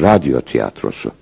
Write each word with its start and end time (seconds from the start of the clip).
radyo 0.00 0.40
tiyatrosu. 0.40 1.12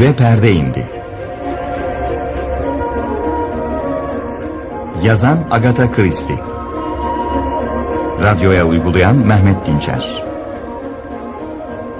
Ve 0.00 0.12
perde 0.12 0.52
indi. 0.52 0.86
Yazan 5.02 5.38
Agatha 5.50 5.92
Christie. 5.92 6.38
Radyoya 8.22 8.64
uygulayan 8.64 9.16
Mehmet 9.16 9.66
Dinçer. 9.66 10.22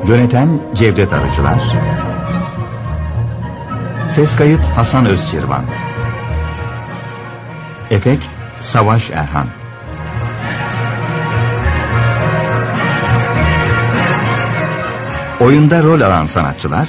Yöneten 0.06 0.60
Cevdet 0.74 1.12
Arıcılar. 1.12 2.07
Ses 4.18 4.36
kayıt 4.36 4.60
Hasan 4.76 5.06
Özçirvan. 5.06 5.64
Efekt 7.90 8.24
Savaş 8.60 9.10
Erhan. 9.10 9.46
Oyunda 15.40 15.82
rol 15.82 16.00
alan 16.00 16.26
sanatçılar 16.26 16.88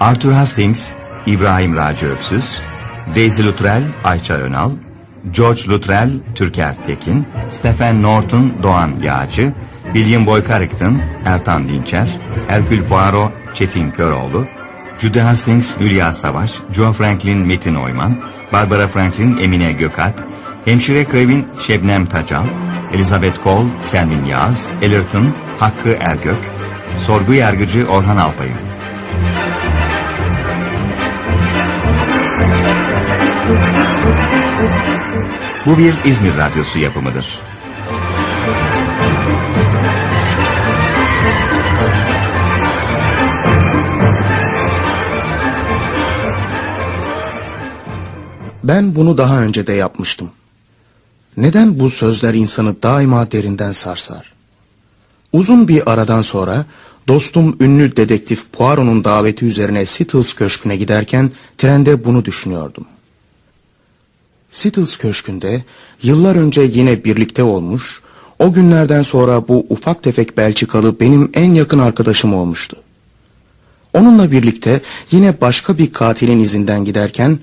Arthur 0.00 0.32
Hastings, 0.32 0.92
İbrahim 1.26 1.76
Raci 1.76 2.06
Öksüz, 2.06 2.60
Daisy 3.16 3.42
Luttrell, 3.42 3.82
Ayça 4.04 4.34
Önal, 4.34 4.70
George 5.30 5.62
Luttrell, 5.68 6.10
Türker 6.34 6.74
Tekin, 6.86 7.26
Stephen 7.58 8.02
Norton, 8.02 8.52
Doğan 8.62 8.90
Yağcı, 9.02 9.52
William 9.84 10.26
Boy 10.26 10.48
Carrington, 10.48 10.98
Ertan 11.26 11.68
Dinçer, 11.68 12.08
Herkül 12.48 12.84
Poirot, 12.84 13.32
Çetin 13.54 13.90
Köroğlu, 13.90 14.44
Judy 15.00 15.18
Hastings, 15.18 15.80
Hülya 15.80 16.12
Savaş, 16.12 16.50
Joe 16.72 16.92
Franklin, 16.92 17.38
Metin 17.38 17.74
Oyman, 17.74 18.16
Barbara 18.52 18.88
Franklin, 18.88 19.36
Emine 19.36 19.72
Gökalp, 19.72 20.14
Hemşire 20.64 21.04
Krevin, 21.04 21.46
Şebnem 21.60 22.06
Tacal, 22.06 22.44
Elizabeth 22.94 23.44
Cole, 23.44 23.68
Selmin 23.90 24.24
Yağız, 24.24 24.62
Ellerton, 24.82 25.26
Hakkı 25.58 25.96
Ergök, 26.00 26.38
Sorgu 27.06 27.34
Yargıcı 27.34 27.86
Orhan 27.86 28.16
Alpay'ın. 28.16 28.54
Bu 35.66 35.78
bir 35.78 35.94
İzmir 36.04 36.36
Radyosu 36.36 36.78
yapımıdır. 36.78 37.43
Ben 48.64 48.94
bunu 48.94 49.18
daha 49.18 49.42
önce 49.42 49.66
de 49.66 49.72
yapmıştım. 49.72 50.30
Neden 51.36 51.78
bu 51.78 51.90
sözler 51.90 52.34
insanı 52.34 52.82
daima 52.82 53.30
derinden 53.30 53.72
sarsar? 53.72 54.32
Uzun 55.32 55.68
bir 55.68 55.92
aradan 55.92 56.22
sonra 56.22 56.66
dostum 57.08 57.56
ünlü 57.60 57.96
dedektif 57.96 58.52
Poirot'un 58.52 59.04
daveti 59.04 59.44
üzerine 59.44 59.86
Sittles 59.86 60.34
Köşkü'ne 60.34 60.76
giderken 60.76 61.30
trende 61.58 62.04
bunu 62.04 62.24
düşünüyordum. 62.24 62.84
Sittles 64.52 64.96
Köşkü'nde 64.96 65.64
yıllar 66.02 66.36
önce 66.36 66.60
yine 66.60 67.04
birlikte 67.04 67.42
olmuş, 67.42 68.00
o 68.38 68.52
günlerden 68.52 69.02
sonra 69.02 69.48
bu 69.48 69.66
ufak 69.68 70.02
tefek 70.02 70.36
Belçikalı 70.36 71.00
benim 71.00 71.30
en 71.34 71.54
yakın 71.54 71.78
arkadaşım 71.78 72.34
olmuştu. 72.34 72.76
Onunla 73.94 74.30
birlikte 74.30 74.80
yine 75.10 75.40
başka 75.40 75.78
bir 75.78 75.92
katilin 75.92 76.38
izinden 76.38 76.84
giderken 76.84 77.38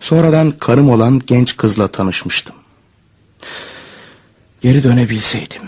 sonradan 0.00 0.50
karım 0.50 0.90
olan 0.90 1.22
genç 1.26 1.56
kızla 1.56 1.88
tanışmıştım. 1.88 2.56
Geri 4.60 4.84
dönebilseydim, 4.84 5.62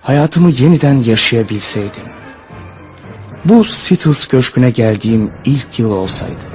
hayatımı 0.00 0.50
yeniden 0.50 0.94
yaşayabilseydim, 0.94 2.04
bu 3.44 3.64
Sittles 3.64 4.26
Köşkü'ne 4.26 4.70
geldiğim 4.70 5.30
ilk 5.44 5.78
yıl 5.78 5.90
olsaydı. 5.90 6.51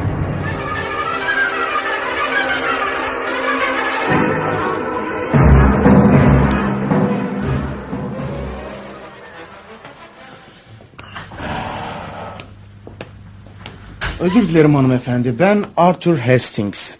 Özür 14.19 14.47
dilerim 14.47 14.75
hanımefendi. 14.75 15.39
Ben 15.39 15.65
Arthur 15.77 16.17
Hastings. 16.17 16.91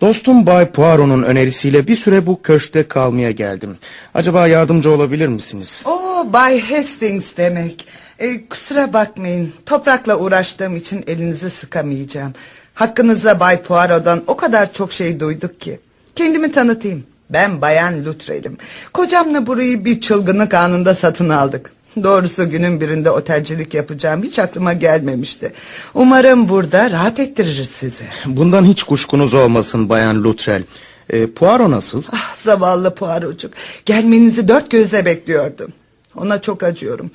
Dostum 0.00 0.46
Bay 0.46 0.70
Poirot'un 0.70 1.22
önerisiyle 1.22 1.86
bir 1.86 1.96
süre 1.96 2.26
bu 2.26 2.42
köşkte 2.42 2.88
kalmaya 2.88 3.30
geldim. 3.30 3.76
Acaba 4.14 4.46
yardımcı 4.46 4.90
olabilir 4.90 5.28
misiniz? 5.28 5.82
Oo 5.84 6.32
Bay 6.32 6.60
Hastings 6.60 7.36
demek. 7.36 7.86
Ee, 8.18 8.48
kusura 8.48 8.92
bakmayın. 8.92 9.52
Toprakla 9.66 10.16
uğraştığım 10.16 10.76
için 10.76 11.04
elinizi 11.06 11.50
sıkamayacağım. 11.50 12.32
Hakkınızda 12.74 13.40
Bay 13.40 13.62
Poirot'dan 13.62 14.22
o 14.26 14.36
kadar 14.36 14.72
çok 14.72 14.92
şey 14.92 15.20
duyduk 15.20 15.60
ki. 15.60 15.80
Kendimi 16.16 16.52
tanıtayım. 16.52 17.04
Ben 17.30 17.60
Bayan 17.60 18.04
Luttrell'im. 18.04 18.56
Kocamla 18.92 19.46
burayı 19.46 19.84
bir 19.84 20.00
çılgınlık 20.00 20.54
anında 20.54 20.94
satın 20.94 21.28
aldık. 21.28 21.70
Doğrusu 22.02 22.50
günün 22.50 22.80
birinde 22.80 23.10
otelcilik 23.10 23.74
yapacağım 23.74 24.22
hiç 24.22 24.38
aklıma 24.38 24.72
gelmemişti. 24.72 25.52
Umarım 25.94 26.48
burada 26.48 26.90
rahat 26.90 27.20
ettiririz 27.20 27.68
sizi. 27.68 28.04
Bundan 28.26 28.64
hiç 28.64 28.82
kuşkunuz 28.82 29.34
olmasın 29.34 29.88
Bayan 29.88 30.24
Luttrell. 30.24 30.62
E, 31.10 31.26
Poirot 31.26 31.68
nasıl? 31.68 32.02
Ah 32.12 32.34
zavallı 32.36 32.94
Poirot'cuk. 32.94 33.52
Gelmenizi 33.86 34.48
dört 34.48 34.70
gözle 34.70 35.04
bekliyordum. 35.04 35.72
Ona 36.16 36.42
çok 36.42 36.62
acıyorum. 36.62 37.10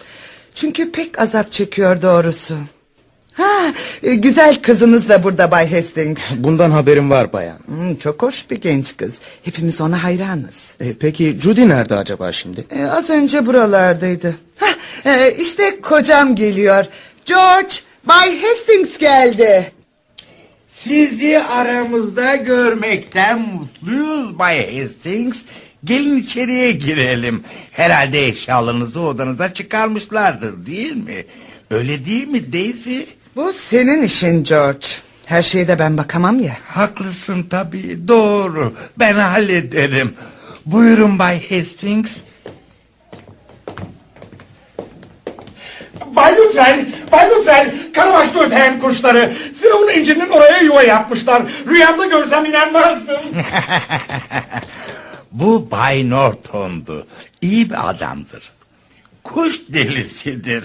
Çünkü 0.56 0.91
pek 0.91 1.19
azap 1.19 1.52
çekiyor 1.52 2.02
doğrusu. 2.02 2.56
Ha, 3.38 3.73
e, 4.03 4.16
güzel 4.16 4.56
kızınız 4.62 5.09
da 5.09 5.23
burada 5.23 5.51
Bay 5.51 5.72
Hastings. 5.72 6.22
Bundan 6.38 6.72
haberim 6.72 7.09
var 7.09 7.34
bayan. 7.34 7.57
Hmm, 7.66 7.96
çok 7.96 8.22
hoş 8.22 8.50
bir 8.50 8.62
genç 8.62 8.97
kız. 8.97 9.18
Hepimiz 9.44 9.81
ona 9.81 10.03
hayranız. 10.03 10.73
E, 10.79 10.94
peki 10.94 11.38
Judy 11.41 11.68
nerede 11.68 11.96
acaba 11.96 12.31
şimdi? 12.31 12.66
E, 12.69 12.85
az 12.85 13.09
önce 13.09 13.46
buralardaydı. 13.46 14.35
Hah, 14.59 14.75
e, 15.06 15.35
işte 15.35 15.81
kocam 15.81 16.35
geliyor. 16.35 16.85
George, 17.25 17.75
Bay 18.03 18.41
Hastings 18.41 18.97
geldi. 18.97 19.72
Sizi 20.72 21.40
aramızda 21.40 22.35
görmekten 22.35 23.41
mutluyuz 23.41 24.40
Bay 24.40 24.81
Hastings. 24.81 25.38
Gelin 25.84 26.17
içeriye 26.17 26.72
girelim. 26.72 27.44
Herhalde 27.72 28.28
eşyalarınızı 28.28 29.00
odanıza 29.00 29.53
çıkarmışlardır 29.53 30.66
değil 30.66 30.96
mi? 30.96 31.25
Öyle 31.72 32.06
değil 32.06 32.28
mi 32.28 32.53
Daisy? 32.53 33.00
Bu 33.35 33.53
senin 33.53 34.01
işin 34.01 34.44
George. 34.44 34.88
Her 35.25 35.41
şeye 35.41 35.68
de 35.68 35.79
ben 35.79 35.97
bakamam 35.97 36.40
ya. 36.40 36.57
Haklısın 36.68 37.44
tabii 37.50 38.07
doğru. 38.07 38.73
Ben 39.00 39.13
hallederim. 39.13 40.13
Buyurun 40.66 41.19
Bay 41.19 41.50
Hastings. 41.50 42.18
Bay 46.06 46.35
Lütfen, 46.38 46.88
Bay 47.12 47.29
Lütfen, 47.29 47.75
karabaşlı 47.94 48.46
öteyen 48.46 48.79
kuşları. 48.79 49.34
Firavun 49.62 49.94
incinin 49.94 50.29
oraya 50.29 50.57
yuva 50.57 50.84
yapmışlar. 50.84 51.44
Rüyamda 51.67 52.06
görsem 52.06 52.46
inanmazdım. 52.46 53.22
Bu 55.31 55.72
Bay 55.72 56.09
Norton'du. 56.09 57.07
İyi 57.41 57.69
bir 57.69 57.90
adamdır. 57.90 58.52
Kuş 59.23 59.56
delisidir. 59.69 60.64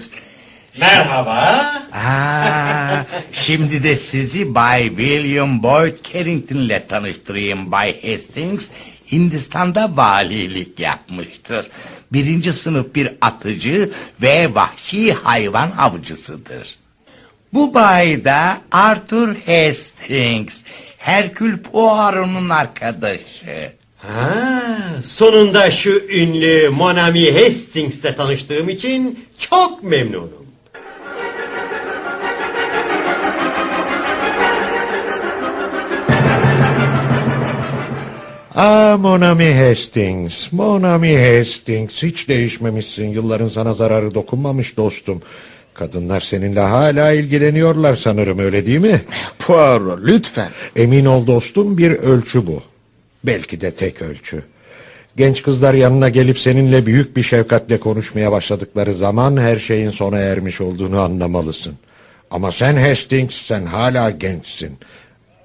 Merhaba. 0.79 1.71
Aa, 1.93 3.03
şimdi 3.31 3.83
de 3.83 3.95
sizi 3.95 4.55
Bay 4.55 4.87
William 4.87 5.63
Boyd 5.63 5.95
Carrington 6.13 6.55
ile 6.55 6.87
tanıştırayım 6.87 7.71
Bay 7.71 8.01
Hastings. 8.01 8.65
Hindistan'da 9.11 9.97
valilik 9.97 10.79
yapmıştır. 10.79 11.67
Birinci 12.13 12.53
sınıf 12.53 12.95
bir 12.95 13.09
atıcı 13.21 13.89
ve 14.21 14.55
vahşi 14.55 15.13
hayvan 15.13 15.71
avcısıdır. 15.77 16.75
Bu 17.53 17.73
bay 17.73 18.25
da 18.25 18.61
Arthur 18.71 19.35
Hastings. 19.35 20.55
Herkül 20.97 21.57
Poirot'un 21.57 22.49
arkadaşı. 22.49 23.71
Ha, 23.97 24.33
sonunda 25.05 25.71
şu 25.71 26.03
ünlü 26.09 26.69
Monami 26.69 27.31
Hastings'le 27.31 28.17
tanıştığım 28.17 28.69
için 28.69 29.27
çok 29.39 29.83
memnunum. 29.83 30.40
Ah 38.63 38.97
Monami 38.97 39.53
Hastings, 39.53 40.51
Monami 40.51 41.17
Hastings 41.17 41.93
hiç 42.03 42.27
değişmemişsin. 42.27 43.07
Yılların 43.07 43.47
sana 43.47 43.73
zararı 43.73 44.13
dokunmamış 44.13 44.77
dostum. 44.77 45.21
Kadınlar 45.73 46.21
seninle 46.21 46.59
hala 46.59 47.11
ilgileniyorlar 47.11 47.99
sanırım 48.03 48.39
öyle 48.39 48.65
değil 48.65 48.79
mi? 48.79 49.01
Poirot 49.39 49.99
lütfen. 50.03 50.49
Emin 50.75 51.05
ol 51.05 51.27
dostum 51.27 51.77
bir 51.77 51.91
ölçü 51.91 52.47
bu. 52.47 52.61
Belki 53.23 53.61
de 53.61 53.71
tek 53.71 54.01
ölçü. 54.01 54.43
Genç 55.17 55.41
kızlar 55.41 55.73
yanına 55.73 56.09
gelip 56.09 56.39
seninle 56.39 56.85
büyük 56.85 57.17
bir 57.17 57.23
şefkatle 57.23 57.79
konuşmaya 57.79 58.31
başladıkları 58.31 58.93
zaman 58.93 59.37
her 59.37 59.59
şeyin 59.59 59.91
sona 59.91 60.17
ermiş 60.17 60.61
olduğunu 60.61 60.99
anlamalısın. 60.99 61.73
Ama 62.31 62.51
sen 62.51 62.75
Hastings 62.75 63.35
sen 63.35 63.65
hala 63.65 64.09
gençsin. 64.11 64.77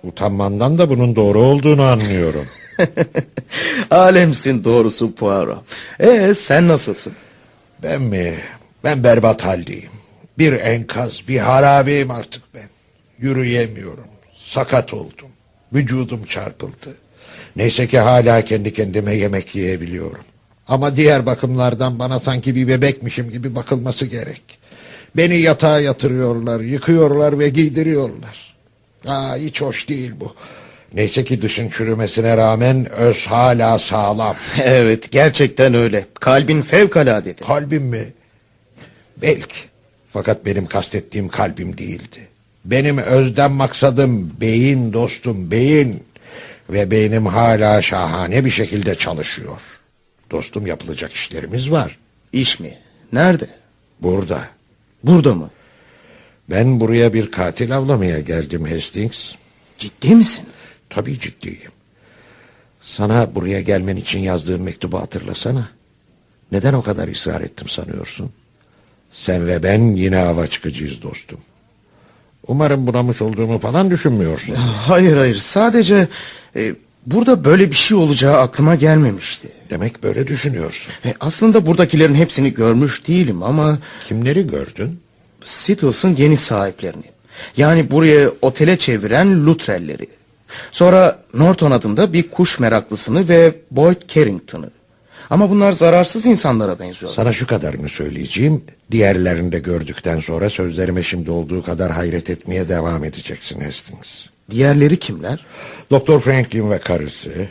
Utanmandan 0.03 0.79
da 0.79 0.91
bunun 0.91 1.17
doğru 1.17 1.41
olduğunu 1.41 1.83
anlıyorum. 1.83 2.47
Alemsin 3.91 4.65
doğrusu 4.65 5.15
Poirot. 5.15 5.59
Ee 6.01 6.35
sen 6.35 6.69
nasılsın? 6.69 7.13
Ben 7.83 8.03
mi? 8.03 8.35
Ben 8.85 9.05
berbat 9.05 9.45
haldeyim. 9.45 9.91
Bir 10.39 10.53
enkaz, 10.53 11.23
bir 11.29 11.39
harabeyim 11.39 12.11
artık 12.11 12.43
ben. 12.55 12.69
Yürüyemiyorum. 13.19 14.05
Sakat 14.37 14.95
oldum. 14.95 15.29
Vücudum 15.73 16.25
çarpıldı. 16.25 16.95
Neyse 17.57 17.87
ki 17.87 17.99
hala 17.99 18.43
kendi 18.43 18.75
kendime 18.75 19.15
yemek 19.15 19.55
yiyebiliyorum. 19.55 20.25
Ama 20.69 20.97
diğer 20.97 21.27
bakımlardan 21.27 21.99
bana 21.99 22.19
sanki 22.19 22.55
bir 22.55 22.69
bebekmişim 22.69 23.31
gibi 23.31 23.55
bakılması 23.55 24.07
gerek. 24.07 24.43
Beni 25.17 25.37
yatağa 25.37 25.81
yatırıyorlar, 25.81 26.61
yıkıyorlar 26.61 27.39
ve 27.39 27.49
giydiriyorlar. 27.49 28.57
Aa, 29.07 29.37
hiç 29.37 29.61
hoş 29.61 29.89
değil 29.89 30.13
bu. 30.21 30.35
Neyse 30.97 31.25
ki 31.25 31.43
dışın 31.43 31.69
çürümesine 31.69 32.37
rağmen 32.37 32.93
öz 32.93 33.27
hala 33.27 33.79
sağlam. 33.79 34.37
Evet 34.63 35.11
gerçekten 35.11 35.75
öyle. 35.75 36.07
Kalbin 36.21 36.63
fevkaladedir. 36.63 37.45
Kalbim 37.47 37.83
mi? 37.83 38.05
Belki. 39.23 39.57
Fakat 40.13 40.47
benim 40.47 40.67
kastettiğim 40.67 41.29
kalbim 41.29 41.79
değildi. 41.79 42.29
Benim 42.65 42.99
özden 42.99 43.53
maksadım 43.53 44.33
beyin 44.41 44.93
dostum 44.93 45.51
beyin. 45.51 46.03
Ve 46.71 46.91
beynim 46.91 47.27
hala 47.27 47.83
şahane 47.83 48.45
bir 48.45 48.51
şekilde 48.51 48.95
çalışıyor. 48.95 49.59
Dostum 50.31 50.67
yapılacak 50.67 51.13
işlerimiz 51.13 51.71
var. 51.71 51.99
İş 52.33 52.61
mi? 52.61 52.79
Nerede? 53.13 53.47
Burada. 54.01 54.49
Burada 55.05 55.35
mı? 55.35 55.51
Ben 56.51 56.81
buraya 56.81 57.13
bir 57.13 57.31
katil 57.31 57.77
avlamaya 57.77 58.21
geldim 58.21 58.65
Hastings. 58.65 59.33
Ciddi 59.79 60.15
misin? 60.15 60.47
Tabii 60.91 61.21
ciddiyim. 61.21 61.71
Sana 62.83 63.35
buraya 63.35 63.61
gelmen 63.61 63.97
için 63.97 64.21
yazdığım 64.21 64.63
mektubu 64.63 65.01
hatırlasana. 65.01 65.69
Neden 66.53 66.73
o 66.73 66.83
kadar 66.83 67.09
ısrar 67.09 67.41
ettim 67.41 67.69
sanıyorsun? 67.69 68.31
Sen 69.13 69.47
ve 69.47 69.63
ben 69.63 69.95
yine 69.95 70.17
hava 70.17 70.47
çıkacağız 70.47 71.03
dostum. 71.03 71.41
Umarım 72.49 72.87
bunamış 72.87 73.23
olduğumu 73.23 73.59
falan 73.59 73.91
düşünmüyorsun. 73.91 74.55
Hayır 74.55 75.17
hayır 75.17 75.37
sadece 75.37 76.09
e, 76.57 76.75
burada 77.07 77.45
böyle 77.45 77.71
bir 77.71 77.77
şey 77.77 77.97
olacağı 77.97 78.37
aklıma 78.37 78.75
gelmemişti. 78.75 79.49
Demek 79.71 80.03
böyle 80.03 80.27
düşünüyorsun. 80.27 80.93
E, 81.05 81.15
aslında 81.21 81.67
buradakilerin 81.67 82.15
hepsini 82.15 82.55
görmüş 82.55 83.09
değilim 83.09 83.43
ama 83.43 83.79
Kimleri 84.09 84.47
gördün? 84.47 85.01
Seatles'ın 85.45 86.17
yeni 86.17 86.37
sahiplerini. 86.37 87.05
Yani 87.57 87.91
buraya 87.91 88.31
otele 88.43 88.79
çeviren 88.79 89.47
Luttrell'leri. 89.47 90.07
Sonra 90.73 91.19
Norton 91.35 91.71
adında 91.71 92.13
bir 92.13 92.31
kuş 92.31 92.59
meraklısını 92.59 93.29
ve 93.29 93.55
Boyd 93.71 94.03
Carrington'ı. 94.09 94.71
Ama 95.31 95.51
bunlar 95.51 95.73
zararsız 95.73 96.27
insanlara 96.27 96.79
benziyorlar. 96.79 97.17
Sana 97.17 97.33
şu 97.33 97.47
kadarını 97.47 97.89
söyleyeceğim. 97.89 98.65
Diğerlerini 98.91 99.53
de 99.53 99.59
gördükten 99.59 100.21
sonra 100.21 100.51
sözlerime 100.51 101.03
şimdi 101.03 101.31
olduğu 101.31 101.63
kadar 101.63 101.93
hayret 101.93 102.31
etmeye 102.31 102.69
devam 102.69 103.05
edeceksin 103.05 103.61
Hastings. 103.61 104.27
Diğerleri 104.51 104.97
kimler? 104.97 105.47
Doktor 105.91 106.21
Franklin 106.21 106.71
ve 106.71 106.79
karısı, 106.79 107.49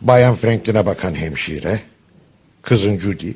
Bayan 0.00 0.36
Franklin'e 0.36 0.86
bakan 0.86 1.14
hemşire, 1.14 1.80
kızın 2.62 2.98
Judy, 2.98 3.30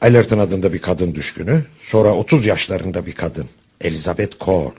Allerton 0.00 0.38
adında 0.38 0.72
bir 0.72 0.78
kadın 0.78 1.14
düşkünü, 1.14 1.62
sonra 1.80 2.14
30 2.14 2.46
yaşlarında 2.46 3.06
bir 3.06 3.12
kadın, 3.12 3.46
Elizabeth 3.80 4.44
Cole. 4.44 4.70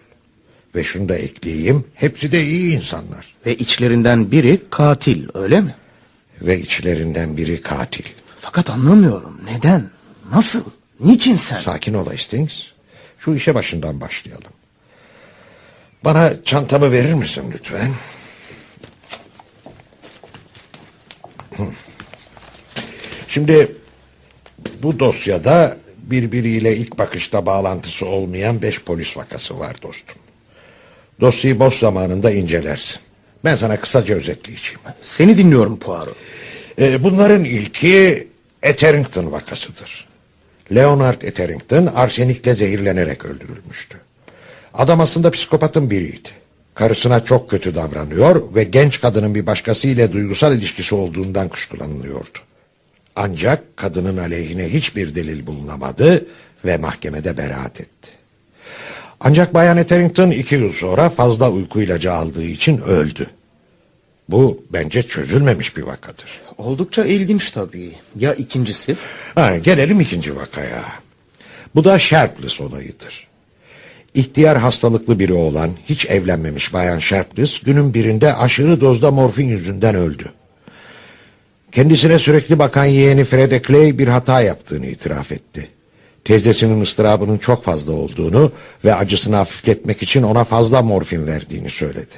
Ve 0.76 0.84
şunu 0.84 1.10
da 1.10 1.16
ekleyeyim, 1.16 1.86
hepsi 1.94 2.32
de 2.32 2.44
iyi 2.44 2.76
insanlar. 2.76 3.36
Ve 3.46 3.56
içlerinden 3.56 4.32
biri 4.32 4.62
katil 4.70 5.28
öyle 5.34 5.62
mi? 5.62 5.76
Ve 6.42 6.60
içlerinden 6.60 7.38
biri 7.38 7.62
katil. 7.62 8.06
Fakat 8.40 8.70
anlamıyorum 8.70 9.42
neden? 9.46 9.90
Nasıl? 10.32 10.64
Niçin 11.00 11.36
sen? 11.36 11.60
Sakin 11.60 11.94
ol 11.94 12.06
Hastings. 12.06 12.54
Şu 13.20 13.36
işe 13.36 13.56
başından 13.56 14.02
başlayalım. 14.02 14.52
Bana 16.04 16.34
çantamı 16.46 16.92
verir 16.92 17.14
misin 17.14 17.44
lütfen? 17.54 17.92
Şimdi 23.28 23.76
bu 24.84 25.00
dosyada 25.00 25.78
birbiriyle 25.98 26.78
ilk 26.78 26.98
bakışta 26.98 27.46
bağlantısı 27.46 28.06
olmayan 28.06 28.62
beş 28.62 28.82
polis 28.82 29.18
vakası 29.18 29.60
var 29.60 29.82
dostum. 29.82 30.21
Dosyayı 31.22 31.60
boş 31.60 31.80
zamanında 31.80 32.32
incelersin. 32.32 33.00
Ben 33.46 33.56
sana 33.56 33.80
kısaca 33.80 34.16
özetleyeceğim. 34.16 34.80
Seni 35.02 35.38
dinliyorum 35.38 35.80
Poirot. 35.80 36.16
Ee, 36.80 37.04
bunların 37.04 37.44
ilki 37.44 38.28
Etherington 38.64 39.32
vakasıdır. 39.32 40.08
Leonard 40.76 41.22
Etherington 41.22 41.86
arsenikle 41.86 42.54
zehirlenerek 42.54 43.26
öldürülmüştü. 43.26 43.98
Adam 44.74 45.02
aslında 45.02 45.32
psikopatın 45.32 45.90
biriydi. 45.90 46.30
Karısına 46.76 47.26
çok 47.26 47.50
kötü 47.50 47.76
davranıyor 47.76 48.56
ve 48.56 48.64
genç 48.64 49.02
kadının 49.02 49.36
bir 49.36 49.46
başkasıyla 49.46 50.12
duygusal 50.12 50.58
ilişkisi 50.58 50.96
olduğundan 50.96 51.48
kuşkulanılıyordu. 51.50 52.40
Ancak 53.16 53.78
kadının 53.78 54.18
aleyhine 54.18 54.74
hiçbir 54.74 55.16
delil 55.16 55.46
bulunamadı 55.48 56.26
ve 56.66 56.78
mahkemede 56.78 57.38
beraat 57.38 57.82
etti. 57.82 58.21
Ancak 59.24 59.54
Bayan 59.54 59.78
Etherington 59.78 60.32
iki 60.32 60.56
yıl 60.56 60.74
sonra 60.74 61.10
fazla 61.10 61.52
uyku 61.52 61.82
ilacı 61.82 62.14
aldığı 62.14 62.44
için 62.44 62.78
öldü. 62.82 63.30
Bu 64.30 64.64
bence 64.74 65.04
çözülmemiş 65.04 65.78
bir 65.78 65.82
vakadır. 65.82 66.42
Oldukça 66.58 67.06
ilginç 67.06 67.52
tabii. 67.52 67.96
Ya 68.16 68.34
ikincisi? 68.34 68.98
Ha, 69.36 69.58
gelelim 69.58 70.00
ikinci 70.00 70.36
vakaya. 70.36 70.86
Bu 71.76 71.84
da 71.84 72.00
Sharpless 72.00 72.62
olayıdır. 72.62 73.28
İhtiyar 74.14 74.58
hastalıklı 74.58 75.20
biri 75.20 75.34
olan, 75.34 75.72
hiç 75.86 76.06
evlenmemiş 76.06 76.74
Bayan 76.74 77.00
Sharpless, 77.00 77.60
günün 77.60 77.94
birinde 77.94 78.36
aşırı 78.36 78.82
dozda 78.82 79.12
morfin 79.12 79.48
yüzünden 79.48 79.96
öldü. 79.96 80.32
Kendisine 81.72 82.20
sürekli 82.20 82.60
bakan 82.60 82.86
yeğeni 82.86 83.26
Fred 83.26 83.66
Clay 83.66 83.98
bir 83.98 84.08
hata 84.08 84.42
yaptığını 84.42 84.86
itiraf 84.86 85.32
etti. 85.32 85.70
Teyzesinin 86.26 86.82
ıstırabının 86.82 87.38
çok 87.38 87.64
fazla 87.64 87.92
olduğunu 87.92 88.52
ve 88.86 88.96
acısını 88.96 89.36
hafifletmek 89.36 90.04
için 90.04 90.24
ona 90.24 90.44
fazla 90.44 90.82
morfin 90.82 91.28
verdiğini 91.28 91.70
söyledi. 91.70 92.16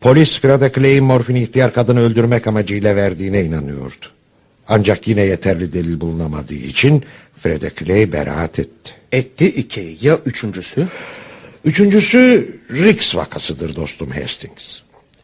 Polis 0.00 0.40
Fred 0.40 0.74
Clay'in 0.74 1.04
morfini 1.04 1.42
ihtiyar 1.42 1.72
kadını 1.72 2.00
öldürmek 2.00 2.46
amacıyla 2.46 2.96
verdiğine 2.96 3.44
inanıyordu. 3.44 4.06
Ancak 4.68 5.08
yine 5.08 5.20
yeterli 5.20 5.72
delil 5.72 6.00
bulunamadığı 6.00 6.54
için 6.54 7.04
Fred 7.42 7.62
Clay 7.78 8.12
beraat 8.12 8.58
etti. 8.58 8.92
Etti 9.12 9.46
iki. 9.46 9.96
Ya 10.00 10.18
üçüncüsü? 10.26 10.88
Üçüncüsü 11.64 12.48
Riggs 12.70 13.16
vakasıdır 13.16 13.76
dostum 13.76 14.10
Hastings. 14.10 14.78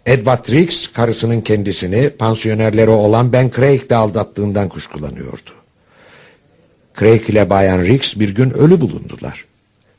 Edward 0.07 0.49
Riggs 0.49 0.87
karısının 0.93 1.40
kendisini 1.40 2.11
pansiyonerleri 2.11 2.90
olan 2.90 3.33
Ben 3.33 3.50
Craig'le 3.57 3.93
aldattığından 3.93 4.69
kuşkulanıyordu. 4.69 5.50
Craig 6.99 7.31
ile 7.31 7.50
Bayan 7.50 7.83
Riggs 7.83 8.17
bir 8.17 8.35
gün 8.35 8.50
ölü 8.50 8.81
bulundular. 8.81 9.45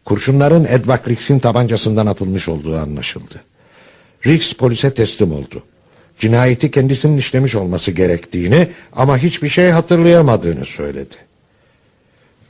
Kurşunların 0.05 0.65
Edward 0.65 1.07
Riggs'in 1.07 1.39
tabancasından 1.39 2.05
atılmış 2.05 2.49
olduğu 2.49 2.77
anlaşıldı. 2.77 3.41
Riggs 4.25 4.53
polise 4.53 4.93
teslim 4.93 5.31
oldu. 5.31 5.63
Cinayeti 6.19 6.71
kendisinin 6.71 7.17
işlemiş 7.17 7.55
olması 7.55 7.91
gerektiğini 7.91 8.67
ama 8.93 9.17
hiçbir 9.17 9.49
şey 9.49 9.69
hatırlayamadığını 9.69 10.65
söyledi. 10.65 11.15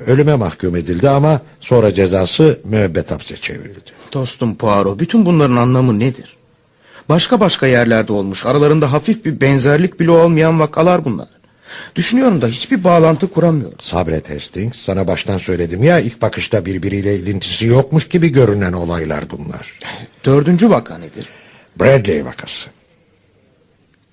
Ölüme 0.08 0.36
mahkum 0.36 0.75
edildi 0.75 1.10
ama 1.10 1.42
sonra 1.62 1.94
cezası 1.94 2.60
müebbet 2.63 3.12
hapse 3.12 3.38
çevrildi. 3.38 3.92
Dostum 4.13 4.56
Poirot 4.56 5.00
bütün 5.00 5.25
bunların 5.25 5.56
anlamı 5.56 6.00
nedir? 6.00 6.38
Başka 7.10 7.39
başka 7.39 7.68
yerlerde 7.68 8.13
olmuş 8.13 8.46
aralarında 8.46 8.92
hafif 8.92 9.25
bir 9.25 9.42
benzerlik 9.42 10.00
bile 10.00 10.12
olmayan 10.12 10.60
vakalar 10.60 11.06
bunlar. 11.06 11.27
Düşünüyorum 11.95 12.41
da 12.41 12.47
hiçbir 12.47 12.83
bağlantı 12.83 13.27
kuramıyorum. 13.27 13.77
Sabret 13.81 14.29
Hastings, 14.29 14.79
sana 14.79 15.07
baştan 15.07 15.38
söyledim 15.38 15.83
ya 15.83 16.00
ilk 16.00 16.21
bakışta 16.21 16.65
birbiriyle 16.65 17.15
ilintisi 17.15 17.65
yokmuş 17.65 18.07
gibi 18.07 18.29
görünen 18.29 18.74
olaylar 18.74 19.29
bunlar. 19.29 19.79
Dördüncü 20.25 20.69
vaka 20.69 20.97
nedir? 20.97 21.25
Bradley 21.79 22.25
vakası. 22.25 22.69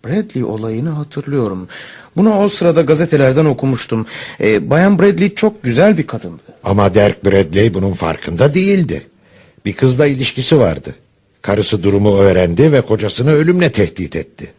Bradley 0.05 0.45
olayını 0.45 0.91
hatırlıyorum. 0.91 1.69
Bunu 2.17 2.39
o 2.39 2.49
sırada 2.49 2.83
gazetelerden 2.83 3.45
okumuştum. 3.45 4.07
Ee, 4.41 4.71
Bayan 4.71 4.99
Bradley 4.99 5.35
çok 5.35 5.63
güzel 5.63 5.99
bir 5.99 6.07
kadındı. 6.07 6.43
Ama 6.65 6.95
Dirk 6.95 7.25
Bradley 7.25 7.75
bunun 7.75 7.93
farkında 7.93 8.55
değildi. 8.55 9.07
Bir 9.65 9.73
kızla 9.73 10.07
ilişkisi 10.07 10.59
vardı. 10.59 10.95
Karısı 11.43 11.83
durumu 11.83 12.17
öğrendi 12.19 12.73
ve 12.73 12.81
kocasını 12.81 13.33
ölümle 13.33 13.73
tehdit 13.73 14.17
etti. 14.17 14.53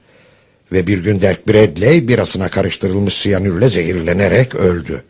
Ve 0.71 0.87
bir 0.87 0.97
gün 0.97 1.21
Dirk 1.21 1.47
Bradley 1.47 2.07
birasına 2.07 2.49
karıştırılmış 2.49 3.13
siyanürle 3.13 3.69
zehirlenerek 3.69 4.55
öldü. 4.55 5.03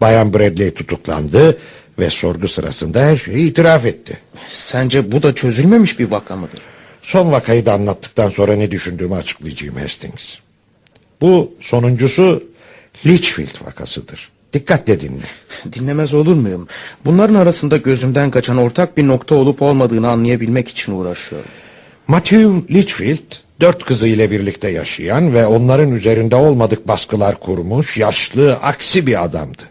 Bayan 0.00 0.34
Bradley 0.34 0.74
tutuklandı 0.74 1.58
ve 1.98 2.10
sorgu 2.10 2.48
sırasında 2.48 3.00
her 3.00 3.18
şeyi 3.18 3.50
itiraf 3.50 3.84
etti. 3.84 4.18
Sence 4.50 5.12
bu 5.12 5.22
da 5.22 5.34
çözülmemiş 5.34 5.98
bir 5.98 6.10
vaka 6.10 6.36
mıdır? 6.36 6.60
Son 7.02 7.32
vakayı 7.32 7.66
da 7.66 7.72
anlattıktan 7.72 8.28
sonra 8.28 8.56
ne 8.56 8.70
düşündüğümü 8.70 9.14
açıklayacağım 9.14 9.76
Hastings. 9.76 10.38
Bu 11.20 11.54
sonuncusu 11.60 12.44
Litchfield 13.06 13.66
vakasıdır. 13.66 14.28
Dikkatle 14.52 15.00
dinle. 15.00 15.24
Dinlemez 15.72 16.14
olur 16.14 16.34
muyum? 16.34 16.68
Bunların 17.04 17.34
arasında 17.34 17.76
gözümden 17.76 18.30
kaçan 18.30 18.56
ortak 18.56 18.96
bir 18.96 19.06
nokta 19.06 19.34
olup 19.34 19.62
olmadığını 19.62 20.08
anlayabilmek 20.08 20.68
için 20.68 20.92
uğraşıyorum. 20.92 21.50
Matthew 22.08 22.74
Litchfield 22.74 23.36
dört 23.60 23.84
kızı 23.84 24.08
ile 24.08 24.30
birlikte 24.30 24.68
yaşayan 24.68 25.34
ve 25.34 25.46
onların 25.46 25.92
üzerinde 25.92 26.36
olmadık 26.36 26.88
baskılar 26.88 27.40
kurmuş 27.40 27.98
yaşlı 27.98 28.54
aksi 28.54 29.06
bir 29.06 29.24
adamdı. 29.24 29.62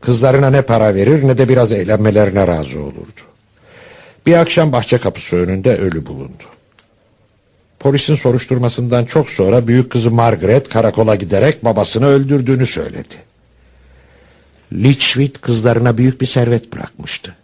Kızlarına 0.00 0.50
ne 0.50 0.62
para 0.62 0.94
verir 0.94 1.28
ne 1.28 1.38
de 1.38 1.48
biraz 1.48 1.72
eğlenmelerine 1.72 2.46
razı 2.46 2.80
olurdu. 2.80 3.20
Bir 4.26 4.34
akşam 4.34 4.72
bahçe 4.72 4.98
kapısı 4.98 5.36
önünde 5.36 5.76
ölü 5.76 6.06
bulundu. 6.06 6.44
Polisin 7.78 8.14
soruşturmasından 8.14 9.04
çok 9.04 9.30
sonra 9.30 9.66
büyük 9.66 9.90
kızı 9.90 10.10
Margaret 10.10 10.68
karakola 10.68 11.14
giderek 11.14 11.64
babasını 11.64 12.06
öldürdüğünü 12.06 12.66
söyledi. 12.66 13.14
Litchfield 14.72 15.40
kızlarına 15.40 15.98
büyük 15.98 16.20
bir 16.20 16.26
servet 16.26 16.72
bırakmıştı. 16.72 17.34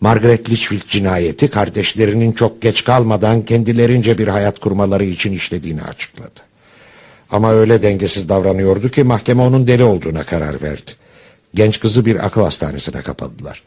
Margaret 0.00 0.50
Litchfield 0.50 0.88
cinayeti 0.88 1.48
kardeşlerinin 1.48 2.32
çok 2.32 2.62
geç 2.62 2.84
kalmadan 2.84 3.44
kendilerince 3.44 4.18
bir 4.18 4.28
hayat 4.28 4.58
kurmaları 4.58 5.04
için 5.04 5.32
işlediğini 5.32 5.82
açıkladı. 5.82 6.40
Ama 7.30 7.52
öyle 7.52 7.82
dengesiz 7.82 8.28
davranıyordu 8.28 8.88
ki 8.88 9.04
mahkeme 9.04 9.42
onun 9.42 9.66
deli 9.66 9.84
olduğuna 9.84 10.24
karar 10.24 10.62
verdi. 10.62 10.90
Genç 11.54 11.80
kızı 11.80 12.04
bir 12.04 12.26
akıl 12.26 12.42
hastanesine 12.42 13.02
kapadılar. 13.02 13.62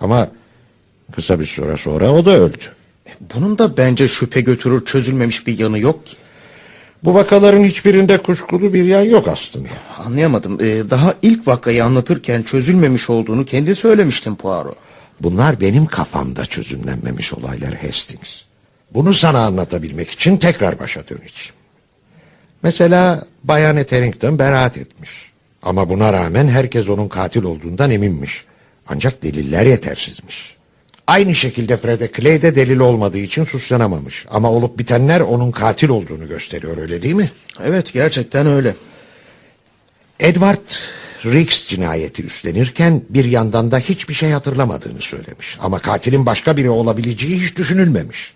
Ama 0.00 0.28
kısa 1.12 1.40
bir 1.40 1.46
süre 1.46 1.76
sonra 1.76 2.12
o 2.12 2.24
da 2.24 2.36
öldü. 2.36 2.64
Bunun 3.34 3.58
da 3.58 3.76
bence 3.76 4.08
şüphe 4.08 4.40
götürür 4.40 4.84
çözülmemiş 4.84 5.46
bir 5.46 5.58
yanı 5.58 5.78
yok 5.78 6.06
ki. 6.06 6.16
Bu 7.04 7.14
vakaların 7.14 7.64
hiçbirinde 7.64 8.18
kuşkulu 8.18 8.74
bir 8.74 8.84
yan 8.84 9.02
yok 9.02 9.28
aslında. 9.28 9.68
Anlayamadım. 10.06 10.60
Ee, 10.60 10.90
daha 10.90 11.14
ilk 11.22 11.46
vakayı 11.46 11.84
anlatırken 11.84 12.42
çözülmemiş 12.42 13.10
olduğunu 13.10 13.44
kendi 13.44 13.74
söylemiştin 13.74 14.34
Poirot. 14.34 14.76
Bunlar 15.20 15.60
benim 15.60 15.86
kafamda 15.86 16.46
çözümlenmemiş 16.46 17.32
olaylar 17.34 17.74
Hastings. 17.74 18.40
Bunu 18.94 19.14
sana 19.14 19.38
anlatabilmek 19.38 20.10
için 20.10 20.36
tekrar 20.36 20.78
başa 20.78 21.00
döneceğim. 21.00 21.54
Mesela 22.62 23.26
Bayan 23.44 23.76
Etherington 23.76 24.38
beraat 24.38 24.76
etmiş. 24.76 25.10
Ama 25.62 25.88
buna 25.88 26.12
rağmen 26.12 26.48
herkes 26.48 26.88
onun 26.88 27.08
katil 27.08 27.42
olduğundan 27.42 27.90
eminmiş. 27.90 28.44
Ancak 28.86 29.22
deliller 29.22 29.66
yetersizmiş. 29.66 30.54
Aynı 31.06 31.34
şekilde 31.34 31.76
Fred'e 31.76 32.10
Clay 32.12 32.42
de 32.42 32.56
delil 32.56 32.78
olmadığı 32.78 33.18
için 33.18 33.44
suçlanamamış. 33.44 34.26
Ama 34.30 34.50
olup 34.50 34.78
bitenler 34.78 35.20
onun 35.20 35.50
katil 35.50 35.88
olduğunu 35.88 36.28
gösteriyor 36.28 36.78
öyle 36.78 37.02
değil 37.02 37.14
mi? 37.14 37.30
Evet 37.64 37.92
gerçekten 37.92 38.46
öyle. 38.46 38.74
Edward 40.20 40.58
Riggs 41.24 41.68
cinayeti 41.68 42.24
üstlenirken 42.24 43.02
bir 43.08 43.24
yandan 43.24 43.70
da 43.70 43.78
hiçbir 43.78 44.14
şey 44.14 44.30
hatırlamadığını 44.30 45.00
söylemiş. 45.00 45.58
Ama 45.60 45.78
katilin 45.78 46.26
başka 46.26 46.56
biri 46.56 46.70
olabileceği 46.70 47.42
hiç 47.42 47.56
düşünülmemiş. 47.56 48.34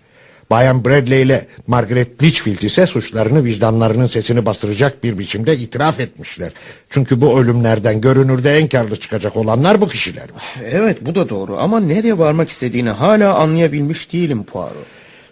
Bayan 0.49 0.85
Bradley 0.85 1.21
ile 1.21 1.47
Margaret 1.67 2.23
Litchfield 2.23 2.61
ise 2.61 2.87
suçlarını 2.87 3.45
vicdanlarının 3.45 4.07
sesini 4.07 4.45
bastıracak 4.45 5.03
bir 5.03 5.19
biçimde 5.19 5.57
itiraf 5.57 5.99
etmişler. 5.99 6.51
Çünkü 6.89 7.21
bu 7.21 7.39
ölümlerden 7.39 8.01
görünürde 8.01 8.57
en 8.57 8.67
karlı 8.67 8.99
çıkacak 8.99 9.35
olanlar 9.35 9.81
bu 9.81 9.89
kişiler. 9.89 10.27
Evet 10.71 10.97
bu 11.01 11.15
da 11.15 11.29
doğru 11.29 11.57
ama 11.57 11.79
nereye 11.79 12.17
varmak 12.17 12.49
istediğini 12.49 12.89
hala 12.89 13.35
anlayabilmiş 13.35 14.13
değilim 14.13 14.43
Poirot. 14.43 14.85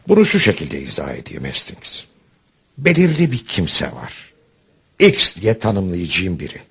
Bunu 0.08 0.26
şu 0.26 0.40
şekilde 0.40 0.82
izah 0.82 1.16
edeyim 1.16 1.44
Hastings. 1.46 2.02
Belirli 2.78 3.32
bir 3.32 3.46
kimse 3.46 3.86
var. 3.86 4.34
X 5.00 5.36
diye 5.36 5.60
tanımlayacağım 5.60 6.40
biri. 6.40 6.67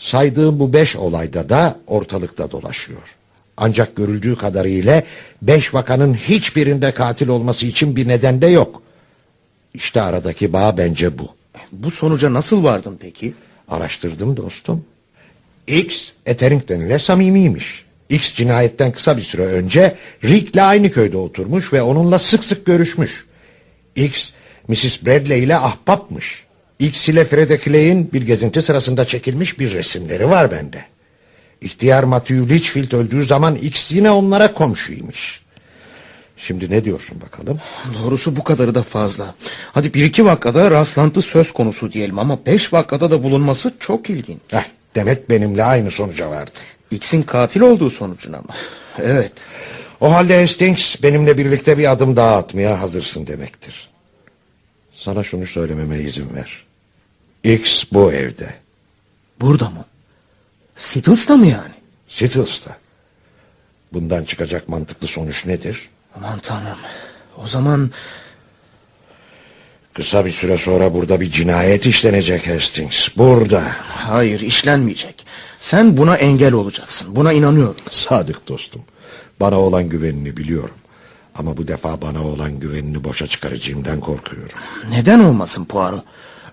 Saydığım 0.00 0.58
bu 0.58 0.72
beş 0.72 0.96
olayda 0.96 1.48
da 1.48 1.78
ortalıkta 1.86 2.50
dolaşıyor. 2.50 3.16
Ancak 3.56 3.96
görüldüğü 3.96 4.36
kadarıyla 4.36 5.02
beş 5.42 5.74
vakanın 5.74 6.14
hiçbirinde 6.14 6.92
katil 6.92 7.28
olması 7.28 7.66
için 7.66 7.96
bir 7.96 8.08
neden 8.08 8.42
de 8.42 8.46
yok. 8.46 8.82
İşte 9.74 10.02
aradaki 10.02 10.52
bağ 10.52 10.76
bence 10.76 11.18
bu. 11.18 11.28
Bu 11.72 11.90
sonuca 11.90 12.34
nasıl 12.34 12.64
vardın 12.64 12.98
peki? 13.00 13.34
Araştırdım 13.68 14.36
dostum. 14.36 14.84
X 15.66 16.12
Etherington 16.26 16.80
ile 16.80 16.98
samimiymiş. 16.98 17.84
X 18.08 18.34
cinayetten 18.34 18.92
kısa 18.92 19.16
bir 19.16 19.22
süre 19.22 19.46
önce 19.46 19.96
Rick'le 20.24 20.62
aynı 20.62 20.92
köyde 20.92 21.16
oturmuş 21.16 21.72
ve 21.72 21.82
onunla 21.82 22.18
sık 22.18 22.44
sık 22.44 22.66
görüşmüş. 22.66 23.26
X 23.96 24.30
Mrs. 24.68 25.04
Bradley 25.06 25.44
ile 25.44 25.56
ahbapmış. 25.56 26.44
X 26.80 27.08
ile 27.08 27.24
Fred 27.24 27.60
Clay'in 27.64 28.12
bir 28.12 28.22
gezinti 28.22 28.62
sırasında 28.62 29.04
çekilmiş 29.04 29.58
bir 29.58 29.74
resimleri 29.74 30.30
var 30.30 30.50
bende. 30.50 30.84
İhtiyar 31.60 32.04
Matthew 32.04 32.54
Litchfield 32.54 32.92
öldüğü 32.92 33.24
zaman 33.24 33.54
X 33.54 33.92
yine 33.92 34.10
onlara 34.10 34.54
komşuymuş. 34.54 35.40
Şimdi 36.36 36.70
ne 36.70 36.84
diyorsun 36.84 37.20
bakalım? 37.20 37.60
Doğrusu 38.02 38.36
bu 38.36 38.44
kadarı 38.44 38.74
da 38.74 38.82
fazla. 38.82 39.34
Hadi 39.72 39.94
bir 39.94 40.04
iki 40.04 40.24
vakada 40.24 40.70
rastlantı 40.70 41.22
söz 41.22 41.52
konusu 41.52 41.92
diyelim 41.92 42.18
ama 42.18 42.38
beş 42.46 42.72
vakada 42.72 43.10
da 43.10 43.22
bulunması 43.22 43.74
çok 43.80 44.10
ilginç. 44.10 44.40
Heh, 44.48 44.64
demek 44.94 45.30
benimle 45.30 45.64
aynı 45.64 45.90
sonuca 45.90 46.30
vardı. 46.30 46.50
X'in 46.90 47.22
katil 47.22 47.60
olduğu 47.60 47.90
sonucuna 47.90 48.36
mı? 48.36 48.54
Evet. 48.98 49.32
O 50.00 50.12
halde 50.12 50.40
Hastings 50.40 51.02
benimle 51.02 51.38
birlikte 51.38 51.78
bir 51.78 51.92
adım 51.92 52.16
daha 52.16 52.36
atmaya 52.36 52.80
hazırsın 52.80 53.26
demektir. 53.26 53.90
Sana 54.94 55.24
şunu 55.24 55.46
söylememe 55.46 55.98
izin 55.98 56.34
ver. 56.34 56.69
X 57.44 57.84
bu 57.92 58.12
evde. 58.12 58.54
Burada 59.40 59.64
mı? 59.70 59.84
Sittles'ta 60.76 61.36
mı 61.36 61.46
yani? 61.46 61.74
Sittles'ta. 62.08 62.76
Bundan 63.92 64.24
çıkacak 64.24 64.68
mantıklı 64.68 65.06
sonuç 65.08 65.46
nedir? 65.46 65.88
Aman 66.16 66.38
tanrım. 66.38 66.78
O 67.44 67.46
zaman 67.46 67.90
Kısa 69.94 70.24
bir 70.26 70.30
süre 70.30 70.58
sonra 70.58 70.94
burada 70.94 71.20
bir 71.20 71.30
cinayet 71.30 71.86
işlenecek 71.86 72.48
Hastings. 72.48 73.08
Burada. 73.16 73.62
hayır 73.82 74.40
işlenmeyecek. 74.40 75.26
Sen 75.60 75.96
buna 75.96 76.16
engel 76.16 76.52
olacaksın. 76.52 77.16
Buna 77.16 77.32
inanıyorum. 77.32 77.76
Sadık 77.90 78.48
dostum. 78.48 78.82
Bana 79.40 79.60
olan 79.60 79.88
güvenini 79.88 80.36
biliyorum. 80.36 80.74
Ama 81.34 81.56
bu 81.56 81.68
defa 81.68 82.00
bana 82.00 82.24
olan 82.26 82.60
güvenini 82.60 83.04
boşa 83.04 83.26
çıkaracağımdan 83.26 84.00
korkuyorum. 84.00 84.58
Neden 84.90 85.20
olmasın 85.20 85.64
Poirot? 85.64 86.04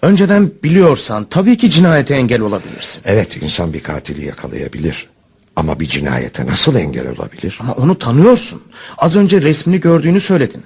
Önceden 0.01 0.51
biliyorsan 0.63 1.25
tabii 1.30 1.58
ki 1.58 1.72
cinayete 1.72 2.16
engel 2.16 2.42
olabilirsin. 2.42 3.01
Evet 3.06 3.38
insan 3.44 3.74
bir 3.74 3.84
katili 3.84 4.25
yakalayabilir. 4.25 5.08
Ama 5.56 5.80
bir 5.80 5.86
cinayete 5.86 6.46
nasıl 6.46 6.75
engel 6.75 7.08
olabilir? 7.10 7.58
Ama 7.62 7.74
onu 7.74 8.00
tanıyorsun. 8.00 8.63
Az 8.98 9.16
önce 9.16 9.42
resmini 9.42 9.80
gördüğünü 9.80 10.22
söyledin. 10.22 10.63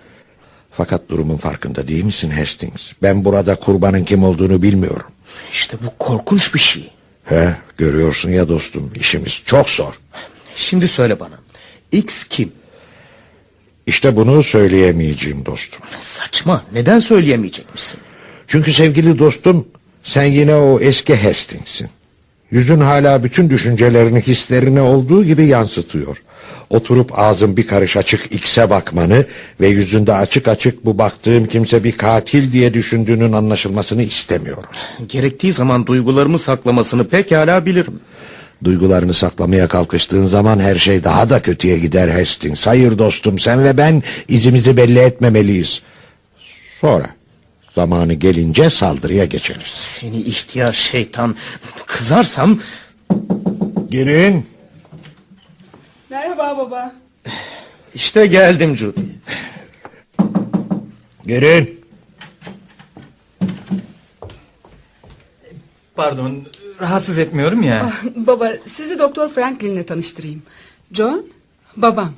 Fakat 0.72 1.10
durumun 1.10 1.38
farkında 1.38 1.88
değil 1.88 2.04
misin 2.04 2.30
Hastings? 2.32 2.92
Ben 3.04 3.26
burada 3.26 3.56
kurbanın 3.56 4.04
kim 4.04 4.24
olduğunu 4.24 4.62
bilmiyorum. 4.62 5.08
İşte 5.52 5.78
bu 5.86 5.94
korkunç 6.00 6.54
bir 6.56 6.60
şey. 6.60 6.92
He, 7.26 7.56
görüyorsun 7.78 8.30
ya 8.32 8.50
dostum 8.50 8.92
işimiz 8.96 9.42
çok 9.46 9.70
zor. 9.70 9.94
Şimdi 10.56 10.88
söyle 10.88 11.20
bana. 11.20 11.36
X 11.92 12.24
kim? 12.24 12.52
İşte 13.88 14.16
bunu 14.16 14.44
söyleyemeyeceğim 14.44 15.46
dostum. 15.46 15.80
Saçma. 16.02 16.64
Neden 16.74 17.00
söyleyemeyecekmişsin? 17.00 18.00
Çünkü 18.52 18.74
sevgili 18.74 19.20
dostum 19.20 19.68
sen 20.04 20.24
yine 20.24 20.56
o 20.56 20.80
eski 20.80 21.16
Hastings'in. 21.16 21.90
Yüzün 22.52 22.80
hala 22.80 23.24
bütün 23.24 23.50
düşüncelerini, 23.50 24.22
hislerini 24.22 24.82
olduğu 24.82 25.26
gibi 25.26 25.46
yansıtıyor. 25.46 26.18
Oturup 26.70 27.20
ağzın 27.20 27.58
bir 27.58 27.68
karış 27.68 27.98
açık 27.98 28.34
X'e 28.34 28.70
bakmanı 28.70 29.26
ve 29.60 29.68
yüzünde 29.68 30.14
açık 30.14 30.48
açık 30.48 30.86
bu 30.86 30.98
baktığım 30.98 31.46
kimse 31.46 31.84
bir 31.84 31.92
katil 31.92 32.52
diye 32.52 32.74
düşündüğünün 32.74 33.32
anlaşılmasını 33.32 34.04
istemiyorum. 34.04 34.70
Gerektiği 35.08 35.54
zaman 35.54 35.86
duygularımı 35.88 36.40
saklamasını 36.40 37.08
pekala 37.08 37.66
bilirim. 37.66 38.00
Duygularını 38.64 39.14
saklamaya 39.14 39.68
kalkıştığın 39.68 40.28
zaman 40.28 40.60
her 40.60 40.76
şey 40.76 41.04
daha 41.04 41.30
da 41.30 41.42
kötüye 41.42 41.80
gider 41.80 42.10
Hastings. 42.10 42.68
Hayır 42.68 42.98
dostum 42.98 43.40
sen 43.40 43.64
ve 43.64 43.78
ben 43.78 44.04
izimizi 44.28 44.78
belli 44.78 45.00
etmemeliyiz. 45.00 45.82
Sonra, 46.82 47.06
Zamanı 47.76 48.14
gelince 48.14 48.70
saldırıya 48.70 49.26
geçeriz. 49.26 49.68
Seni 49.80 50.18
ihtiyar 50.18 50.74
şeytan. 50.74 51.36
Kızarsam 51.86 52.60
Girin. 53.90 54.46
Merhaba 56.10 56.58
baba. 56.58 56.96
işte 57.94 58.28
geldim 58.28 58.78
Judy. 58.78 59.00
Girin. 61.26 61.82
Pardon, 65.96 66.44
rahatsız 66.82 67.18
etmiyorum 67.18 67.64
ya. 67.64 67.94
Baba 68.16 68.50
sizi 68.76 69.00
Doktor 69.00 69.30
Franklin'le 69.30 69.84
tanıştırayım. 69.84 70.44
John, 70.92 71.26
babam. 71.78 72.14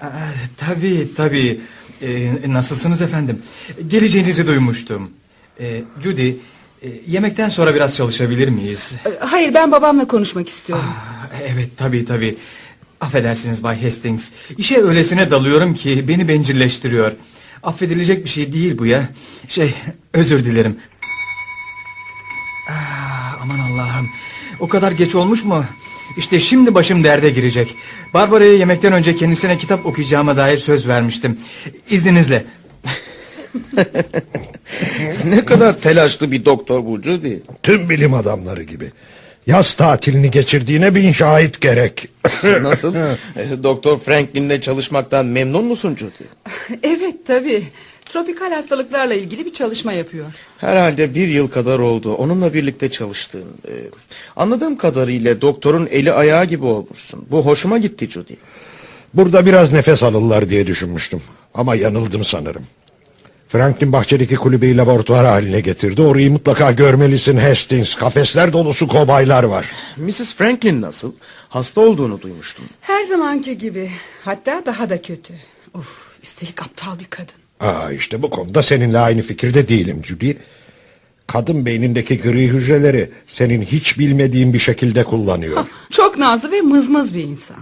Aa, 0.00 0.08
tabii, 0.56 1.08
tabii. 1.16 1.60
Ee, 2.02 2.32
nasılsınız 2.46 3.02
efendim? 3.02 3.42
Geleceğinizi 3.88 4.46
duymuştum. 4.46 5.10
Ee, 5.60 5.82
Judy, 6.02 6.28
e, 6.28 6.34
yemekten 7.06 7.48
sonra 7.48 7.74
biraz 7.74 7.96
çalışabilir 7.96 8.48
miyiz? 8.48 8.92
Ee, 9.06 9.10
Hayır 9.20 9.54
ben 9.54 9.72
babamla 9.72 10.08
konuşmak 10.08 10.48
istiyorum. 10.48 10.84
Aa, 10.88 11.36
evet, 11.42 11.68
tabii, 11.76 12.04
tabii. 12.04 12.36
Affedersiniz 13.00 13.62
Bay 13.62 13.82
Hastings. 13.82 14.32
İşe 14.58 14.82
öylesine 14.82 15.30
dalıyorum 15.30 15.74
ki 15.74 16.08
beni 16.08 16.28
bencilleştiriyor. 16.28 17.12
Affedilecek 17.62 18.24
bir 18.24 18.30
şey 18.30 18.52
değil 18.52 18.78
bu 18.78 18.86
ya. 18.86 19.08
Şey, 19.48 19.74
özür 20.12 20.44
dilerim. 20.44 20.76
Aa, 22.68 22.72
aman 23.42 23.58
Allah'ım. 23.58 24.08
O 24.60 24.68
kadar 24.68 24.92
geç 24.92 25.14
olmuş 25.14 25.44
mu? 25.44 25.64
İşte 26.18 26.40
şimdi 26.40 26.74
başım 26.74 27.04
derde 27.04 27.30
girecek. 27.30 27.74
Barbara'ya 28.14 28.52
yemekten 28.52 28.92
önce 28.92 29.16
kendisine 29.16 29.58
kitap 29.58 29.86
okuyacağıma 29.86 30.36
dair 30.36 30.58
söz 30.58 30.88
vermiştim. 30.88 31.38
İzninizle. 31.90 32.44
ne 35.24 35.44
kadar 35.44 35.80
telaşlı 35.80 36.32
bir 36.32 36.44
doktor 36.44 36.84
bu 36.84 37.02
Judy. 37.02 37.34
Tüm 37.62 37.90
bilim 37.90 38.14
adamları 38.14 38.62
gibi. 38.62 38.90
Yaz 39.46 39.74
tatilini 39.74 40.30
geçirdiğine 40.30 40.94
bin 40.94 41.12
şahit 41.12 41.60
gerek. 41.60 42.08
Nasıl? 42.62 42.94
E, 43.36 43.62
doktor 43.62 43.98
Franklin'le 43.98 44.60
çalışmaktan 44.60 45.26
memnun 45.26 45.64
musun 45.64 45.96
Judy? 45.96 46.28
evet 46.82 47.26
tabii. 47.26 47.62
Tropikal 48.08 48.52
hastalıklarla 48.52 49.14
ilgili 49.14 49.46
bir 49.46 49.52
çalışma 49.52 49.92
yapıyor. 49.92 50.26
Herhalde 50.58 51.14
bir 51.14 51.28
yıl 51.28 51.48
kadar 51.48 51.78
oldu. 51.78 52.14
Onunla 52.14 52.54
birlikte 52.54 52.88
çalıştığın. 52.90 53.44
Ee, 53.68 53.72
anladığım 54.36 54.76
kadarıyla 54.76 55.40
doktorun 55.40 55.86
eli 55.90 56.12
ayağı 56.12 56.44
gibi 56.44 56.64
olmuşsun. 56.64 57.26
Bu 57.30 57.46
hoşuma 57.46 57.78
gitti 57.78 58.10
Judy. 58.10 58.34
Burada 59.14 59.46
biraz 59.46 59.72
nefes 59.72 60.02
alırlar 60.02 60.48
diye 60.48 60.66
düşünmüştüm. 60.66 61.22
Ama 61.54 61.74
yanıldım 61.74 62.24
sanırım. 62.24 62.66
Franklin 63.48 63.92
bahçedeki 63.92 64.36
kulübeyi 64.36 64.76
laboratuvar 64.76 65.26
haline 65.26 65.60
getirdi. 65.60 66.02
Orayı 66.02 66.30
mutlaka 66.32 66.72
görmelisin 66.72 67.36
Hastings. 67.36 67.94
Kafesler 67.94 68.52
dolusu 68.52 68.88
kobaylar 68.88 69.42
var. 69.42 69.66
Mrs. 69.96 70.34
Franklin 70.34 70.82
nasıl? 70.82 71.12
Hasta 71.48 71.80
olduğunu 71.80 72.20
duymuştum. 72.20 72.64
Her 72.80 73.04
zamanki 73.04 73.58
gibi. 73.58 73.90
Hatta 74.24 74.62
daha 74.66 74.90
da 74.90 75.02
kötü. 75.02 75.34
Of, 75.74 75.88
üstelik 76.22 76.62
aptal 76.62 76.98
bir 76.98 77.04
kadın. 77.04 77.47
Aa, 77.60 77.92
işte 77.92 78.22
bu 78.22 78.30
konuda 78.30 78.62
seninle 78.62 78.98
aynı 78.98 79.22
fikirde 79.22 79.68
değilim 79.68 80.02
Judy. 80.04 80.32
Kadın 81.26 81.66
beynindeki 81.66 82.20
gri 82.20 82.48
hücreleri 82.48 83.10
senin 83.26 83.62
hiç 83.62 83.98
bilmediğin 83.98 84.52
bir 84.52 84.58
şekilde 84.58 85.04
kullanıyor. 85.04 85.66
Çok 85.90 86.18
nazlı 86.18 86.50
ve 86.50 86.60
mızmız 86.60 87.14
bir 87.14 87.24
insan. 87.24 87.56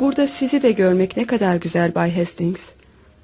Burada 0.00 0.26
sizi 0.26 0.62
de 0.62 0.72
görmek 0.72 1.16
ne 1.16 1.26
kadar 1.26 1.56
güzel 1.56 1.94
Bay 1.94 2.16
Hastings. 2.16 2.60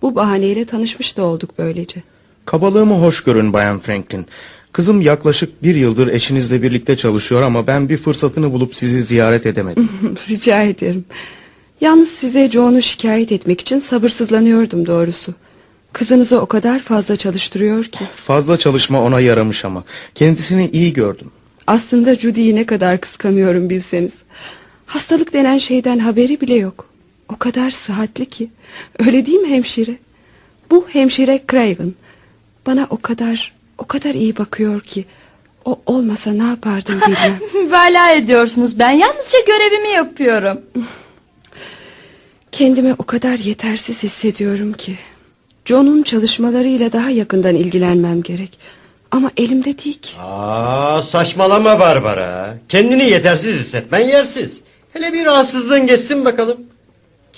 Bu 0.03 0.15
bahaneyle 0.15 0.65
tanışmış 0.65 1.17
da 1.17 1.25
olduk 1.25 1.51
böylece. 1.59 2.03
Kabalığımı 2.45 2.95
hoş 2.99 3.25
görün 3.25 3.53
Bayan 3.53 3.81
Franklin. 3.81 4.27
Kızım 4.75 5.01
yaklaşık 5.01 5.63
bir 5.63 5.75
yıldır 5.75 6.09
eşinizle 6.09 6.63
birlikte 6.63 6.97
çalışıyor 6.97 7.43
ama 7.43 7.67
ben 7.67 7.89
bir 7.89 7.97
fırsatını 7.97 8.53
bulup 8.53 8.77
sizi 8.77 9.03
ziyaret 9.03 9.47
edemedim. 9.47 9.89
Rica 10.29 10.63
ederim. 10.63 11.05
Yalnız 11.81 12.09
size 12.09 12.51
John'u 12.51 12.83
şikayet 12.83 13.33
etmek 13.33 13.61
için 13.61 13.79
sabırsızlanıyordum 13.79 14.87
doğrusu. 14.87 15.35
Kızınızı 15.93 16.41
o 16.41 16.47
kadar 16.47 16.81
fazla 16.81 17.17
çalıştırıyor 17.17 17.85
ki. 17.85 17.99
Fazla 18.15 18.57
çalışma 18.57 19.03
ona 19.03 19.21
yaramış 19.21 19.65
ama. 19.65 19.85
Kendisini 20.15 20.71
iyi 20.71 20.93
gördüm. 20.93 21.31
Aslında 21.67 22.15
Judy'yi 22.15 22.55
ne 22.55 22.67
kadar 22.67 23.01
kıskanıyorum 23.01 23.71
bilseniz. 23.71 24.13
Hastalık 24.87 25.33
denen 25.33 25.59
şeyden 25.59 25.99
haberi 25.99 26.41
bile 26.41 26.55
yok. 26.55 26.87
O 27.29 27.37
kadar 27.37 27.71
sıhhatli 27.71 28.27
ki. 28.27 28.51
Öyle 28.99 29.27
değil 29.27 29.39
mi 29.39 29.49
hemşire? 29.49 29.97
Bu 30.71 30.87
hemşire 30.93 31.43
Craven. 31.51 31.95
Bana 32.67 32.87
o 32.91 32.97
kadar, 32.97 33.53
o 33.85 33.87
kadar 33.87 34.15
iyi 34.15 34.37
bakıyor 34.37 34.81
ki. 34.81 35.05
O 35.65 35.81
olmasa 35.87 36.33
ne 36.33 36.45
yapardım 36.45 37.01
bilmem. 37.07 37.41
Vala 37.71 38.11
ediyorsunuz. 38.11 38.79
Ben 38.79 38.91
yalnızca 38.91 39.39
görevimi 39.47 39.89
yapıyorum. 39.89 40.61
Kendimi 42.53 42.95
o 42.99 43.05
kadar 43.05 43.39
yetersiz 43.39 44.03
hissediyorum 44.03 44.73
ki. 44.73 44.99
John'un 45.65 46.03
çalışmalarıyla 46.03 46.93
daha 46.93 47.11
yakından 47.11 47.55
ilgilenmem 47.55 48.23
gerek. 48.23 48.59
Ama 49.11 49.31
elimde 49.37 49.79
değil 49.79 49.99
ki. 50.01 50.13
Aa, 50.21 51.03
saçmalama 51.03 51.81
Barbara. 51.81 52.59
Kendini 52.69 53.05
yetersiz 53.05 53.61
hissetmen 53.61 54.09
yersiz. 54.09 54.61
Hele 54.93 55.13
bir 55.13 55.27
rahatsızlığın 55.27 55.87
geçsin 55.87 56.25
bakalım. 56.25 56.57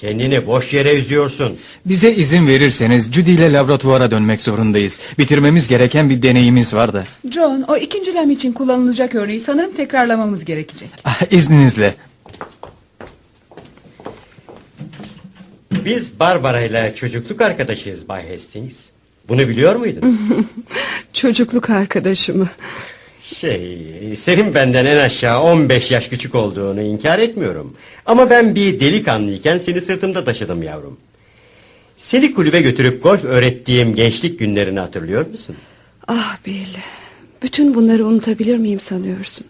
Kendini 0.01 0.47
boş 0.47 0.73
yere 0.73 0.95
üzüyorsun. 0.95 1.59
Bize 1.87 2.13
izin 2.13 2.47
verirseniz 2.47 3.13
Judy 3.13 3.35
ile 3.35 3.53
laboratuvara 3.53 4.11
dönmek 4.11 4.41
zorundayız. 4.41 5.01
Bitirmemiz 5.19 5.69
gereken 5.69 6.11
bir 6.11 6.23
deneyimiz 6.23 6.75
var 6.75 6.93
da. 6.93 7.05
John, 7.31 7.65
o 7.69 7.77
ikinci 7.77 8.15
lem 8.15 8.31
için 8.31 8.53
kullanılacak 8.53 9.15
örneği 9.15 9.41
sanırım 9.41 9.75
tekrarlamamız 9.75 10.45
gerekecek. 10.45 10.89
Ah, 11.05 11.23
İzninizle. 11.33 11.95
Biz 15.71 16.21
Barbara 16.21 16.61
ile 16.61 16.95
çocukluk 16.97 17.41
arkadaşıyız 17.41 18.09
Bay 18.09 18.33
Hastings. 18.33 18.75
Bunu 19.29 19.49
biliyor 19.49 19.77
muydun? 19.77 20.19
Çocukluk 21.13 21.71
arkadaşımı. 21.71 22.49
Şey, 23.35 24.17
senin 24.21 24.55
benden 24.55 24.87
en 24.87 24.97
aşağı 24.97 25.43
15 25.43 25.91
yaş 25.91 26.09
küçük 26.09 26.35
olduğunu 26.35 26.83
inkar 26.83 27.19
etmiyorum. 27.19 27.77
Ama 28.07 28.31
ben 28.31 28.55
bir 28.55 28.81
delikanlıyken 28.81 29.59
seni 29.59 29.81
sırtımda 29.81 30.25
taşıdım 30.25 30.63
yavrum. 30.63 30.97
Seni 31.99 32.35
kulübe 32.35 32.61
götürüp 32.61 33.03
golf 33.03 33.25
öğrettiğim 33.25 33.95
gençlik 33.95 34.39
günlerini 34.39 34.81
hatırlıyor 34.81 35.27
musun? 35.27 35.57
Ah 36.09 36.37
Bill. 36.47 36.67
Bütün 37.43 37.75
bunları 37.75 38.07
unutabilir 38.07 38.59
miyim 38.59 38.81
sanıyorsun? 38.81 39.47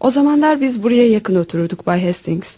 O 0.00 0.10
zamanlar 0.10 0.60
biz 0.60 0.82
buraya 0.82 1.08
yakın 1.08 1.34
otururduk 1.34 1.86
Bay 1.86 2.06
Hastings. 2.06 2.48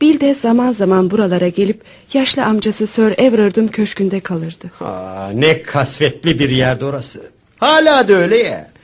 Bill 0.00 0.20
de 0.20 0.34
zaman 0.34 0.72
zaman 0.72 1.10
buralara 1.10 1.48
gelip 1.48 1.82
yaşlı 2.12 2.44
amcası 2.44 2.86
Sir 2.86 3.14
Everard'ın 3.18 3.68
köşkünde 3.68 4.20
kalırdı. 4.20 4.70
Aa, 4.80 5.30
ne 5.34 5.62
kasvetli 5.62 6.38
bir 6.38 6.48
yerdi 6.48 6.84
orası. 6.84 7.22
Hala 7.56 8.08
da 8.08 8.12
öyle 8.12 8.36
ya. 8.36 8.75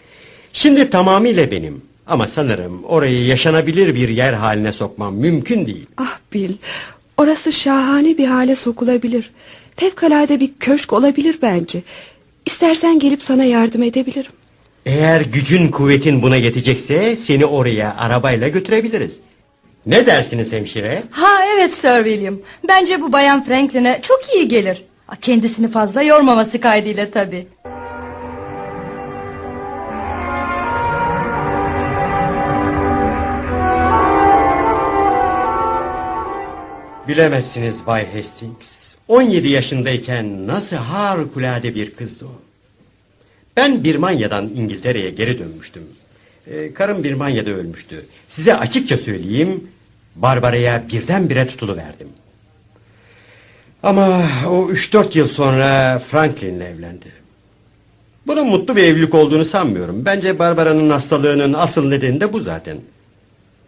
Şimdi 0.52 0.90
tamamıyla 0.90 1.50
benim. 1.50 1.82
Ama 2.06 2.26
sanırım 2.26 2.84
orayı 2.84 3.26
yaşanabilir 3.26 3.94
bir 3.94 4.08
yer 4.08 4.32
haline 4.32 4.72
sokmam 4.72 5.16
mümkün 5.16 5.66
değil. 5.66 5.86
Ah 5.96 6.18
Bill, 6.32 6.52
orası 7.16 7.52
şahane 7.52 8.18
bir 8.18 8.26
hale 8.26 8.56
sokulabilir. 8.56 9.30
Fevkalade 9.76 10.40
bir 10.40 10.50
köşk 10.60 10.92
olabilir 10.92 11.38
bence. 11.42 11.82
İstersen 12.46 12.98
gelip 12.98 13.22
sana 13.22 13.44
yardım 13.44 13.82
edebilirim. 13.82 14.32
Eğer 14.86 15.20
gücün 15.20 15.68
kuvvetin 15.68 16.22
buna 16.22 16.36
yetecekse 16.36 17.16
seni 17.16 17.44
oraya 17.46 17.96
arabayla 17.98 18.48
götürebiliriz. 18.48 19.12
Ne 19.86 20.06
dersiniz 20.06 20.52
hemşire? 20.52 21.02
Ha 21.10 21.44
evet 21.54 21.74
Sir 21.74 22.04
William. 22.04 22.34
Bence 22.68 23.00
bu 23.00 23.12
bayan 23.12 23.44
Franklin'e 23.44 24.00
çok 24.02 24.20
iyi 24.34 24.48
gelir. 24.48 24.82
Kendisini 25.20 25.68
fazla 25.68 26.02
yormaması 26.02 26.60
kaydıyla 26.60 27.10
tabii. 27.10 27.46
Bilemezsiniz 37.08 37.74
Bay 37.86 38.06
Hastings. 38.06 38.94
17 39.08 39.48
yaşındayken 39.48 40.46
nasıl 40.46 40.76
harikulade 40.76 41.74
bir 41.74 41.90
kızdı 41.90 42.24
o. 42.24 42.40
Ben 43.56 43.84
Birmanya'dan 43.84 44.44
İngiltere'ye 44.44 45.10
geri 45.10 45.38
dönmüştüm. 45.38 45.82
Ee, 46.46 46.74
karım 46.74 47.04
Birmanya'da 47.04 47.50
ölmüştü. 47.50 48.06
Size 48.28 48.56
açıkça 48.56 48.98
söyleyeyim, 48.98 49.68
Barbara'ya 50.16 50.88
birdenbire 50.88 51.46
tutuluverdim. 51.46 52.08
Ama 53.82 54.22
o 54.48 54.70
3-4 54.70 55.18
yıl 55.18 55.28
sonra 55.28 55.98
Franklin'le 56.10 56.60
evlendi. 56.60 57.12
Bunun 58.26 58.48
mutlu 58.48 58.76
bir 58.76 58.82
evlilik 58.82 59.14
olduğunu 59.14 59.44
sanmıyorum. 59.44 60.04
Bence 60.04 60.38
Barbara'nın 60.38 60.90
hastalığının 60.90 61.52
asıl 61.52 61.88
nedeni 61.88 62.20
de 62.20 62.32
bu 62.32 62.40
zaten. 62.40 62.76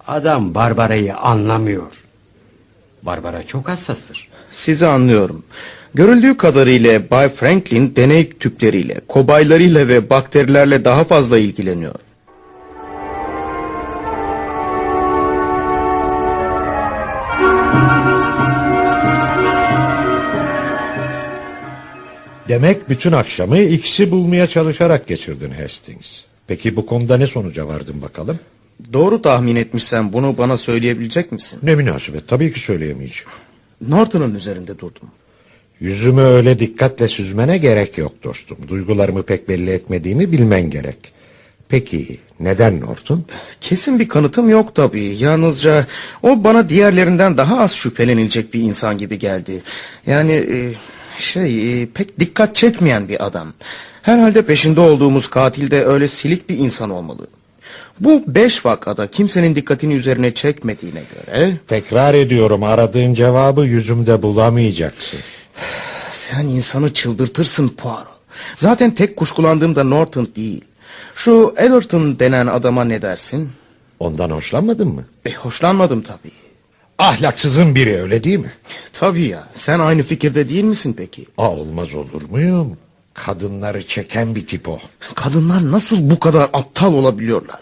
Adam 0.06 0.54
Barbara'yı 0.54 1.16
anlamıyor. 1.16 2.03
Barbara 3.06 3.46
çok 3.46 3.68
hassastır. 3.68 4.28
Sizi 4.52 4.86
anlıyorum. 4.86 5.44
Görüldüğü 5.94 6.36
kadarıyla 6.36 7.10
Bay 7.10 7.28
Franklin 7.28 7.96
deney 7.96 8.30
tüpleriyle, 8.30 9.00
kobaylarıyla 9.08 9.88
ve 9.88 10.10
bakterilerle 10.10 10.84
daha 10.84 11.04
fazla 11.04 11.38
ilgileniyor. 11.38 11.94
Demek 22.48 22.88
bütün 22.88 23.12
akşamı 23.12 23.58
X'i 23.58 24.10
bulmaya 24.10 24.46
çalışarak 24.46 25.06
geçirdin 25.06 25.50
Hastings. 25.50 26.18
Peki 26.46 26.76
bu 26.76 26.86
konuda 26.86 27.16
ne 27.16 27.26
sonuca 27.26 27.66
vardın 27.66 28.02
bakalım? 28.02 28.38
Doğru 28.92 29.22
tahmin 29.22 29.56
etmişsen 29.56 30.12
bunu 30.12 30.38
bana 30.38 30.56
söyleyebilecek 30.56 31.32
misin? 31.32 31.58
Ne 31.62 31.74
münasebet 31.74 32.28
tabii 32.28 32.52
ki 32.52 32.60
söyleyemeyeceğim. 32.60 33.30
Norton'un 33.88 34.34
üzerinde 34.34 34.78
durdum. 34.78 35.08
Yüzümü 35.80 36.20
öyle 36.20 36.58
dikkatle 36.58 37.08
süzmene 37.08 37.58
gerek 37.58 37.98
yok 37.98 38.12
dostum. 38.22 38.58
Duygularımı 38.68 39.22
pek 39.22 39.48
belli 39.48 39.70
etmediğimi 39.70 40.32
bilmen 40.32 40.70
gerek. 40.70 40.96
Peki 41.68 42.18
neden 42.40 42.80
Norton? 42.80 43.24
Kesin 43.60 43.98
bir 43.98 44.08
kanıtım 44.08 44.48
yok 44.48 44.74
tabii. 44.74 45.16
Yalnızca 45.18 45.86
o 46.22 46.44
bana 46.44 46.68
diğerlerinden 46.68 47.36
daha 47.36 47.60
az 47.60 47.72
şüphelenilecek 47.72 48.54
bir 48.54 48.60
insan 48.60 48.98
gibi 48.98 49.18
geldi. 49.18 49.62
Yani 50.06 50.32
e, 50.32 50.72
şey 51.18 51.82
e, 51.82 51.86
pek 51.86 52.20
dikkat 52.20 52.56
çekmeyen 52.56 53.08
bir 53.08 53.26
adam. 53.26 53.52
Herhalde 54.02 54.42
peşinde 54.46 54.80
olduğumuz 54.80 55.30
katil 55.30 55.70
de 55.70 55.84
öyle 55.84 56.08
silik 56.08 56.48
bir 56.48 56.58
insan 56.58 56.90
olmalı. 56.90 57.26
Bu 58.00 58.22
beş 58.26 58.64
vakada 58.66 59.06
kimsenin 59.06 59.56
dikkatini 59.56 59.94
üzerine 59.94 60.34
çekmediğine 60.34 61.02
göre... 61.14 61.52
Tekrar 61.68 62.14
ediyorum 62.14 62.62
aradığın 62.62 63.14
cevabı 63.14 63.60
yüzümde 63.60 64.22
bulamayacaksın. 64.22 65.20
Sen 66.12 66.44
insanı 66.44 66.94
çıldırtırsın 66.94 67.68
Poirot. 67.68 68.14
Zaten 68.56 68.90
tek 68.90 69.16
kuşkulandığım 69.16 69.76
da 69.76 69.84
Norton 69.84 70.28
değil. 70.36 70.64
Şu 71.14 71.54
Ellerton 71.56 72.18
denen 72.18 72.46
adama 72.46 72.84
ne 72.84 73.02
dersin? 73.02 73.50
Ondan 74.00 74.30
hoşlanmadın 74.30 74.88
mı? 74.88 75.04
E, 75.26 75.32
hoşlanmadım 75.32 76.02
tabii. 76.02 76.32
Ahlaksızın 76.98 77.74
biri 77.74 78.02
öyle 78.02 78.24
değil 78.24 78.38
mi? 78.38 78.52
Tabii 78.92 79.22
ya. 79.22 79.48
Sen 79.54 79.78
aynı 79.78 80.02
fikirde 80.02 80.48
değil 80.48 80.64
misin 80.64 80.94
peki? 80.98 81.26
Aa, 81.38 81.50
olmaz 81.50 81.94
olur 81.94 82.22
muyum? 82.30 82.76
Kadınları 83.14 83.86
çeken 83.86 84.34
bir 84.34 84.46
tip 84.46 84.68
o. 84.68 84.78
Kadınlar 85.14 85.72
nasıl 85.72 86.10
bu 86.10 86.20
kadar 86.20 86.50
aptal 86.52 86.94
olabiliyorlar? 86.94 87.58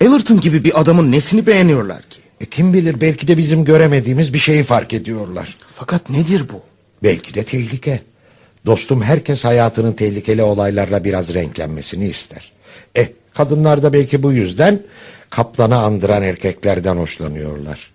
Ellerton 0.00 0.40
gibi 0.40 0.64
bir 0.64 0.80
adamın 0.80 1.12
nesini 1.12 1.46
beğeniyorlar 1.46 2.02
ki? 2.02 2.20
E, 2.40 2.46
kim 2.46 2.72
bilir 2.72 3.00
belki 3.00 3.28
de 3.28 3.38
bizim 3.38 3.64
göremediğimiz 3.64 4.34
bir 4.34 4.38
şeyi 4.38 4.64
fark 4.64 4.92
ediyorlar. 4.92 5.56
Fakat 5.74 6.10
nedir 6.10 6.44
bu? 6.52 6.62
Belki 7.02 7.34
de 7.34 7.42
tehlike. 7.42 8.00
Dostum 8.66 9.02
herkes 9.02 9.44
hayatının 9.44 9.92
tehlikeli 9.92 10.42
olaylarla 10.42 11.04
biraz 11.04 11.34
renklenmesini 11.34 12.08
ister. 12.08 12.52
Eh 12.94 13.06
kadınlar 13.34 13.82
da 13.82 13.92
belki 13.92 14.22
bu 14.22 14.32
yüzden 14.32 14.82
kaplana 15.30 15.76
andıran 15.76 16.22
erkeklerden 16.22 16.96
hoşlanıyorlar. 16.96 17.90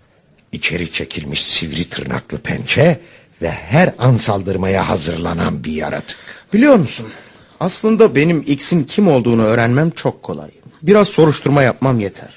İçeri 0.52 0.92
çekilmiş 0.92 1.46
sivri 1.46 1.84
tırnaklı 1.84 2.38
pençe 2.38 3.00
ve 3.42 3.50
her 3.50 3.94
an 3.98 4.16
saldırmaya 4.16 4.88
hazırlanan 4.88 5.64
bir 5.64 5.72
yaratık. 5.72 6.18
Biliyor 6.52 6.76
musun? 6.76 7.06
Aslında 7.60 8.14
benim 8.14 8.44
X'in 8.46 8.84
kim 8.84 9.08
olduğunu 9.08 9.42
öğrenmem 9.42 9.90
çok 9.90 10.22
kolay. 10.22 10.50
Biraz 10.86 11.08
soruşturma 11.08 11.62
yapmam 11.62 12.00
yeter. 12.00 12.34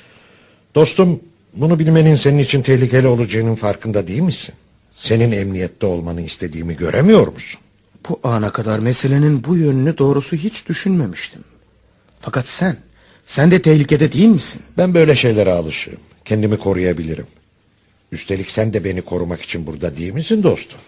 Dostum 0.76 1.20
bunu 1.54 1.80
bilmenin 1.80 2.16
senin 2.16 2.38
için 2.38 2.62
tehlikeli 2.62 3.08
olacağının 3.08 3.56
farkında 3.56 4.08
değil 4.08 4.22
misin? 4.22 4.56
Senin 4.92 5.32
emniyette 5.32 5.86
olmanı 5.86 6.22
istediğimi 6.22 6.76
göremiyor 6.78 7.28
musun? 7.28 7.62
Bu 8.10 8.20
ana 8.24 8.52
kadar 8.52 8.80
meselenin 8.80 9.44
bu 9.44 9.58
yönünü 9.58 9.98
doğrusu 9.98 10.36
hiç 10.36 10.68
düşünmemiştim. 10.70 11.44
Fakat 12.22 12.48
sen, 12.48 12.78
sen 13.28 13.52
de 13.52 13.62
tehlikede 13.62 14.12
değil 14.12 14.28
misin? 14.28 14.62
Ben 14.78 14.94
böyle 14.94 15.16
şeylere 15.16 15.52
alışığım. 15.52 16.00
Kendimi 16.26 16.58
koruyabilirim. 16.58 17.28
Üstelik 18.12 18.52
sen 18.52 18.74
de 18.74 18.84
beni 18.84 19.02
korumak 19.02 19.42
için 19.42 19.68
burada 19.68 19.98
değil 19.98 20.14
misin 20.14 20.44
dostum? 20.44 20.80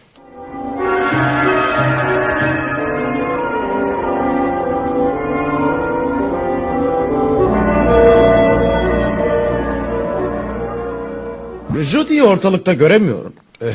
Judy'yi 11.80 12.24
ortalıkta 12.24 12.74
göremiyorum. 12.74 13.34
Eh, 13.62 13.68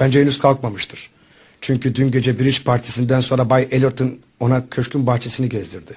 Bence 0.00 0.20
henüz 0.20 0.38
kalkmamıştır. 0.38 1.10
Çünkü 1.60 1.94
dün 1.94 2.10
gece 2.10 2.38
Bridge 2.38 2.58
partisinden 2.64 3.20
sonra 3.20 3.50
Bay 3.50 3.68
Ellerton 3.70 4.14
ona 4.40 4.62
köşkün 4.70 5.06
bahçesini 5.06 5.48
gezdirdi. 5.48 5.92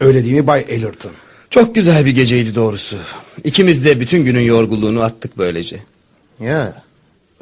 Öyle 0.00 0.24
değil 0.24 0.34
mi 0.36 0.46
Bay 0.46 0.64
Ellerton? 0.68 1.10
Çok 1.50 1.74
güzel 1.74 2.04
bir 2.06 2.10
geceydi 2.10 2.54
doğrusu. 2.54 2.96
İkimiz 3.44 3.84
de 3.84 4.00
bütün 4.00 4.24
günün 4.24 4.40
yorgunluğunu 4.40 5.02
attık 5.02 5.38
böylece. 5.38 5.80
Ya 6.40 6.82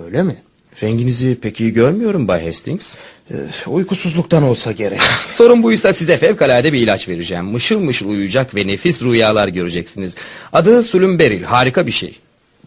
öyle 0.04 0.22
mi? 0.22 0.36
Renginizi 0.82 1.34
pek 1.40 1.60
iyi 1.60 1.72
görmüyorum 1.72 2.28
Bay 2.28 2.46
Hastings. 2.46 2.94
Ee, 3.30 3.34
uykusuzluktan 3.66 4.42
olsa 4.42 4.72
gerek. 4.72 5.00
Sorun 5.28 5.62
buysa 5.62 5.92
size 5.92 6.16
fevkalade 6.16 6.72
bir 6.72 6.80
ilaç 6.80 7.08
vereceğim. 7.08 7.44
Mışıl 7.44 7.80
mışıl 7.80 8.08
uyuyacak 8.08 8.54
ve 8.54 8.66
nefis 8.66 9.02
rüyalar 9.02 9.48
göreceksiniz. 9.48 10.14
Adı 10.52 10.82
Sulüm 10.82 11.18
Beril. 11.18 11.42
Harika 11.42 11.86
bir 11.86 11.92
şey. 11.92 12.18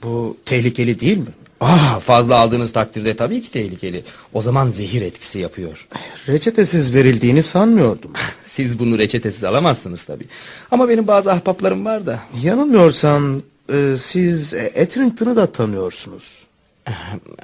Bu 0.05 0.37
tehlikeli 0.45 0.99
değil 0.99 1.17
mi? 1.17 1.25
Ah, 1.61 1.99
fazla 1.99 2.35
aldığınız 2.35 2.73
takdirde 2.73 3.15
tabii 3.15 3.41
ki 3.41 3.51
tehlikeli. 3.51 4.03
O 4.33 4.41
zaman 4.41 4.69
zehir 4.69 5.01
etkisi 5.01 5.39
yapıyor. 5.39 5.87
Reçetesiz 6.27 6.95
verildiğini 6.95 7.43
sanmıyordum. 7.43 8.11
Siz 8.45 8.79
bunu 8.79 8.97
reçetesiz 8.97 9.43
alamazsınız 9.43 10.03
tabii. 10.03 10.25
Ama 10.71 10.89
benim 10.89 11.07
bazı 11.07 11.31
ahbaplarım 11.31 11.85
var 11.85 12.05
da. 12.05 12.19
Yanılmıyorsam 12.41 13.41
e, 13.73 13.95
siz 13.99 14.53
Etrington'u 14.53 15.35
da 15.35 15.51
tanıyorsunuz. 15.51 16.23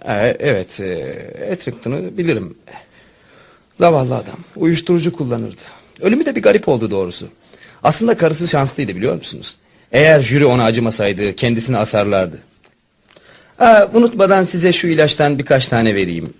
E, 0.05 0.37
evet, 0.39 0.79
e, 0.79 0.89
Etrington'u 1.49 2.17
bilirim. 2.17 2.57
Zavallı 3.79 4.15
adam. 4.15 4.37
Uyuşturucu 4.55 5.13
kullanırdı. 5.13 5.61
Ölümü 6.01 6.25
de 6.25 6.35
bir 6.35 6.41
garip 6.41 6.67
oldu 6.67 6.91
doğrusu. 6.91 7.27
Aslında 7.83 8.17
karısı 8.17 8.47
şanslıydı 8.47 8.95
biliyor 8.95 9.15
musunuz? 9.15 9.55
Eğer 9.91 10.21
jüri 10.21 10.45
ona 10.45 10.63
acımasaydı 10.63 11.35
kendisini 11.35 11.77
asarlardı. 11.77 12.37
Aa, 13.61 13.87
unutmadan 13.93 14.45
size 14.45 14.73
şu 14.73 14.87
ilaçtan 14.87 15.39
birkaç 15.39 15.67
tane 15.67 15.95
vereyim. 15.95 16.33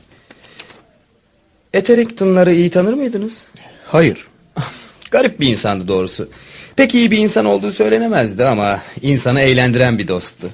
Eterington'ları 1.74 2.54
iyi 2.54 2.70
tanır 2.70 2.94
mıydınız? 2.94 3.46
Hayır. 3.88 4.28
Garip 5.12 5.40
bir 5.40 5.48
insandı 5.48 5.88
doğrusu. 5.88 6.30
Pek 6.76 6.96
iyi 6.96 7.12
bir 7.12 7.18
insan 7.18 7.46
olduğu 7.46 7.72
söylenemezdi 7.72 8.46
ama 8.46 8.82
insanı 9.02 9.42
eğlendiren 9.42 10.00
bir 10.00 10.08
dosttu. 10.08 10.50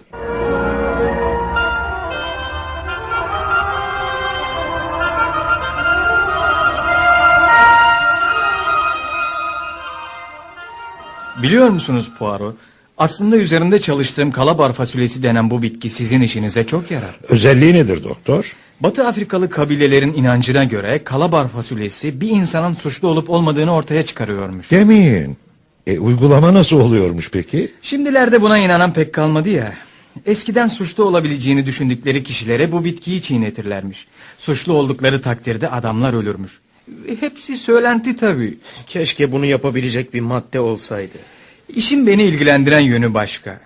Biliyor 11.44 11.70
musunuz 11.70 12.12
Poirot? 12.20 12.56
Aslında 12.98 13.38
üzerinde 13.38 13.80
çalıştığım 13.80 14.32
kalabar 14.32 14.74
fasulyesi 14.74 15.24
denen 15.24 15.50
bu 15.50 15.62
bitki 15.62 15.90
sizin 15.90 16.22
işinize 16.22 16.64
çok 16.64 16.92
yarar. 16.92 17.20
Özelliği 17.30 17.74
nedir 17.74 18.04
doktor? 18.04 18.56
Batı 18.80 19.08
Afrikalı 19.08 19.50
kabilelerin 19.50 20.14
inancına 20.14 20.64
göre 20.64 21.04
kalabar 21.04 21.48
fasulyesi 21.48 22.22
bir 22.22 22.30
insanın 22.30 22.74
suçlu 22.74 23.08
olup 23.08 23.30
olmadığını 23.30 23.74
ortaya 23.74 24.06
çıkarıyormuş. 24.06 24.72
Demeyin. 24.72 25.38
E, 25.88 26.00
uygulama 26.00 26.54
nasıl 26.54 26.80
oluyormuş 26.80 27.30
peki? 27.32 27.72
Şimdilerde 27.82 28.42
buna 28.42 28.58
inanan 28.58 28.94
pek 28.94 29.14
kalmadı 29.14 29.50
ya. 29.50 29.74
Eskiden 30.26 30.68
suçlu 30.68 31.04
olabileceğini 31.04 31.66
düşündükleri 31.66 32.24
kişilere 32.24 32.72
bu 32.72 32.86
bitkiyi 32.86 33.22
çiğnetirlermiş. 33.22 34.08
Suçlu 34.40 34.74
oldukları 34.74 35.22
takdirde 35.22 35.70
adamlar 35.70 36.14
ölürmüş. 36.14 36.60
Hepsi 37.20 37.58
söylenti 37.58 38.16
tabii. 38.16 38.58
Keşke 38.88 39.32
bunu 39.32 39.46
yapabilecek 39.46 40.14
bir 40.14 40.22
madde 40.22 40.60
olsaydı. 40.60 41.18
İşin 41.76 42.08
beni 42.08 42.24
ilgilendiren 42.24 42.80
yönü 42.80 43.14
başka. 43.14 43.60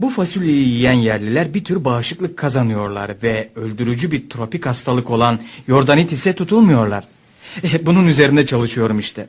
Bu 0.00 0.10
fasulyeyi 0.10 0.68
yiyen 0.68 0.92
yerliler 0.92 1.54
bir 1.54 1.64
tür 1.64 1.84
bağışıklık 1.84 2.36
kazanıyorlar 2.36 3.10
ve 3.22 3.48
öldürücü 3.56 4.12
bir 4.12 4.30
tropik 4.30 4.66
hastalık 4.66 5.10
olan 5.10 5.38
yordanitis'e 5.68 6.32
tutulmuyorlar. 6.32 7.04
E, 7.64 7.86
bunun 7.86 8.06
üzerinde 8.06 8.46
çalışıyorum 8.46 8.98
işte. 8.98 9.28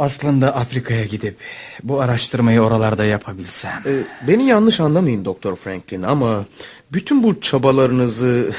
Aslında 0.00 0.56
Afrika'ya 0.56 1.04
gidip 1.04 1.36
bu 1.82 2.00
araştırmayı 2.00 2.60
oralarda 2.60 3.04
yapabilsem. 3.04 3.82
Ee, 3.86 4.28
beni 4.28 4.46
yanlış 4.46 4.80
anlamayın 4.80 5.24
Doktor 5.24 5.56
Franklin 5.56 6.02
ama 6.02 6.44
bütün 6.92 7.22
bu 7.22 7.40
çabalarınızı 7.40 8.50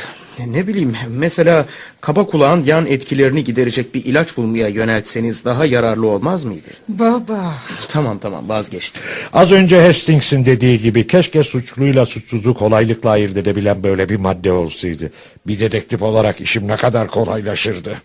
ne 0.48 0.68
bileyim 0.68 0.96
mesela 1.10 1.66
kaba 2.02 2.26
kulağın 2.26 2.64
yan 2.64 2.86
etkilerini 2.86 3.44
giderecek 3.44 3.96
bir 3.96 4.06
ilaç 4.06 4.38
bulmaya 4.38 4.68
yöneltseniz 4.68 5.46
daha 5.46 5.66
yararlı 5.66 6.08
olmaz 6.08 6.44
mıydı? 6.44 6.68
Baba. 6.90 7.54
Tamam 7.90 8.20
tamam 8.20 8.50
vazgeçtim. 8.50 9.02
Az 9.34 9.52
önce 9.52 9.82
Hastings'in 9.82 10.46
dediği 10.46 10.82
gibi 10.82 11.08
keşke 11.08 11.44
suçluyla 11.44 12.06
suçsuzu 12.06 12.54
kolaylıkla 12.54 13.10
ayırt 13.10 13.38
edebilen 13.38 13.84
böyle 13.84 14.10
bir 14.10 14.18
madde 14.18 14.52
olsaydı. 14.52 15.12
Bir 15.48 15.60
dedektif 15.60 16.02
olarak 16.02 16.42
işim 16.42 16.68
ne 16.68 16.76
kadar 16.76 17.08
kolaylaşırdı. 17.08 17.98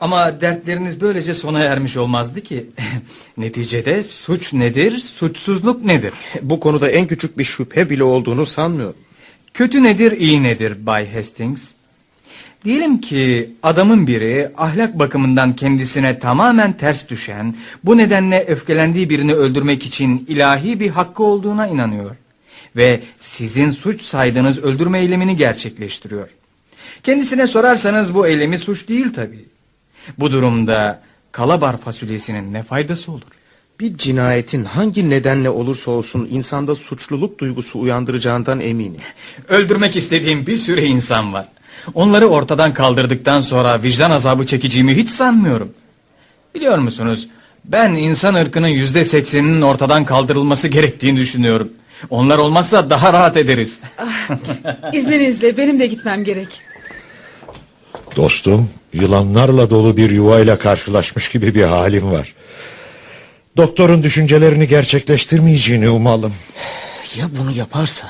Ama 0.00 0.40
dertleriniz 0.40 1.00
böylece 1.00 1.34
sona 1.34 1.60
ermiş 1.60 1.96
olmazdı 1.96 2.40
ki. 2.40 2.66
Neticede 3.36 4.02
suç 4.02 4.52
nedir, 4.52 4.98
suçsuzluk 4.98 5.84
nedir? 5.84 6.12
Bu 6.42 6.60
konuda 6.60 6.90
en 6.90 7.06
küçük 7.06 7.38
bir 7.38 7.44
şüphe 7.44 7.90
bile 7.90 8.04
olduğunu 8.04 8.46
sanmıyorum. 8.46 8.96
Kötü 9.54 9.82
nedir, 9.82 10.12
iyi 10.12 10.42
nedir 10.42 10.86
Bay 10.86 11.12
Hastings? 11.12 11.72
Diyelim 12.64 13.00
ki 13.00 13.50
adamın 13.62 14.06
biri 14.06 14.50
ahlak 14.56 14.98
bakımından 14.98 15.56
kendisine 15.56 16.18
tamamen 16.18 16.72
ters 16.72 17.08
düşen, 17.08 17.56
bu 17.84 17.96
nedenle 17.96 18.44
öfkelendiği 18.48 19.10
birini 19.10 19.34
öldürmek 19.34 19.86
için 19.86 20.26
ilahi 20.28 20.80
bir 20.80 20.88
hakkı 20.88 21.22
olduğuna 21.22 21.66
inanıyor. 21.66 22.16
Ve 22.76 23.00
sizin 23.18 23.70
suç 23.70 24.02
saydığınız 24.02 24.58
öldürme 24.58 24.98
eylemini 24.98 25.36
gerçekleştiriyor. 25.36 26.28
Kendisine 27.02 27.46
sorarsanız 27.46 28.14
bu 28.14 28.26
eylemi 28.26 28.58
suç 28.58 28.88
değil 28.88 29.12
tabii. 29.14 29.47
Bu 30.18 30.32
durumda 30.32 31.00
kalabar 31.32 31.76
fasulyesinin 31.76 32.52
ne 32.52 32.62
faydası 32.62 33.12
olur? 33.12 33.22
Bir 33.80 33.98
cinayetin 33.98 34.64
hangi 34.64 35.10
nedenle 35.10 35.50
olursa 35.50 35.90
olsun 35.90 36.28
insanda 36.30 36.74
suçluluk 36.74 37.38
duygusu 37.38 37.80
uyandıracağından 37.80 38.60
eminim. 38.60 39.00
Öldürmek 39.48 39.96
istediğim 39.96 40.46
bir 40.46 40.56
sürü 40.56 40.80
insan 40.80 41.32
var. 41.32 41.48
Onları 41.94 42.26
ortadan 42.26 42.74
kaldırdıktan 42.74 43.40
sonra 43.40 43.82
vicdan 43.82 44.10
azabı 44.10 44.46
çekeceğimi 44.46 44.96
hiç 44.96 45.10
sanmıyorum. 45.10 45.72
Biliyor 46.54 46.78
musunuz? 46.78 47.28
Ben 47.64 47.92
insan 47.92 48.34
ırkının 48.34 48.68
yüzde 48.68 49.04
sekseninin 49.04 49.62
ortadan 49.62 50.04
kaldırılması 50.04 50.68
gerektiğini 50.68 51.18
düşünüyorum. 51.18 51.72
Onlar 52.10 52.38
olmazsa 52.38 52.90
daha 52.90 53.12
rahat 53.12 53.36
ederiz. 53.36 53.78
İzninizle 54.92 55.56
benim 55.56 55.78
de 55.80 55.86
gitmem 55.86 56.24
gerek. 56.24 56.48
Dostum, 58.18 58.70
yılanlarla 58.92 59.70
dolu 59.70 59.96
bir 59.96 60.10
yuvayla 60.10 60.58
karşılaşmış 60.58 61.28
gibi 61.28 61.54
bir 61.54 61.62
halim 61.62 62.10
var. 62.10 62.34
Doktorun 63.56 64.02
düşüncelerini 64.02 64.68
gerçekleştirmeyeceğini 64.68 65.90
umalım. 65.90 66.34
Ya 67.16 67.28
bunu 67.38 67.50
yaparsa? 67.50 68.08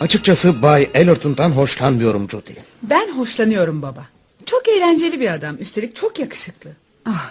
Açıkçası 0.00 0.62
Bay 0.62 0.90
Ellerton'dan 0.94 1.50
hoşlanmıyorum 1.50 2.30
Judy. 2.30 2.52
Ben 2.82 3.12
hoşlanıyorum 3.18 3.82
baba. 3.82 4.06
Çok 4.46 4.68
eğlenceli 4.68 5.20
bir 5.20 5.34
adam. 5.34 5.56
Üstelik 5.60 5.96
çok 5.96 6.18
yakışıklı. 6.18 6.70
Ah, 7.06 7.30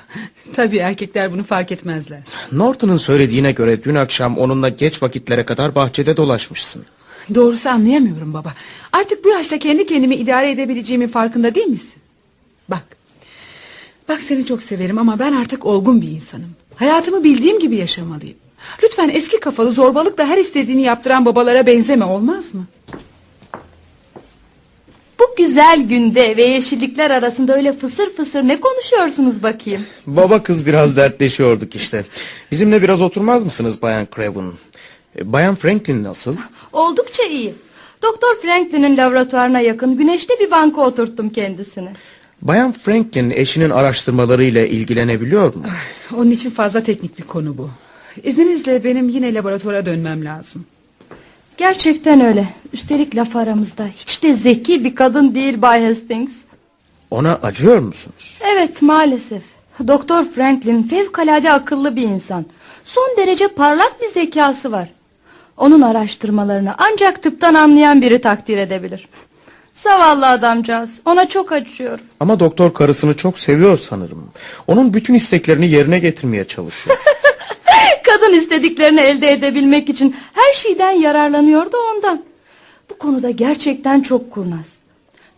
tabii 0.53 0.77
erkekler 0.77 1.33
bunu 1.33 1.43
fark 1.43 1.71
etmezler. 1.71 2.19
Norton'un 2.51 2.97
söylediğine 2.97 3.51
göre 3.51 3.83
dün 3.83 3.95
akşam 3.95 4.37
onunla 4.37 4.69
geç 4.69 5.03
vakitlere 5.03 5.45
kadar 5.45 5.75
bahçede 5.75 6.17
dolaşmışsın. 6.17 6.85
Doğrusu 7.35 7.69
anlayamıyorum 7.69 8.33
baba. 8.33 8.53
Artık 8.91 9.25
bu 9.25 9.29
yaşta 9.29 9.59
kendi 9.59 9.85
kendimi 9.85 10.15
idare 10.15 10.51
edebileceğimin 10.51 11.07
farkında 11.07 11.55
değil 11.55 11.67
misin? 11.67 11.91
Bak. 12.69 12.83
Bak 14.09 14.19
seni 14.27 14.45
çok 14.45 14.63
severim 14.63 14.97
ama 14.97 15.19
ben 15.19 15.33
artık 15.33 15.65
olgun 15.65 16.01
bir 16.01 16.07
insanım. 16.07 16.49
Hayatımı 16.75 17.23
bildiğim 17.23 17.59
gibi 17.59 17.75
yaşamalıyım. 17.75 18.37
Lütfen 18.83 19.09
eski 19.09 19.39
kafalı 19.39 19.71
zorbalıkla 19.71 20.27
her 20.27 20.37
istediğini 20.37 20.81
yaptıran 20.81 21.25
babalara 21.25 21.65
benzeme 21.65 22.05
olmaz 22.05 22.53
mı? 22.53 22.65
Bu 25.21 25.35
güzel 25.37 25.81
günde 25.87 26.37
ve 26.37 26.43
yeşillikler 26.43 27.11
arasında 27.11 27.55
öyle 27.55 27.73
fısır 27.73 28.13
fısır 28.15 28.43
ne 28.43 28.59
konuşuyorsunuz 28.59 29.43
bakayım? 29.43 29.81
Baba 30.07 30.43
kız 30.43 30.65
biraz 30.65 30.97
dertleşiyorduk 30.97 31.75
işte. 31.75 32.05
Bizimle 32.51 32.81
biraz 32.81 33.01
oturmaz 33.01 33.43
mısınız 33.43 33.81
Bayan 33.81 34.07
Craven? 34.15 34.51
E, 35.19 35.33
Bayan 35.33 35.55
Franklin 35.55 36.03
nasıl? 36.03 36.35
Oldukça 36.73 37.23
iyi. 37.23 37.53
Doktor 38.03 38.41
Franklin'in 38.41 38.97
laboratuvarına 38.97 39.59
yakın 39.59 39.97
güneşte 39.97 40.33
bir 40.39 40.51
banka 40.51 40.81
oturttum 40.81 41.29
kendisini. 41.29 41.89
Bayan 42.41 42.71
Franklin 42.71 43.29
eşinin 43.29 43.69
araştırmalarıyla 43.69 44.65
ilgilenebiliyor 44.65 45.55
mu? 45.55 45.63
Onun 46.17 46.31
için 46.31 46.49
fazla 46.51 46.83
teknik 46.83 47.19
bir 47.19 47.23
konu 47.23 47.57
bu. 47.57 47.69
İzninizle 48.23 48.83
benim 48.83 49.09
yine 49.09 49.33
laboratuvara 49.33 49.85
dönmem 49.85 50.25
lazım. 50.25 50.65
Gerçekten 51.61 52.21
öyle. 52.21 52.47
Üstelik 52.73 53.15
laf 53.15 53.35
aramızda. 53.35 53.87
Hiç 53.97 54.23
de 54.23 54.35
zeki 54.35 54.83
bir 54.83 54.95
kadın 54.95 55.35
değil 55.35 55.61
Bay 55.61 55.85
Hastings. 55.85 56.31
Ona 57.11 57.33
acıyor 57.33 57.79
musunuz? 57.79 58.37
Evet 58.53 58.81
maalesef. 58.81 59.41
Doktor 59.87 60.25
Franklin 60.25 60.83
fevkalade 60.83 61.51
akıllı 61.51 61.95
bir 61.95 62.01
insan. 62.01 62.45
Son 62.85 63.17
derece 63.17 63.47
parlak 63.47 64.01
bir 64.01 64.07
zekası 64.07 64.71
var. 64.71 64.89
Onun 65.57 65.81
araştırmalarını 65.81 66.75
ancak 66.77 67.23
tıptan 67.23 67.53
anlayan 67.53 68.01
biri 68.01 68.21
takdir 68.21 68.57
edebilir. 68.57 69.07
Zavallı 69.75 70.27
adamcağız. 70.27 70.99
Ona 71.05 71.29
çok 71.29 71.51
acıyorum. 71.51 72.05
Ama 72.19 72.39
doktor 72.39 72.73
karısını 72.73 73.17
çok 73.17 73.39
seviyor 73.39 73.77
sanırım. 73.89 74.29
Onun 74.67 74.93
bütün 74.93 75.13
isteklerini 75.13 75.69
yerine 75.69 75.99
getirmeye 75.99 76.45
çalışıyor. 76.47 76.97
Kadın 78.03 78.33
istediklerini 78.33 78.99
elde 79.01 79.31
edebilmek 79.31 79.89
için 79.89 80.15
her 80.33 80.53
şeyden 80.53 80.91
yararlanıyordu 80.91 81.77
ondan. 81.95 82.23
Bu 82.89 82.97
konuda 82.97 83.29
gerçekten 83.31 84.01
çok 84.01 84.31
kurnaz. 84.31 84.65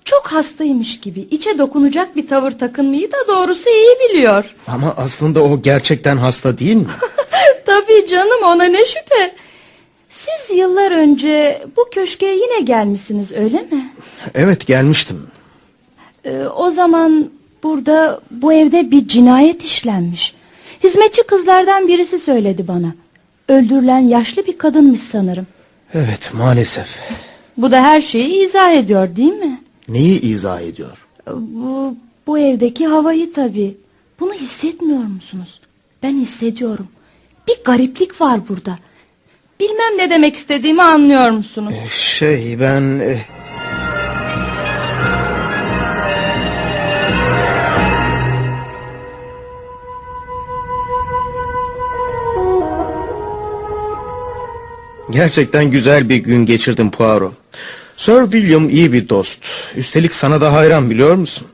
Çok 0.05 0.27
hastaymış 0.27 0.99
gibi 0.99 1.27
içe 1.31 1.57
dokunacak 1.57 2.15
bir 2.15 2.27
tavır 2.27 2.51
takınmayı 2.51 3.11
da 3.11 3.17
doğrusu 3.27 3.69
iyi 3.69 4.09
biliyor. 4.09 4.55
Ama 4.67 4.93
aslında 4.97 5.43
o 5.43 5.61
gerçekten 5.61 6.17
hasta 6.17 6.57
değil 6.57 6.75
mi? 6.75 6.87
Tabii 7.65 8.07
canım 8.09 8.43
ona 8.45 8.63
ne 8.63 8.85
şüphe. 8.85 9.35
Siz 10.09 10.57
yıllar 10.57 10.91
önce 10.91 11.61
bu 11.77 11.89
köşke 11.91 12.25
yine 12.25 12.61
gelmişsiniz 12.61 13.31
öyle 13.31 13.57
mi? 13.61 13.93
Evet 14.35 14.67
gelmiştim. 14.67 15.27
Ee, 16.25 16.43
o 16.55 16.71
zaman 16.71 17.29
burada 17.63 18.19
bu 18.31 18.53
evde 18.53 18.91
bir 18.91 19.07
cinayet 19.07 19.63
işlenmiş. 19.63 20.35
Hizmetçi 20.83 21.23
kızlardan 21.23 21.87
birisi 21.87 22.19
söyledi 22.19 22.67
bana. 22.67 22.95
Öldürülen 23.47 23.99
yaşlı 23.99 24.45
bir 24.47 24.57
kadınmış 24.57 25.01
sanırım. 25.01 25.47
Evet 25.93 26.31
maalesef. 26.33 26.87
Bu 27.57 27.71
da 27.71 27.83
her 27.83 28.01
şeyi 28.01 28.45
izah 28.45 28.71
ediyor 28.71 29.15
değil 29.15 29.33
mi? 29.33 29.61
Neyi 29.87 30.21
izah 30.21 30.61
ediyor? 30.61 30.97
Bu, 31.31 31.95
bu 32.27 32.39
evdeki 32.39 32.87
havayı 32.87 33.33
tabii. 33.33 33.77
Bunu 34.19 34.33
hissetmiyor 34.33 35.03
musunuz? 35.03 35.61
Ben 36.03 36.13
hissediyorum. 36.13 36.87
Bir 37.47 37.63
gariplik 37.65 38.21
var 38.21 38.47
burada. 38.49 38.77
Bilmem 39.59 39.97
ne 39.97 40.09
demek 40.09 40.35
istediğimi 40.35 40.81
anlıyor 40.81 41.29
musunuz? 41.29 41.73
Şey 41.91 42.59
ben... 42.59 43.01
Gerçekten 55.13 55.71
güzel 55.71 56.09
bir 56.09 56.17
gün 56.17 56.45
geçirdim 56.45 56.91
Poirot. 56.91 57.33
Sir 57.97 58.23
William 58.23 58.69
iyi 58.69 58.93
bir 58.93 59.09
dost. 59.09 59.39
Üstelik 59.75 60.15
sana 60.15 60.41
da 60.41 60.53
hayran 60.53 60.89
biliyor 60.89 61.15
musun? 61.15 61.47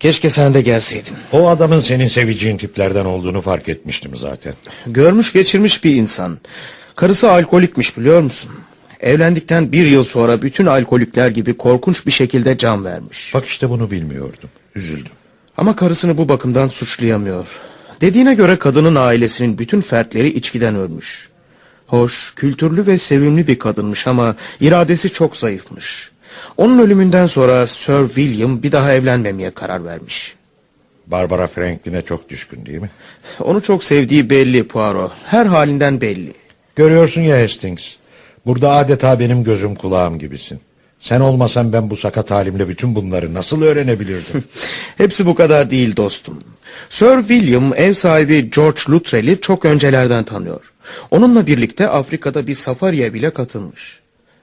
Keşke 0.00 0.30
sen 0.30 0.54
de 0.54 0.62
gelseydin. 0.62 1.16
O 1.32 1.48
adamın 1.48 1.80
senin 1.80 2.08
seveceğin 2.08 2.56
tiplerden 2.56 3.04
olduğunu 3.04 3.40
fark 3.40 3.68
etmiştim 3.68 4.16
zaten. 4.16 4.54
Görmüş 4.86 5.32
geçirmiş 5.32 5.84
bir 5.84 5.94
insan. 5.94 6.38
Karısı 6.96 7.30
alkolikmiş 7.30 7.98
biliyor 7.98 8.20
musun? 8.20 8.50
Evlendikten 9.00 9.72
bir 9.72 9.86
yıl 9.86 10.04
sonra 10.04 10.42
bütün 10.42 10.66
alkolikler 10.66 11.28
gibi 11.28 11.56
korkunç 11.56 12.06
bir 12.06 12.12
şekilde 12.12 12.58
can 12.58 12.84
vermiş. 12.84 13.34
Bak 13.34 13.46
işte 13.46 13.70
bunu 13.70 13.90
bilmiyordum. 13.90 14.50
Üzüldüm. 14.74 15.12
Ama 15.56 15.76
karısını 15.76 16.18
bu 16.18 16.28
bakımdan 16.28 16.68
suçlayamıyor. 16.68 17.46
Dediğine 18.00 18.34
göre 18.34 18.56
kadının 18.56 18.94
ailesinin 18.94 19.58
bütün 19.58 19.80
fertleri 19.80 20.28
içkiden 20.28 20.76
ölmüş. 20.76 21.29
Hoş, 21.90 22.34
kültürlü 22.36 22.86
ve 22.86 22.98
sevimli 22.98 23.46
bir 23.46 23.58
kadınmış 23.58 24.06
ama 24.06 24.36
iradesi 24.60 25.12
çok 25.12 25.36
zayıfmış. 25.36 26.10
Onun 26.56 26.78
ölümünden 26.78 27.26
sonra 27.26 27.66
Sir 27.66 28.06
William 28.06 28.62
bir 28.62 28.72
daha 28.72 28.92
evlenmemeye 28.92 29.50
karar 29.50 29.84
vermiş. 29.84 30.34
Barbara 31.06 31.46
Franklin'e 31.46 32.02
çok 32.02 32.28
düşkün 32.28 32.66
değil 32.66 32.80
mi? 32.80 32.90
Onu 33.40 33.62
çok 33.62 33.84
sevdiği 33.84 34.30
belli 34.30 34.68
Poirot. 34.68 35.12
Her 35.26 35.46
halinden 35.46 36.00
belli. 36.00 36.32
Görüyorsun 36.76 37.20
ya 37.20 37.42
Hastings. 37.42 37.94
Burada 38.46 38.70
adeta 38.70 39.20
benim 39.20 39.44
gözüm 39.44 39.74
kulağım 39.74 40.18
gibisin. 40.18 40.60
Sen 41.00 41.20
olmasan 41.20 41.72
ben 41.72 41.90
bu 41.90 41.96
sakat 41.96 42.30
halimle 42.30 42.68
bütün 42.68 42.94
bunları 42.94 43.34
nasıl 43.34 43.62
öğrenebilirdim? 43.62 44.44
Hepsi 44.96 45.26
bu 45.26 45.34
kadar 45.34 45.70
değil 45.70 45.96
dostum. 45.96 46.38
Sir 46.90 47.18
William 47.18 47.72
ev 47.76 47.94
sahibi 47.94 48.50
George 48.50 48.80
Luttrell'i 48.90 49.40
çok 49.40 49.64
öncelerden 49.64 50.24
tanıyor. 50.24 50.60
Onunla 51.10 51.46
birlikte 51.46 51.88
Afrika'da 51.88 52.46
bir 52.46 52.54
safariye 52.54 53.14
bile 53.14 53.30
katılmış. 53.30 54.00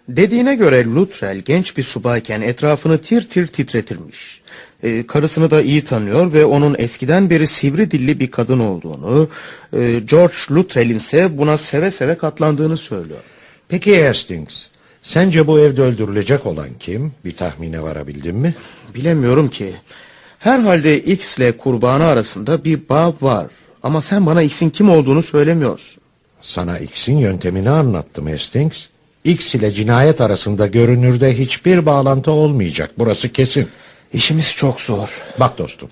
Dediğine 0.10 0.56
göre 0.56 0.86
Luttrell 0.86 1.38
genç 1.38 1.78
bir 1.78 1.84
subayken 1.84 2.42
etrafını 2.42 2.98
tir 2.98 3.22
tir 3.22 3.48
titretirmiş. 3.48 4.42
Ee, 4.84 5.08
karısını 5.08 5.52
da 5.52 5.62
iyi 5.62 5.84
tanıyor 5.84 6.34
ve 6.34 6.46
onun 6.46 6.76
eskiden 6.80 7.30
beri 7.30 7.48
sivri 7.48 7.92
dilli 7.92 8.20
bir 8.20 8.32
kadın 8.32 8.60
olduğunu, 8.60 9.30
e, 9.74 10.00
George 10.00 10.36
Luttrell'in 10.52 10.98
ise 10.98 11.38
buna 11.38 11.58
seve 11.58 11.92
seve 11.92 12.16
katlandığını 12.16 12.78
söylüyor. 12.78 13.20
Peki 13.70 14.08
Hastings, 14.08 14.66
sence 15.04 15.48
bu 15.48 15.60
evde 15.60 15.82
öldürülecek 15.82 16.46
olan 16.46 16.70
kim? 16.80 17.14
Bir 17.26 17.36
tahmine 17.36 17.82
varabildin 17.82 18.36
mi? 18.36 18.56
Bilemiyorum 18.96 19.50
ki. 19.50 19.76
Herhalde 20.40 21.00
X 21.00 21.38
ile 21.38 21.52
kurbanı 21.52 22.06
arasında 22.06 22.64
bir 22.64 22.90
bağ 22.90 23.14
var. 23.22 23.48
Ama 23.84 24.02
sen 24.02 24.26
bana 24.26 24.42
X'in 24.42 24.70
kim 24.70 24.90
olduğunu 24.90 25.24
söylemiyorsun. 25.24 25.97
Sana 26.48 26.78
X'in 26.78 27.18
yöntemini 27.18 27.70
anlattım 27.70 28.28
Hastings. 28.28 28.86
X 29.24 29.56
ile 29.56 29.72
cinayet 29.72 30.22
arasında 30.22 30.68
görünürde 30.68 31.38
hiçbir 31.38 31.86
bağlantı 31.86 32.32
olmayacak. 32.32 32.92
Burası 32.98 33.30
kesin. 33.30 33.68
İşimiz 34.14 34.56
çok 34.56 34.82
zor. 34.82 35.10
Bak 35.40 35.58
dostum. 35.58 35.90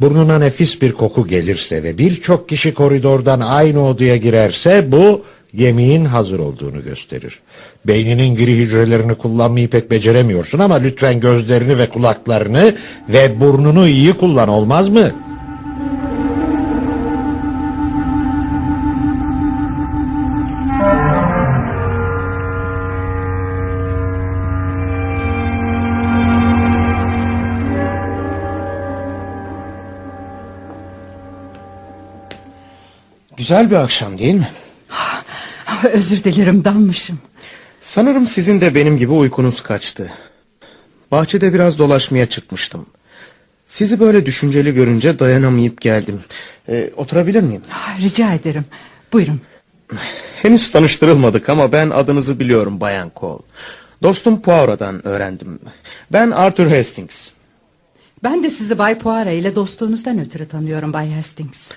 Burnuna 0.00 0.38
nefis 0.38 0.82
bir 0.82 0.92
koku 0.92 1.26
gelirse 1.26 1.82
ve 1.82 1.98
birçok 1.98 2.48
kişi 2.48 2.74
koridordan 2.74 3.40
aynı 3.40 3.86
odaya 3.86 4.16
girerse 4.16 4.92
bu 4.92 5.24
yemeğin 5.52 6.04
hazır 6.04 6.38
olduğunu 6.38 6.84
gösterir. 6.84 7.40
Beyninin 7.84 8.36
gri 8.36 8.58
hücrelerini 8.58 9.14
kullanmayı 9.14 9.68
pek 9.68 9.90
beceremiyorsun 9.90 10.58
ama 10.58 10.74
lütfen 10.74 11.20
gözlerini 11.20 11.78
ve 11.78 11.88
kulaklarını 11.88 12.74
ve 13.08 13.40
burnunu 13.40 13.88
iyi 13.88 14.12
kullan 14.12 14.48
olmaz 14.48 14.88
mı? 14.88 15.12
Güzel 33.48 33.70
bir 33.70 33.76
akşam 33.76 34.18
değil 34.18 34.34
mi? 34.34 34.48
Özür 35.92 36.24
dilerim 36.24 36.64
dalmışım. 36.64 37.18
Sanırım 37.82 38.26
sizin 38.26 38.60
de 38.60 38.74
benim 38.74 38.98
gibi 38.98 39.12
uykunuz 39.12 39.62
kaçtı. 39.62 40.12
Bahçede 41.10 41.54
biraz 41.54 41.78
dolaşmaya 41.78 42.26
çıkmıştım. 42.26 42.86
Sizi 43.68 44.00
böyle 44.00 44.26
düşünceli 44.26 44.74
görünce 44.74 45.18
dayanamayıp 45.18 45.80
geldim. 45.80 46.20
Ee, 46.68 46.90
oturabilir 46.96 47.42
miyim? 47.42 47.62
Ah, 47.72 48.00
Rica 48.00 48.34
ederim. 48.34 48.64
Buyurun. 49.12 49.40
Henüz 50.42 50.70
tanıştırılmadık 50.70 51.48
ama 51.48 51.72
ben 51.72 51.90
adınızı 51.90 52.40
biliyorum 52.40 52.80
Bayan 52.80 53.12
Cole. 53.16 53.42
Dostum 54.02 54.42
Poirot'dan 54.42 55.06
öğrendim. 55.06 55.58
Ben 56.12 56.30
Arthur 56.30 56.66
Hastings. 56.66 57.28
Ben 58.24 58.42
de 58.42 58.50
sizi 58.50 58.78
Bay 58.78 58.98
Poirot 58.98 59.32
ile 59.32 59.54
dostluğunuzdan 59.54 60.18
ötürü 60.18 60.48
tanıyorum 60.48 60.92
Bay 60.92 61.14
Hastings. 61.14 61.68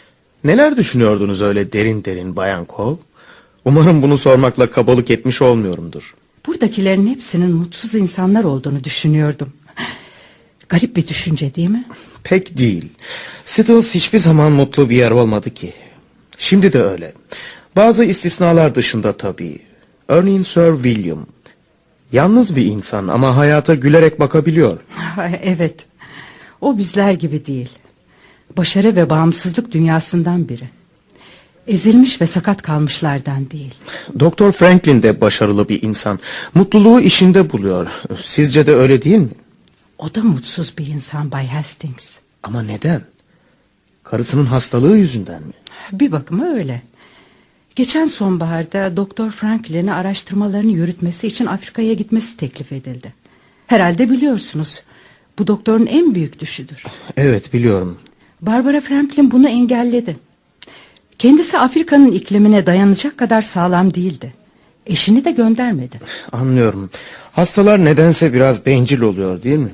Neler 0.44 0.78
düşünüyordunuz 0.78 1.42
öyle 1.42 1.74
derin 1.74 2.04
derin 2.06 2.36
Bayan 2.36 2.68
Cole? 2.76 2.98
Umarım 3.66 4.02
bunu 4.02 4.18
sormakla 4.18 4.72
kabalık 4.72 5.12
etmiş 5.12 5.42
olmuyorumdur. 5.42 6.16
Buradakilerin 6.48 7.08
hepsinin 7.08 7.52
mutsuz 7.52 7.96
insanlar 7.96 8.44
olduğunu 8.44 8.84
düşünüyordum. 8.84 9.54
Garip 10.70 10.96
bir 10.96 11.08
düşünce 11.08 11.56
değil 11.56 11.70
mi? 11.70 11.86
Pek 12.24 12.58
değil. 12.58 12.90
Skittles 13.46 13.96
hiçbir 13.96 14.20
zaman 14.20 14.52
mutlu 14.52 14.90
bir 14.90 14.96
yer 14.96 15.12
olmadı 15.12 15.50
ki. 15.54 15.74
Şimdi 16.38 16.74
de 16.74 16.82
öyle. 16.84 17.14
Bazı 17.76 18.04
istisnalar 18.04 18.76
dışında 18.76 19.18
tabii. 19.18 19.60
Örneğin 20.08 20.44
Sir 20.44 20.74
William. 20.84 21.26
Yalnız 22.12 22.56
bir 22.56 22.66
insan 22.66 23.08
ama 23.08 23.38
hayata 23.38 23.76
gülerek 23.76 24.20
bakabiliyor. 24.20 24.78
Evet. 25.44 25.76
O 26.62 26.78
bizler 26.78 27.12
gibi 27.14 27.46
değil. 27.46 27.70
Başarı 28.58 28.96
ve 28.96 29.10
bağımsızlık 29.10 29.72
dünyasından 29.72 30.50
biri. 30.50 30.70
Ezilmiş 31.68 32.22
ve 32.22 32.28
sakat 32.28 32.62
kalmışlardan 32.62 33.52
değil. 33.52 33.74
Doktor 34.20 34.52
Franklin 34.52 35.04
de 35.04 35.22
başarılı 35.22 35.70
bir 35.70 35.84
insan. 35.84 36.20
Mutluluğu 36.56 37.02
işinde 37.02 37.52
buluyor. 37.52 37.88
Sizce 38.24 38.68
de 38.68 38.76
öyle 38.76 39.04
değil 39.04 39.18
mi? 39.18 39.30
O 39.98 40.16
da 40.16 40.24
mutsuz 40.24 40.78
bir 40.78 40.88
insan 40.88 41.32
Bay 41.32 41.48
Hastings. 41.48 42.16
Ama 42.44 42.64
neden? 42.64 43.02
Karısının 44.04 44.46
hastalığı 44.46 44.98
yüzünden 44.98 45.42
mi? 45.42 45.54
Bir 45.92 46.12
bakıma 46.12 46.46
öyle. 46.46 46.82
Geçen 47.76 48.08
sonbaharda 48.08 48.98
Doktor 48.98 49.32
Franklin'e 49.32 49.94
araştırmalarını 49.94 50.72
yürütmesi 50.72 51.28
için 51.28 51.46
Afrika'ya 51.46 51.94
gitmesi 51.94 52.38
teklif 52.38 52.72
edildi. 52.72 53.14
Herhalde 53.68 54.10
biliyorsunuz. 54.10 54.82
Bu 55.40 55.48
doktorun 55.48 55.86
en 55.86 56.16
büyük 56.16 56.40
düşüdür. 56.40 56.84
Evet 57.18 57.54
biliyorum. 57.54 57.98
Barbara 58.42 58.82
Franklin 58.82 59.32
bunu 59.32 59.50
engelledi. 59.50 60.18
Kendisi 61.20 61.58
Afrika'nın 61.58 62.12
iklimine 62.12 62.66
dayanacak 62.66 63.18
kadar 63.18 63.42
sağlam 63.42 63.94
değildi. 63.94 64.34
Eşini 64.86 65.26
de 65.26 65.32
göndermedi. 65.32 66.00
Anlıyorum. 66.32 66.90
Hastalar 67.32 67.86
nedense 67.86 68.34
biraz 68.34 68.66
bencil 68.66 69.02
oluyor 69.02 69.44
değil 69.44 69.58
mi? 69.58 69.72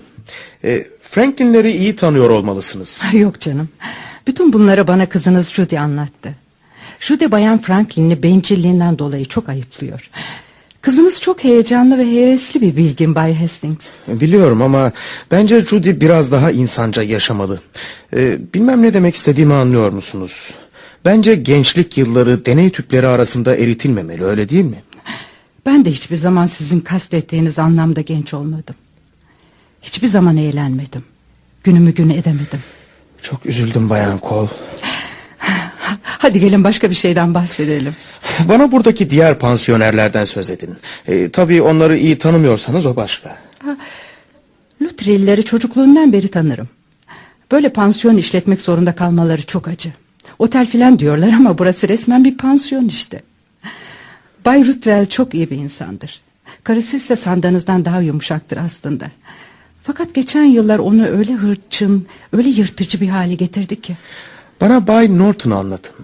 E, 0.64 0.88
Franklin'leri 1.02 1.72
iyi 1.72 1.96
tanıyor 1.96 2.30
olmalısınız. 2.30 3.02
Yok 3.14 3.42
canım. 3.42 3.70
Bütün 4.28 4.54
bunları 4.54 4.88
bana 4.88 5.10
kızınız 5.10 5.50
Judy 5.50 5.80
anlattı. 5.80 6.36
Judy 7.00 7.32
bayan 7.32 7.62
Franklin'i 7.62 8.24
bencilliğinden 8.24 9.00
dolayı 9.00 9.26
çok 9.26 9.50
ayıplıyor. 9.50 10.10
Kızınız 10.88 11.22
çok 11.22 11.44
heyecanlı 11.44 11.98
ve 11.98 12.12
hevesli 12.12 12.62
bir 12.62 12.76
bilgin 12.76 13.16
Bay 13.16 13.36
Hastings. 13.36 13.88
Biliyorum 14.08 14.62
ama 14.62 14.92
bence 15.32 15.66
Judy 15.66 16.00
biraz 16.00 16.32
daha 16.32 16.52
insanca 16.52 17.04
yaşamalı. 17.04 17.60
Ee, 18.14 18.38
bilmem 18.54 18.82
ne 18.82 18.94
demek 18.94 19.16
istediğimi 19.16 19.54
anlıyor 19.54 19.90
musunuz? 19.92 20.50
Bence 21.06 21.36
gençlik 21.36 21.98
yılları 21.98 22.46
deney 22.46 22.70
tüpleri 22.70 23.08
arasında 23.08 23.56
eritilmemeli 23.56 24.24
öyle 24.24 24.50
değil 24.50 24.64
mi? 24.64 24.82
Ben 25.66 25.86
de 25.86 25.92
hiçbir 25.92 26.18
zaman 26.18 26.48
sizin 26.48 26.80
kastettiğiniz 26.80 27.60
anlamda 27.60 28.02
genç 28.02 28.34
olmadım. 28.34 28.76
Hiçbir 29.82 30.08
zaman 30.08 30.38
eğlenmedim. 30.38 31.04
Günümü 31.64 31.94
gün 31.94 32.10
edemedim. 32.10 32.60
Çok 33.22 33.46
üzüldüm 33.46 33.90
Bayan 33.90 34.20
Cole. 34.30 34.50
Hadi 36.18 36.40
gelin 36.40 36.64
başka 36.64 36.90
bir 36.90 36.96
şeyden 36.96 37.34
bahsedelim. 37.34 37.96
Bana 38.50 38.72
buradaki 38.72 39.10
diğer 39.10 39.40
pansiyonerlerden 39.40 40.26
söz 40.26 40.50
edin. 40.50 40.76
Ee, 41.08 41.30
tabii 41.30 41.62
onları 41.62 41.98
iyi 41.98 42.18
tanımıyorsanız 42.18 42.86
o 42.86 42.96
başka. 42.96 43.38
Lutrilleri 44.82 45.46
çocukluğundan 45.46 46.14
beri 46.14 46.28
tanırım. 46.28 46.70
Böyle 47.52 47.70
pansiyon 47.70 48.18
işletmek 48.18 48.62
zorunda 48.62 48.96
kalmaları 48.96 49.42
çok 49.46 49.68
acı. 49.68 49.90
Otel 50.40 50.68
filan 50.68 51.00
diyorlar 51.00 51.30
ama 51.30 51.58
burası 51.58 51.88
resmen 51.88 52.24
bir 52.24 52.38
pansiyon 52.38 52.88
işte. 52.88 53.22
Bay 54.46 54.68
Rutrell 54.68 55.06
çok 55.06 55.34
iyi 55.34 55.50
bir 55.50 55.58
insandır. 55.58 56.22
Karısı 56.64 56.96
ise 56.96 57.16
sandığınızdan 57.16 57.86
daha 57.86 58.02
yumuşaktır 58.02 58.58
aslında. 58.58 59.06
Fakat 59.84 60.14
geçen 60.14 60.44
yıllar 60.44 60.80
onu 60.80 61.08
öyle 61.08 61.34
hırçın, 61.34 62.06
öyle 62.34 62.50
yırtıcı 62.50 63.02
bir 63.02 63.08
hale 63.08 63.36
getirdi 63.36 63.82
ki. 63.82 63.98
Bana 64.62 64.88
Bay 64.88 65.18
Norton'u 65.18 65.56
anlatın. 65.56 65.96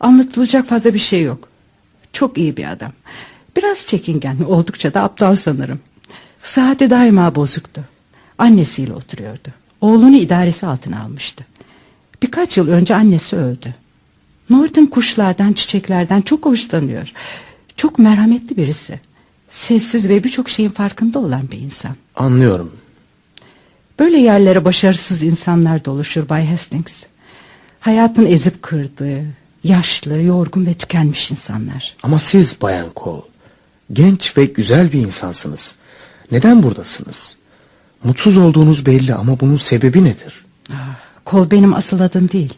Anlatılacak 0.00 0.68
fazla 0.68 0.94
bir 0.94 0.98
şey 0.98 1.22
yok. 1.22 1.48
Çok 2.12 2.38
iyi 2.38 2.56
bir 2.56 2.72
adam. 2.72 2.92
Biraz 3.56 3.86
çekingen, 3.86 4.36
oldukça 4.48 4.94
da 4.94 5.02
aptal 5.02 5.34
sanırım. 5.34 5.80
Saati 6.42 6.90
daima 6.90 7.34
bozuktu. 7.34 7.84
Annesiyle 8.38 8.92
oturuyordu. 8.92 9.48
Oğlunu 9.80 10.16
idaresi 10.16 10.66
altına 10.66 11.02
almıştı. 11.02 11.46
Birkaç 12.22 12.56
yıl 12.56 12.68
önce 12.68 12.94
annesi 12.94 13.36
öldü. 13.36 13.74
Norton 14.50 14.86
kuşlardan, 14.86 15.52
çiçeklerden 15.52 16.20
çok 16.20 16.46
hoşlanıyor. 16.46 17.12
Çok 17.76 17.98
merhametli 17.98 18.56
birisi. 18.56 19.00
Sessiz 19.50 20.08
ve 20.08 20.24
birçok 20.24 20.48
şeyin 20.48 20.68
farkında 20.70 21.18
olan 21.18 21.50
bir 21.52 21.58
insan. 21.58 21.96
Anlıyorum. 22.16 22.72
Böyle 23.98 24.18
yerlere 24.18 24.64
başarısız 24.64 25.22
insanlar 25.22 25.84
doluşur 25.84 26.28
Bay 26.28 26.46
Hastings. 26.46 27.02
Hayatın 27.80 28.26
ezip 28.26 28.62
kırdığı, 28.62 29.24
yaşlı, 29.64 30.22
yorgun 30.22 30.66
ve 30.66 30.74
tükenmiş 30.74 31.30
insanlar. 31.30 31.94
Ama 32.02 32.18
siz 32.18 32.62
Bayan 32.62 32.88
Cole, 32.96 33.22
genç 33.92 34.36
ve 34.36 34.44
güzel 34.44 34.92
bir 34.92 34.98
insansınız. 35.00 35.76
Neden 36.32 36.62
buradasınız? 36.62 37.36
Mutsuz 38.04 38.36
olduğunuz 38.36 38.86
belli 38.86 39.14
ama 39.14 39.40
bunun 39.40 39.56
sebebi 39.56 40.04
nedir? 40.04 40.44
Ah, 40.72 40.96
Kol 41.24 41.50
benim 41.50 41.74
asıl 41.74 42.00
adım 42.00 42.28
değil. 42.28 42.54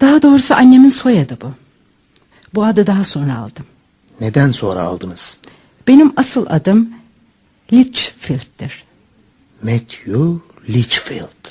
Daha 0.00 0.22
doğrusu 0.22 0.54
annemin 0.54 0.90
soyadı 0.90 1.38
bu. 1.42 1.52
Bu 2.54 2.64
adı 2.64 2.86
daha 2.86 3.04
sonra 3.04 3.38
aldım. 3.38 3.66
Neden 4.20 4.50
sonra 4.50 4.82
aldınız? 4.82 5.38
Benim 5.88 6.12
asıl 6.16 6.46
adım 6.48 6.90
Litchfield'dir. 7.72 8.84
Matthew 9.62 10.12
Litchfield. 10.68 11.48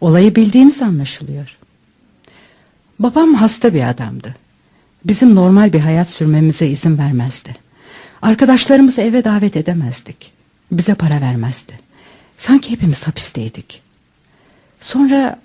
Olayı 0.00 0.34
bildiğiniz 0.34 0.82
anlaşılıyor. 0.82 1.57
Babam 2.98 3.34
hasta 3.34 3.74
bir 3.74 3.88
adamdı. 3.88 4.34
Bizim 5.04 5.34
normal 5.34 5.72
bir 5.72 5.80
hayat 5.80 6.08
sürmemize 6.08 6.66
izin 6.66 6.98
vermezdi. 6.98 7.56
Arkadaşlarımızı 8.22 9.00
eve 9.00 9.24
davet 9.24 9.56
edemezdik. 9.56 10.32
Bize 10.72 10.94
para 10.94 11.20
vermezdi. 11.20 11.72
Sanki 12.38 12.70
hepimiz 12.70 13.06
hapisteydik. 13.06 13.82
Sonra 14.80 15.40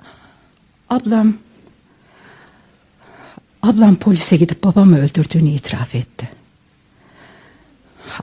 ablam 0.89 1.33
ablam 3.61 3.95
polise 3.95 4.37
gidip 4.37 4.63
babamı 4.63 4.99
öldürdüğünü 4.99 5.49
itiraf 5.49 5.95
etti. 5.95 6.29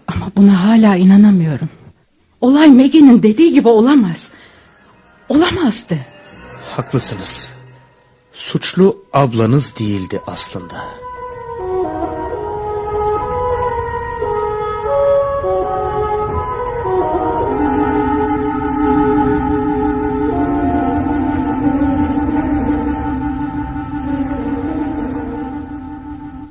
Ama 0.09 0.31
buna 0.37 0.65
hala 0.65 0.97
inanamıyorum. 0.97 1.69
Olay 2.41 2.69
Maggie'nin 2.71 3.23
dediği 3.23 3.53
gibi 3.53 3.69
olamaz. 3.69 4.29
Olamazdı. 5.29 5.99
Haklısınız. 6.71 7.60
Suçlu 8.41 8.97
ablanız 9.13 9.79
değildi 9.79 10.21
aslında. 10.27 10.85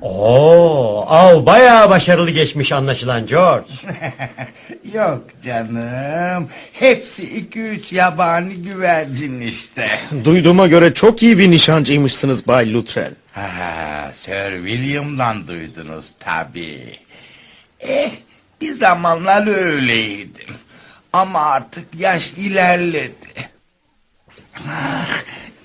Oo, 0.01 0.98
av 1.09 1.45
bayağı 1.45 1.89
başarılı 1.89 2.31
geçmiş 2.31 2.71
anlaşılan 2.71 3.25
George. 3.27 3.67
Yok 4.93 5.23
canım. 5.43 6.49
Hepsi 6.73 7.37
iki 7.37 7.61
üç 7.61 7.93
yabani 7.93 8.53
güvercin 8.53 9.41
işte. 9.41 9.89
Duyduğuma 10.25 10.67
göre 10.67 10.93
çok 10.93 11.23
iyi 11.23 11.37
bir 11.37 11.51
nişancıymışsınız 11.51 12.47
Bay 12.47 12.73
Luttrell. 12.73 13.13
Ha, 13.31 14.11
Sir 14.25 14.67
William'dan 14.67 15.47
duydunuz 15.47 16.05
tabii. 16.19 16.99
Eh, 17.79 18.11
bir 18.61 18.71
zamanlar 18.73 19.47
öyleydim. 19.47 20.55
Ama 21.13 21.39
artık 21.39 21.85
yaş 21.99 22.31
ilerledi. 22.33 23.49
Ah, 24.67 25.07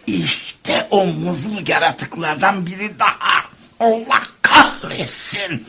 işte 0.07 0.87
o 0.91 1.07
muzul 1.07 1.69
yaratıklardan 1.69 2.67
biri 2.67 2.99
daha. 2.99 3.45
Allah 3.81 4.23
kahretsin. 4.55 5.67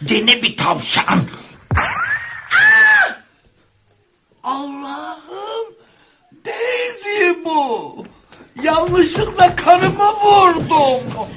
Dene 0.00 0.42
bir 0.42 0.56
tavşan. 0.56 1.20
Ah! 1.76 2.08
Allah'ım. 4.42 5.74
Daisy 6.44 7.44
bu. 7.44 8.06
Yanlışlıkla 8.62 9.56
karımı 9.56 10.12
vurdum. 10.12 11.28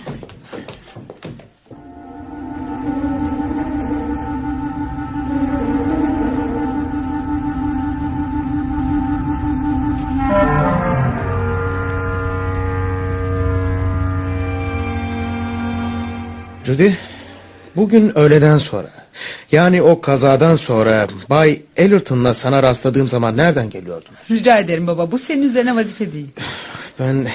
Judy, 16.71 16.91
bugün 17.75 18.17
öğleden 18.17 18.57
sonra, 18.57 18.91
yani 19.51 19.81
o 19.81 20.01
kazadan 20.01 20.55
sonra 20.55 21.07
Bay 21.29 21.61
Ellerton'la 21.77 22.33
sana 22.33 22.63
rastladığım 22.63 23.07
zaman 23.07 23.37
nereden 23.37 23.69
geliyordun? 23.69 24.11
Rica 24.29 24.57
ederim 24.57 24.87
baba 24.87 25.11
bu 25.11 25.19
senin 25.19 25.49
üzerine 25.49 25.75
vazife 25.75 26.13
değil. 26.13 26.29
Ben, 26.99 27.27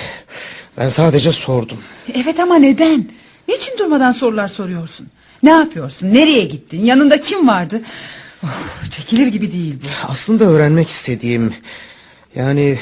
ben 0.78 0.89
sadece 0.89 1.32
sordum. 1.32 1.78
Evet 2.14 2.41
ama 2.41 2.57
neden? 2.57 3.11
Niçin 3.49 3.78
durmadan 3.78 4.12
sorular 4.12 4.49
soruyorsun? 4.49 5.07
Ne 5.43 5.51
yapıyorsun? 5.51 6.14
Nereye 6.14 6.45
gittin? 6.45 6.84
Yanında 6.84 7.20
kim 7.20 7.49
vardı? 7.49 7.80
Of, 8.43 8.91
çekilir 8.91 9.26
gibi 9.26 9.53
değil 9.53 9.74
bu. 9.82 10.09
Aslında 10.09 10.45
öğrenmek 10.45 10.89
istediğim, 10.89 11.55
yani 12.34 12.78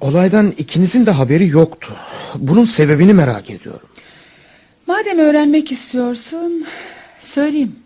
olaydan 0.00 0.54
ikinizin 0.58 1.06
de 1.06 1.10
haberi 1.10 1.48
yoktu. 1.48 1.96
Bunun 2.34 2.64
sebebini 2.64 3.12
merak 3.12 3.50
ediyorum. 3.50 3.88
Madem 4.94 5.18
öğrenmek 5.18 5.72
istiyorsun 5.72 6.66
söyleyeyim. 7.20 7.76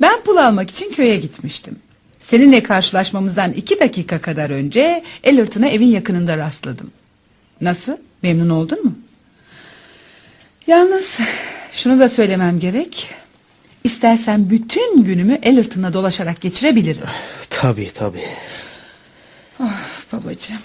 Ben 0.00 0.20
pul 0.20 0.36
almak 0.36 0.70
için 0.70 0.92
köye 0.92 1.16
gitmiştim. 1.16 1.76
Seninle 2.20 2.62
karşılaşmamızdan 2.62 3.52
iki 3.52 3.80
dakika 3.80 4.20
kadar 4.20 4.50
önce 4.50 5.04
Ellerton'a 5.24 5.68
evin 5.68 5.86
yakınında 5.86 6.36
rastladım. 6.36 6.90
Nasıl? 7.60 7.92
Memnun 8.22 8.48
oldun 8.48 8.84
mu? 8.84 8.94
Yalnız 10.66 11.16
şunu 11.72 12.00
da 12.00 12.08
söylemem 12.08 12.60
gerek. 12.60 13.10
İstersen 13.84 14.50
bütün 14.50 15.04
günümü 15.04 15.38
Ellerton'la 15.42 15.92
dolaşarak 15.92 16.40
geçirebilirim. 16.40 17.06
Tabii 17.50 17.90
tabii. 17.94 18.28
Ah 19.60 19.82
babacığım. 20.12 20.60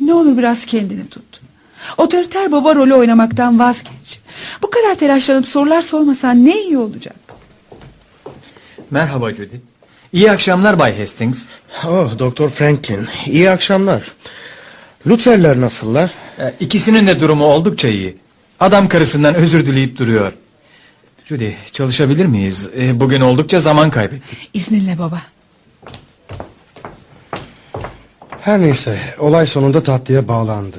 Ne 0.00 0.14
olur 0.14 0.38
biraz 0.38 0.66
kendini 0.66 1.08
tut. 1.08 1.49
Otoriter 1.98 2.52
baba 2.52 2.74
rolü 2.74 2.94
oynamaktan 2.94 3.58
vazgeç. 3.58 4.20
Bu 4.62 4.70
kadar 4.70 4.94
telaşlanıp 4.94 5.46
sorular 5.46 5.82
sormasan 5.82 6.44
ne 6.44 6.62
iyi 6.62 6.78
olacak. 6.78 7.16
Merhaba 8.90 9.30
Judy. 9.30 9.56
İyi 10.12 10.30
akşamlar 10.30 10.78
Bay 10.78 10.98
Hastings. 11.00 11.38
Oh, 11.88 12.18
Doktor 12.18 12.50
Franklin, 12.50 13.06
iyi 13.26 13.50
akşamlar. 13.50 14.02
Lutferler 15.06 15.60
nasıllar? 15.60 16.10
Ee, 16.38 16.54
İkisinin 16.60 17.06
de 17.06 17.20
durumu 17.20 17.44
oldukça 17.44 17.88
iyi. 17.88 18.16
Adam 18.60 18.88
karısından 18.88 19.34
özür 19.34 19.66
dileyip 19.66 19.98
duruyor. 19.98 20.32
Judy 21.26 21.50
çalışabilir 21.72 22.26
miyiz? 22.26 22.68
Ee, 22.78 23.00
Bugün 23.00 23.20
oldukça 23.20 23.60
zaman 23.60 23.90
kaybettik. 23.90 24.50
İzninle 24.54 24.98
baba. 24.98 25.22
Her 28.40 28.60
neyse 28.60 28.98
olay 29.18 29.46
sonunda 29.46 29.82
tatlıya 29.82 30.28
bağlandı. 30.28 30.78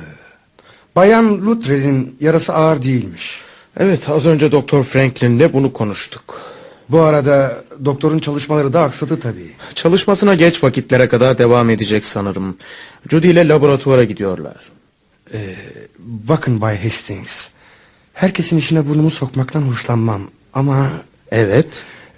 Bayan 0.95 1.45
Luttrell'in 1.45 2.17
yarası 2.19 2.53
ağır 2.53 2.83
değilmiş. 2.83 3.41
Evet 3.79 4.09
az 4.09 4.25
önce 4.25 4.51
Doktor 4.51 4.83
Franklin'le 4.83 5.53
bunu 5.53 5.73
konuştuk. 5.73 6.41
Bu 6.89 7.01
arada 7.01 7.63
doktorun 7.85 8.19
çalışmaları 8.19 8.73
da 8.73 8.81
aksadı 8.81 9.19
tabii. 9.19 9.51
Çalışmasına 9.75 10.35
geç 10.35 10.63
vakitlere 10.63 11.07
kadar 11.07 11.37
devam 11.37 11.69
edecek 11.69 12.05
sanırım. 12.05 12.57
Judy 13.09 13.29
ile 13.29 13.47
laboratuvara 13.47 14.03
gidiyorlar. 14.03 14.55
Ee, 15.33 15.55
bakın 15.99 16.61
Bay 16.61 16.83
Hastings. 16.83 17.47
Herkesin 18.13 18.57
işine 18.57 18.89
burnumu 18.89 19.11
sokmaktan 19.11 19.61
hoşlanmam. 19.61 20.21
Ama... 20.53 20.89
Evet. 21.31 21.67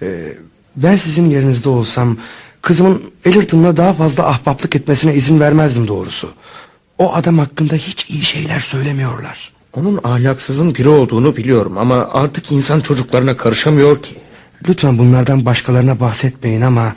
e, 0.01 0.33
ben 0.75 0.95
sizin 0.95 1.29
yerinizde 1.29 1.69
olsam... 1.69 2.17
Kızımın 2.61 3.03
Ellerton'la 3.25 3.77
daha 3.77 3.93
fazla 3.93 4.27
ahbaplık 4.27 4.75
etmesine 4.75 5.15
izin 5.15 5.39
vermezdim 5.39 5.87
doğrusu. 5.87 6.33
O 6.97 7.13
adam 7.13 7.39
hakkında 7.39 7.75
hiç 7.75 8.09
iyi 8.09 8.23
şeyler 8.23 8.59
söylemiyorlar. 8.59 9.53
Onun 9.73 9.99
ahlaksızın 10.03 10.75
biri 10.75 10.89
olduğunu 10.89 11.35
biliyorum 11.35 11.77
ama 11.77 12.09
artık 12.13 12.51
insan 12.51 12.79
çocuklarına 12.79 13.37
karışamıyor 13.37 14.03
ki. 14.03 14.15
Lütfen 14.67 14.97
bunlardan 14.97 15.45
başkalarına 15.45 15.99
bahsetmeyin 15.99 16.61
ama... 16.61 16.95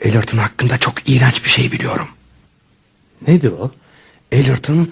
Ellerton 0.00 0.38
hakkında 0.38 0.78
çok 0.78 1.08
iğrenç 1.08 1.44
bir 1.44 1.50
şey 1.50 1.72
biliyorum. 1.72 2.08
Nedir 3.28 3.52
o? 3.52 3.70
Ellerton 4.32 4.88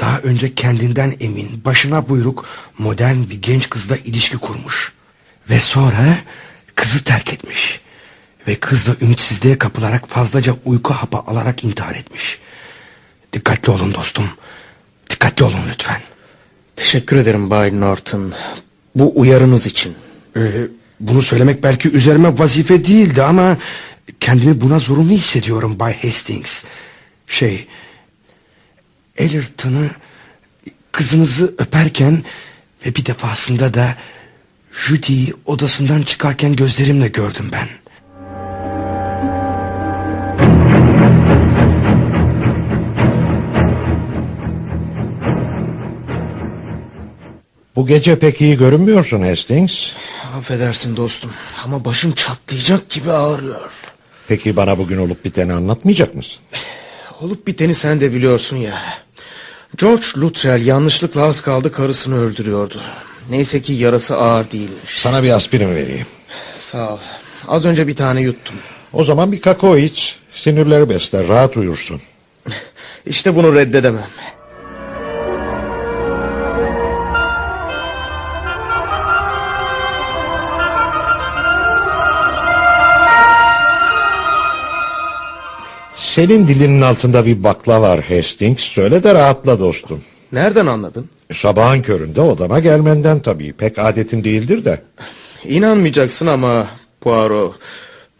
daha 0.00 0.18
önce 0.18 0.54
kendinden 0.54 1.14
emin, 1.20 1.64
başına 1.64 2.08
buyruk, 2.08 2.46
modern 2.78 3.30
bir 3.30 3.42
genç 3.42 3.70
kızla 3.70 3.96
ilişki 3.96 4.38
kurmuş. 4.38 4.92
Ve 5.50 5.60
sonra 5.60 6.18
kızı 6.74 7.04
terk 7.04 7.32
etmiş. 7.32 7.80
Ve 8.48 8.54
kız 8.54 8.86
da 8.86 8.96
ümitsizliğe 9.00 9.58
kapılarak 9.58 10.08
fazlaca 10.08 10.54
uyku 10.64 10.94
hapı 10.94 11.16
alarak 11.16 11.64
intihar 11.64 11.94
etmiş. 11.94 12.38
Dikkatli 13.32 13.72
olun 13.72 13.94
dostum. 13.94 14.24
Dikkatli 15.10 15.44
olun 15.44 15.60
lütfen. 15.72 16.00
Teşekkür 16.76 17.16
ederim 17.16 17.50
Bay 17.50 17.80
Norton. 17.80 18.32
Bu 18.94 19.12
uyarınız 19.20 19.66
için. 19.66 19.94
Ee, 20.36 20.66
bunu 21.00 21.22
söylemek 21.22 21.62
belki 21.62 21.90
üzerime 21.90 22.38
vazife 22.38 22.84
değildi 22.84 23.22
ama... 23.22 23.56
...kendimi 24.20 24.60
buna 24.60 24.78
zorunlu 24.78 25.12
hissediyorum 25.12 25.78
Bay 25.78 26.02
Hastings. 26.02 26.64
Şey... 27.26 27.66
Ellerton'ı... 29.16 29.90
...kızınızı 30.92 31.54
öperken... 31.58 32.22
...ve 32.86 32.94
bir 32.94 33.06
defasında 33.06 33.74
da... 33.74 33.96
...Judy'yi 34.72 35.34
odasından 35.46 36.02
çıkarken 36.02 36.56
gözlerimle 36.56 37.08
gördüm 37.08 37.48
ben. 37.52 37.68
Bu 47.78 47.86
gece 47.86 48.18
pek 48.18 48.40
iyi 48.40 48.58
görünmüyorsun 48.58 49.22
Hastings. 49.22 49.92
Affedersin 50.38 50.96
dostum 50.96 51.32
ama 51.64 51.84
başım 51.84 52.12
çatlayacak 52.12 52.90
gibi 52.90 53.12
ağrıyor. 53.12 53.70
Peki 54.28 54.56
bana 54.56 54.78
bugün 54.78 54.98
olup 54.98 55.24
biteni 55.24 55.52
anlatmayacak 55.52 56.14
mısın? 56.14 56.38
Olup 57.20 57.46
biteni 57.46 57.74
sen 57.74 58.00
de 58.00 58.12
biliyorsun 58.12 58.56
ya. 58.56 58.78
George 59.76 60.04
Luttrell 60.16 60.66
yanlışlıkla 60.66 61.22
az 61.22 61.40
kaldı 61.40 61.72
karısını 61.72 62.20
öldürüyordu. 62.20 62.80
Neyse 63.30 63.62
ki 63.62 63.72
yarası 63.72 64.16
ağır 64.16 64.50
değilmiş. 64.50 65.00
Sana 65.02 65.22
bir 65.22 65.30
aspirin 65.30 65.74
vereyim. 65.74 66.06
Sağ 66.58 66.94
ol. 66.94 66.98
Az 67.48 67.64
önce 67.64 67.86
bir 67.88 67.96
tane 67.96 68.20
yuttum. 68.20 68.56
O 68.92 69.04
zaman 69.04 69.32
bir 69.32 69.40
kakao 69.40 69.76
iç. 69.76 70.16
Sinirleri 70.34 70.88
besler, 70.88 71.28
rahat 71.28 71.56
uyursun. 71.56 72.00
İşte 73.06 73.36
bunu 73.36 73.54
reddedemem. 73.54 74.08
Senin 86.18 86.48
dilinin 86.48 86.80
altında 86.80 87.26
bir 87.26 87.44
bakla 87.44 87.80
var 87.80 88.04
Hastings. 88.04 88.62
Söyle 88.62 89.02
de 89.02 89.14
rahatla 89.14 89.60
dostum. 89.60 90.00
Nereden 90.32 90.66
anladın? 90.66 91.08
Sabahın 91.32 91.82
köründe 91.82 92.20
odama 92.20 92.60
gelmenden 92.60 93.20
tabii. 93.20 93.52
Pek 93.52 93.78
adetin 93.78 94.24
değildir 94.24 94.64
de. 94.64 94.80
İnanmayacaksın 95.44 96.26
ama 96.26 96.66
Poirot. 97.00 97.54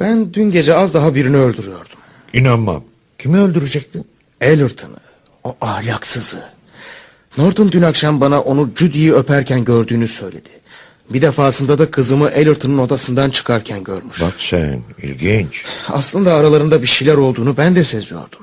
Ben 0.01 0.34
dün 0.34 0.51
gece 0.51 0.74
az 0.74 0.94
daha 0.94 1.14
birini 1.14 1.36
öldürüyordum. 1.36 1.99
İnanmam. 2.32 2.84
Kimi 3.18 3.38
öldürecektin? 3.38 4.07
Ellerton'ı. 4.40 4.96
O 5.44 5.57
ahlaksızı. 5.61 6.42
Norton 7.38 7.72
dün 7.72 7.82
akşam 7.82 8.20
bana 8.20 8.40
onu 8.40 8.70
Judy'yi 8.76 9.14
öperken 9.14 9.64
gördüğünü 9.64 10.09
söyledi. 10.09 10.49
Bir 11.11 11.22
defasında 11.22 11.78
da 11.78 11.90
kızımı 11.90 12.28
Ellerton'un 12.28 12.78
odasından 12.78 13.30
çıkarken 13.30 13.84
görmüş. 13.84 14.22
Bak 14.22 14.34
sen, 14.38 14.80
ilginç. 15.02 15.64
Aslında 15.88 16.34
aralarında 16.34 16.82
bir 16.82 16.86
şeyler 16.86 17.14
olduğunu 17.14 17.56
ben 17.56 17.74
de 17.74 17.84
seziyordum. 17.84 18.40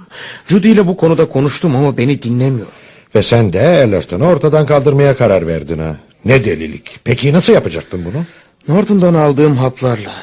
Judy 0.48 0.72
ile 0.72 0.88
bu 0.88 0.98
konuda 0.98 1.26
konuştum 1.26 1.76
ama 1.76 1.98
beni 1.98 2.22
dinlemiyor. 2.22 2.68
Ve 3.16 3.24
sen 3.24 3.54
de 3.54 3.60
Ellerton'u 3.60 4.26
ortadan 4.26 4.66
kaldırmaya 4.66 5.18
karar 5.18 5.48
verdin 5.48 5.78
ha. 5.78 5.98
Ne 6.26 6.46
delilik. 6.46 7.00
Peki 7.04 7.34
nasıl 7.34 7.54
yapacaktın 7.54 8.06
bunu? 8.06 8.24
Norton'dan 8.76 9.14
aldığım 9.14 9.56
haplarla. 9.58 10.14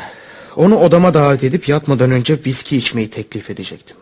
Onu 0.56 0.76
odama 0.76 1.14
davet 1.14 1.44
edip 1.44 1.68
yatmadan 1.68 2.10
önce 2.10 2.38
viski 2.46 2.76
içmeyi 2.76 3.10
teklif 3.10 3.50
edecektim. 3.50 3.96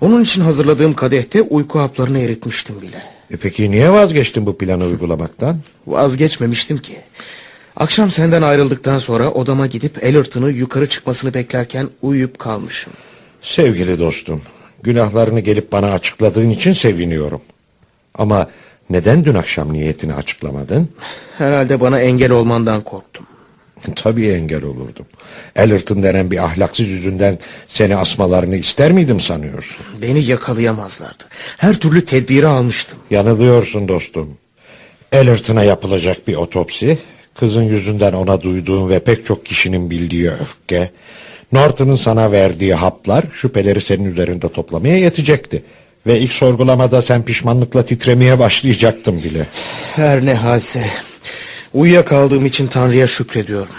Onun 0.00 0.24
için 0.24 0.42
hazırladığım 0.42 0.94
kadehte 0.94 1.42
uyku 1.42 1.78
haplarını 1.78 2.18
eritmiştim 2.18 2.82
bile. 2.82 3.02
E 3.30 3.36
peki 3.36 3.70
niye 3.70 3.92
vazgeçtin 3.92 4.46
bu 4.46 4.58
planı 4.58 4.84
uygulamaktan? 4.84 5.58
Vazgeçmemiştim 5.86 6.78
ki. 6.78 6.96
Akşam 7.76 8.10
senden 8.10 8.42
ayrıldıktan 8.42 8.98
sonra 8.98 9.30
odama 9.30 9.66
gidip 9.66 10.04
Ellerton'u 10.04 10.50
yukarı 10.50 10.88
çıkmasını 10.88 11.34
beklerken 11.34 11.88
uyuyup 12.02 12.38
kalmışım. 12.38 12.92
Sevgili 13.42 13.98
dostum, 13.98 14.42
günahlarını 14.82 15.40
gelip 15.40 15.72
bana 15.72 15.92
açıkladığın 15.92 16.50
için 16.50 16.72
seviniyorum. 16.72 17.40
Ama 18.14 18.48
neden 18.90 19.24
dün 19.24 19.34
akşam 19.34 19.72
niyetini 19.72 20.14
açıklamadın? 20.14 20.88
Herhalde 21.38 21.80
bana 21.80 22.00
engel 22.00 22.30
olmandan 22.30 22.84
korktum. 22.84 23.26
Tabii 23.96 24.26
engel 24.28 24.64
olurdum. 24.64 25.06
Ellerton 25.56 26.02
denen 26.02 26.30
bir 26.30 26.44
ahlaksız 26.44 26.88
yüzünden 26.88 27.38
seni 27.68 27.96
asmalarını 27.96 28.56
ister 28.56 28.92
miydim 28.92 29.20
sanıyorsun? 29.20 29.86
Beni 30.02 30.24
yakalayamazlardı. 30.24 31.24
Her 31.56 31.74
türlü 31.74 32.04
tedbiri 32.04 32.46
almıştım. 32.46 32.98
Yanılıyorsun 33.10 33.88
dostum. 33.88 34.36
Ellerton'a 35.12 35.64
yapılacak 35.64 36.28
bir 36.28 36.34
otopsi, 36.34 36.98
kızın 37.38 37.62
yüzünden 37.62 38.12
ona 38.12 38.40
duyduğun 38.40 38.90
ve 38.90 38.98
pek 38.98 39.26
çok 39.26 39.46
kişinin 39.46 39.90
bildiği 39.90 40.30
öfke, 40.30 40.90
Norton'un 41.52 41.96
sana 41.96 42.32
verdiği 42.32 42.74
haplar 42.74 43.24
şüpheleri 43.34 43.80
senin 43.80 44.04
üzerinde 44.04 44.48
toplamaya 44.48 44.98
yetecekti. 44.98 45.62
Ve 46.06 46.20
ilk 46.20 46.32
sorgulamada 46.32 47.02
sen 47.02 47.24
pişmanlıkla 47.24 47.86
titremeye 47.86 48.38
başlayacaktın 48.38 49.22
bile. 49.22 49.46
Her 49.96 50.26
ne 50.26 50.34
halse 50.34 50.86
uyuyakaldığım 51.74 52.46
için 52.46 52.66
Tanrı'ya 52.66 53.06
şükrediyorum. 53.06 53.72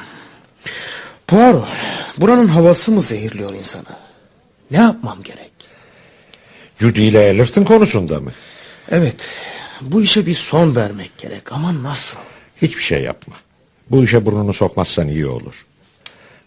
Poirot, 1.28 1.68
buranın 2.18 2.48
havası 2.48 2.92
mı 2.92 3.02
zehirliyor 3.02 3.54
insanı? 3.54 3.84
Ne 4.72 4.78
yapmam 4.78 5.24
gerek? 5.24 5.52
Judy 6.80 7.08
ile 7.08 7.24
Ellerton 7.24 7.64
konusunda 7.64 8.20
mı? 8.20 8.32
Evet, 8.92 9.16
bu 9.82 10.04
işe 10.04 10.26
bir 10.26 10.36
son 10.36 10.76
vermek 10.76 11.18
gerek 11.18 11.52
ama 11.52 11.84
nasıl? 11.84 12.18
Hiçbir 12.62 12.84
şey 12.84 13.02
yapma. 13.02 13.36
Bu 13.92 14.04
işe 14.04 14.26
burnunu 14.26 14.54
sokmazsan 14.54 15.08
iyi 15.08 15.26
olur. 15.26 15.66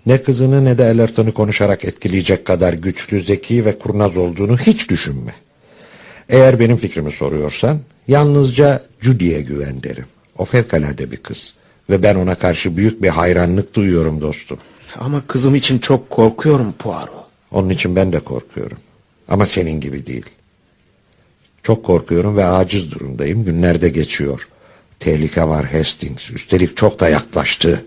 Ne 0.07 0.23
kızını 0.23 0.65
ne 0.65 0.79
de 0.79 0.85
Ellerton'u 0.85 1.35
konuşarak 1.35 1.85
etkileyecek 1.85 2.45
kadar 2.45 2.73
güçlü, 2.73 3.23
zeki 3.23 3.65
ve 3.65 3.79
kurnaz 3.79 4.17
olduğunu 4.17 4.59
hiç 4.59 4.91
düşünme. 4.91 5.35
Eğer 6.29 6.61
benim 6.61 6.77
fikrimi 6.77 7.13
soruyorsan 7.13 7.81
yalnızca 8.09 8.87
Judy'ye 9.01 9.43
güven 9.43 9.83
derim. 9.83 10.07
O 10.39 10.45
fevkalade 10.45 11.11
bir 11.11 11.17
kız. 11.17 11.53
Ve 11.91 12.03
ben 12.03 12.15
ona 12.15 12.35
karşı 12.35 12.77
büyük 12.77 13.03
bir 13.03 13.09
hayranlık 13.09 13.75
duyuyorum 13.75 14.21
dostum. 14.21 14.59
Ama 14.99 15.27
kızım 15.27 15.55
için 15.55 15.79
çok 15.79 16.11
korkuyorum 16.11 16.73
Poirot. 16.73 17.25
Onun 17.51 17.69
için 17.69 17.97
ben 17.97 18.13
de 18.13 18.21
korkuyorum. 18.21 18.79
Ama 19.29 19.47
senin 19.47 19.81
gibi 19.81 20.07
değil. 20.07 20.27
Çok 21.63 21.85
korkuyorum 21.85 22.37
ve 22.37 22.45
aciz 22.45 22.91
durumdayım. 22.91 23.45
Günlerde 23.45 23.89
geçiyor. 23.89 24.49
Tehlike 25.05 25.49
var 25.49 25.73
Hastings. 25.73 26.31
Üstelik 26.31 26.77
çok 26.77 27.01
da 27.01 27.09
yaklaştı. 27.09 27.85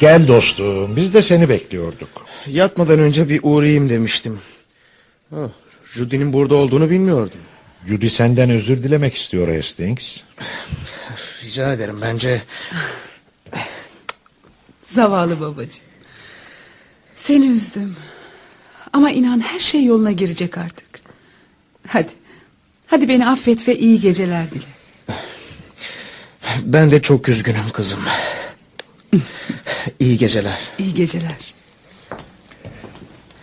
Gel 0.00 0.28
dostum. 0.28 0.96
Biz 0.96 1.14
de 1.14 1.22
seni 1.22 1.48
bekliyorduk. 1.48 2.08
Yatmadan 2.46 2.98
önce 2.98 3.28
bir 3.28 3.40
uğrayayım 3.42 3.88
demiştim. 3.88 4.40
Oh, 5.32 5.50
Judy'nin 5.84 6.32
burada 6.32 6.54
olduğunu 6.54 6.90
bilmiyordum. 6.90 7.40
Judy 7.86 8.08
senden 8.08 8.50
özür 8.50 8.82
dilemek 8.82 9.16
istiyor 9.16 9.56
Hastings. 9.56 10.16
Rica 11.44 11.72
ederim 11.72 11.98
bence... 12.02 12.42
Zavallı 14.94 15.40
babacığım. 15.40 15.80
Seni 17.16 17.46
üzdüm. 17.46 17.96
Ama 18.92 19.10
inan 19.10 19.40
her 19.40 19.58
şey 19.58 19.84
yoluna 19.84 20.12
girecek 20.12 20.58
artık. 20.58 21.00
Hadi. 21.88 22.08
Hadi 22.86 23.08
beni 23.08 23.28
affet 23.28 23.68
ve 23.68 23.78
iyi 23.78 24.00
geceler 24.00 24.50
dile. 24.50 24.64
Ben 26.62 26.90
de 26.90 27.02
çok 27.02 27.28
üzgünüm 27.28 27.70
kızım. 27.72 28.00
İyi 30.00 30.18
geceler. 30.18 30.58
İyi 30.78 30.94
geceler. 30.94 31.54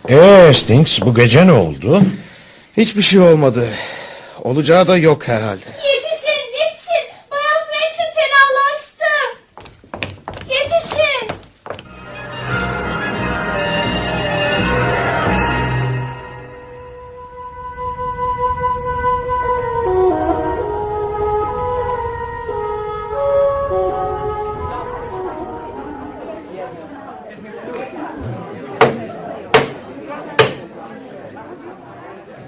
Ee 0.08 0.44
Hastings 0.46 1.00
bu 1.00 1.14
gece 1.14 1.46
ne 1.46 1.52
oldu? 1.52 2.02
Hiçbir 2.76 3.02
şey 3.02 3.20
olmadı. 3.20 3.68
Olacağı 4.42 4.88
da 4.88 4.98
yok 4.98 5.28
herhalde. 5.28 5.64
Yetişin 5.66 6.17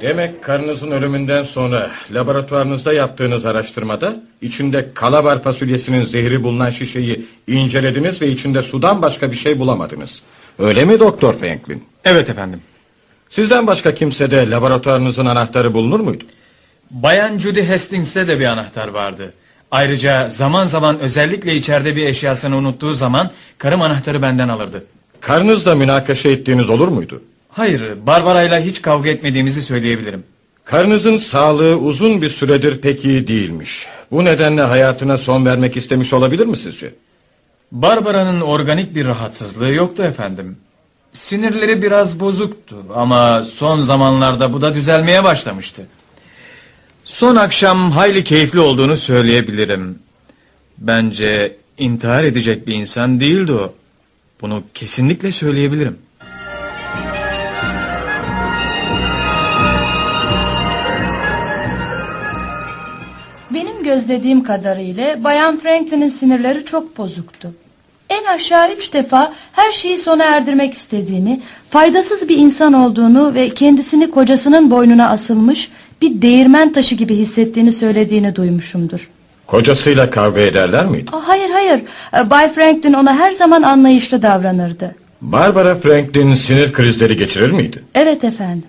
Demek 0.00 0.44
karınızın 0.44 0.90
ölümünden 0.90 1.42
sonra 1.42 1.90
laboratuvarınızda 2.10 2.92
yaptığınız 2.92 3.44
araştırmada 3.44 4.16
içinde 4.42 4.88
kalabar 4.94 5.42
fasulyesinin 5.42 6.04
zehri 6.04 6.42
bulunan 6.42 6.70
şişeyi 6.70 7.26
incelediniz 7.46 8.22
ve 8.22 8.28
içinde 8.28 8.62
sudan 8.62 9.02
başka 9.02 9.30
bir 9.30 9.36
şey 9.36 9.58
bulamadınız. 9.58 10.22
Öyle 10.58 10.84
mi 10.84 11.00
Doktor 11.00 11.34
Franklin? 11.34 11.84
Evet 12.04 12.30
efendim. 12.30 12.60
Sizden 13.30 13.66
başka 13.66 13.94
kimsede 13.94 14.50
laboratuvarınızın 14.50 15.26
anahtarı 15.26 15.74
bulunur 15.74 16.00
muydu? 16.00 16.24
Bayan 16.90 17.38
Judy 17.38 17.62
Hastings'te 17.62 18.28
de 18.28 18.40
bir 18.40 18.44
anahtar 18.44 18.88
vardı. 18.88 19.32
Ayrıca 19.70 20.28
zaman 20.28 20.66
zaman 20.66 20.98
özellikle 20.98 21.54
içeride 21.54 21.96
bir 21.96 22.06
eşyasını 22.06 22.56
unuttuğu 22.56 22.94
zaman 22.94 23.30
karım 23.58 23.82
anahtarı 23.82 24.22
benden 24.22 24.48
alırdı. 24.48 24.84
Karınızla 25.20 25.74
münakaşa 25.74 26.28
ettiğiniz 26.28 26.70
olur 26.70 26.88
muydu? 26.88 27.22
Hayır, 27.52 28.06
Barbara'yla 28.06 28.60
hiç 28.60 28.82
kavga 28.82 29.10
etmediğimizi 29.10 29.62
söyleyebilirim. 29.62 30.24
Karınızın 30.64 31.18
sağlığı 31.18 31.76
uzun 31.76 32.22
bir 32.22 32.30
süredir 32.30 32.80
pek 32.80 33.04
iyi 33.04 33.28
değilmiş. 33.28 33.86
Bu 34.10 34.24
nedenle 34.24 34.62
hayatına 34.62 35.18
son 35.18 35.46
vermek 35.46 35.76
istemiş 35.76 36.12
olabilir 36.12 36.46
mi 36.46 36.56
sizce? 36.56 36.94
Barbara'nın 37.72 38.40
organik 38.40 38.94
bir 38.94 39.06
rahatsızlığı 39.06 39.72
yoktu 39.72 40.02
efendim. 40.02 40.56
Sinirleri 41.12 41.82
biraz 41.82 42.20
bozuktu 42.20 42.76
ama 42.94 43.44
son 43.44 43.80
zamanlarda 43.80 44.52
bu 44.52 44.62
da 44.62 44.74
düzelmeye 44.74 45.24
başlamıştı. 45.24 45.86
Son 47.04 47.36
akşam 47.36 47.90
hayli 47.90 48.24
keyifli 48.24 48.60
olduğunu 48.60 48.96
söyleyebilirim. 48.96 49.98
Bence 50.78 51.56
intihar 51.78 52.24
edecek 52.24 52.66
bir 52.66 52.74
insan 52.74 53.20
değildi 53.20 53.52
o. 53.52 53.74
Bunu 54.40 54.62
kesinlikle 54.74 55.32
söyleyebilirim. 55.32 55.98
Gözlediğim 63.94 64.42
kadarıyla 64.42 65.24
Bayan 65.24 65.58
Franklin'in 65.58 66.10
sinirleri 66.10 66.64
çok 66.64 66.98
bozuktu. 66.98 67.52
En 68.10 68.24
aşağı 68.24 68.72
üç 68.72 68.92
defa 68.92 69.32
her 69.52 69.72
şeyi 69.72 69.96
sona 69.98 70.24
erdirmek 70.24 70.74
istediğini, 70.74 71.40
faydasız 71.70 72.28
bir 72.28 72.36
insan 72.36 72.72
olduğunu 72.72 73.34
ve 73.34 73.48
kendisini 73.48 74.10
kocasının 74.10 74.70
boynuna 74.70 75.08
asılmış 75.10 75.70
bir 76.02 76.22
değirmen 76.22 76.72
taşı 76.72 76.94
gibi 76.94 77.14
hissettiğini 77.16 77.72
söylediğini 77.72 78.36
duymuşumdur. 78.36 79.08
Kocasıyla 79.46 80.10
kavga 80.10 80.40
ederler 80.40 80.86
miydi? 80.86 81.10
Hayır 81.12 81.50
hayır, 81.50 81.82
Ee, 82.16 82.30
Bay 82.30 82.54
Franklin 82.54 82.92
ona 82.92 83.18
her 83.18 83.32
zaman 83.32 83.62
anlayışlı 83.62 84.22
davranırdı. 84.22 84.94
Barbara 85.20 85.74
Franklin 85.74 86.34
sinir 86.34 86.72
krizleri 86.72 87.16
geçirir 87.16 87.50
miydi? 87.50 87.82
Evet 87.94 88.24
efendim. 88.24 88.64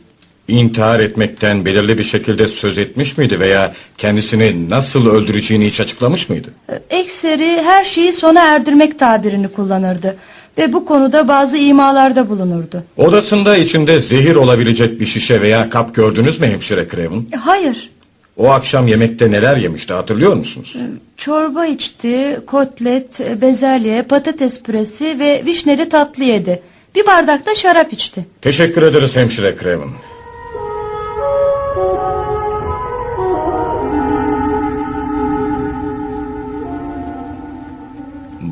İntihar 0.52 1.00
etmekten 1.00 1.66
belirli 1.66 1.98
bir 1.98 2.04
şekilde 2.04 2.48
söz 2.48 2.78
etmiş 2.78 3.18
miydi 3.18 3.40
veya 3.40 3.74
kendisini 3.98 4.70
nasıl 4.70 5.08
öldüreceğini 5.08 5.68
hiç 5.68 5.80
açıklamış 5.80 6.30
mıydı? 6.30 6.48
Ee, 6.70 6.98
Ekseri 6.98 7.62
her 7.64 7.84
şeyi 7.84 8.14
sona 8.14 8.42
erdirmek 8.56 9.00
tabirini 9.00 9.48
kullanırdı 9.48 10.18
ve 10.58 10.74
bu 10.74 10.86
konuda 10.86 11.28
bazı 11.28 11.58
imalarda 11.58 12.30
bulunurdu. 12.30 12.84
Odasında 12.98 13.58
içinde 13.58 14.02
zehir 14.02 14.36
olabilecek 14.36 15.00
bir 15.00 15.06
şişe 15.06 15.42
veya 15.42 15.70
kap 15.70 15.96
gördünüz 15.96 16.40
mü 16.40 16.48
hemşire 16.48 16.88
Craven? 16.92 17.26
E, 17.34 17.36
Hayır, 17.38 17.90
O 18.38 18.50
akşam 18.50 18.88
yemekte 18.88 19.32
neler 19.32 19.58
yemişti 19.58 19.94
hatırlıyor 19.94 20.34
musunuz? 20.34 20.76
çorba 21.18 21.66
içti, 21.66 22.40
kotlet, 22.48 23.22
e, 23.22 23.42
bezelye, 23.42 24.02
patates 24.02 24.64
püresi 24.64 25.20
ve 25.20 25.42
vişneli 25.46 25.90
tatlı 25.90 26.24
yedi. 26.24 26.62
Bir 26.96 27.06
bardak 27.08 27.46
da 27.46 27.56
şarap 27.56 27.94
içti. 27.94 28.26
Teşekkür 28.42 28.82
ederiz 28.82 29.16
hemşire 29.16 29.56
Craven. 29.64 29.90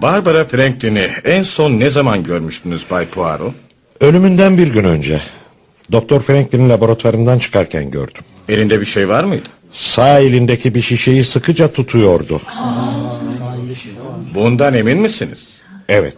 Barbara 0.02 0.46
Franklin'i 0.46 1.10
en 1.24 1.44
son 1.44 1.80
ne 1.80 1.90
zaman 1.90 2.24
görmüştünüz 2.24 2.90
Bay 2.90 3.06
Poirot? 3.08 3.54
Ölümünden 4.02 4.58
bir 4.58 4.68
gün 4.68 4.84
önce. 4.84 5.22
Doktor 5.92 6.22
Franklin'in 6.22 6.70
laboratuvarından 6.70 7.40
çıkarken 7.40 7.92
gördüm. 7.92 8.24
Elinde 8.50 8.82
bir 8.82 8.86
şey 8.86 9.10
var 9.10 9.24
mıydı? 9.24 9.50
Sağ 9.72 10.20
elindeki 10.20 10.76
bir 10.76 10.82
şişeyi 10.82 11.26
sıkıca 11.26 11.72
tutuyordu. 11.72 12.42
Bundan 14.36 14.74
emin 14.74 14.98
misiniz? 14.98 15.48
Evet. 15.90 16.16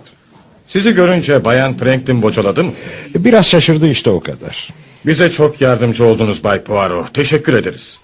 Sizi 0.67 0.93
görünce 0.93 1.45
Bayan 1.45 1.77
Franklin 1.77 2.21
bocaladı 2.21 2.63
mı? 2.63 2.71
Biraz 3.15 3.47
şaşırdı 3.47 3.87
işte 3.89 4.09
o 4.09 4.19
kadar. 4.19 4.69
Bize 5.05 5.31
çok 5.31 5.61
yardımcı 5.61 6.05
oldunuz 6.05 6.43
Bay 6.43 6.63
Poirot. 6.63 7.13
Teşekkür 7.13 7.53
ederiz. 7.53 7.99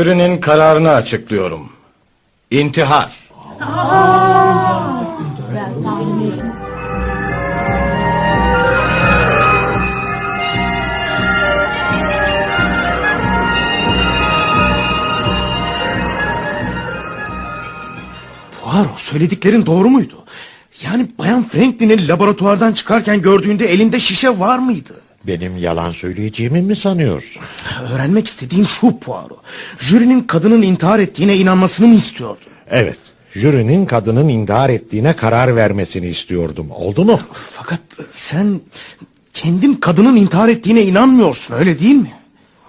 Jürinin 0.00 0.40
kararını 0.40 0.90
açıklıyorum. 0.90 1.72
İntihar. 2.50 3.30
Poirot 18.62 19.00
söylediklerin 19.00 19.66
doğru 19.66 19.90
muydu? 19.90 20.24
Yani 20.82 21.08
Bayan 21.18 21.48
Franklin'in 21.48 22.08
laboratuvardan 22.08 22.72
çıkarken 22.72 23.22
gördüğünde 23.22 23.72
elinde 23.72 24.00
şişe 24.00 24.38
var 24.38 24.58
mıydı? 24.58 24.99
Benim 25.26 25.56
yalan 25.56 25.92
söyleyeceğimi 25.92 26.60
mi 26.62 26.76
sanıyorsun? 26.76 27.42
Öğrenmek 27.82 28.26
istediğim 28.26 28.66
şu 28.66 28.98
Poirot. 28.98 29.38
Jürinin 29.78 30.20
kadının 30.20 30.62
intihar 30.62 30.98
ettiğine 30.98 31.36
inanmasını 31.36 31.86
mı 31.86 31.94
istiyordun? 31.94 32.46
Evet. 32.70 32.98
Jürinin 33.34 33.86
kadının 33.86 34.28
intihar 34.28 34.70
ettiğine 34.70 35.16
karar 35.16 35.56
vermesini 35.56 36.06
istiyordum. 36.06 36.70
Oldu 36.70 37.04
mu? 37.04 37.20
Fakat 37.52 37.80
sen 38.14 38.60
kendin 39.34 39.74
kadının 39.74 40.16
intihar 40.16 40.48
ettiğine 40.48 40.82
inanmıyorsun 40.82 41.54
öyle 41.54 41.80
değil 41.80 41.96
mi? 41.96 42.12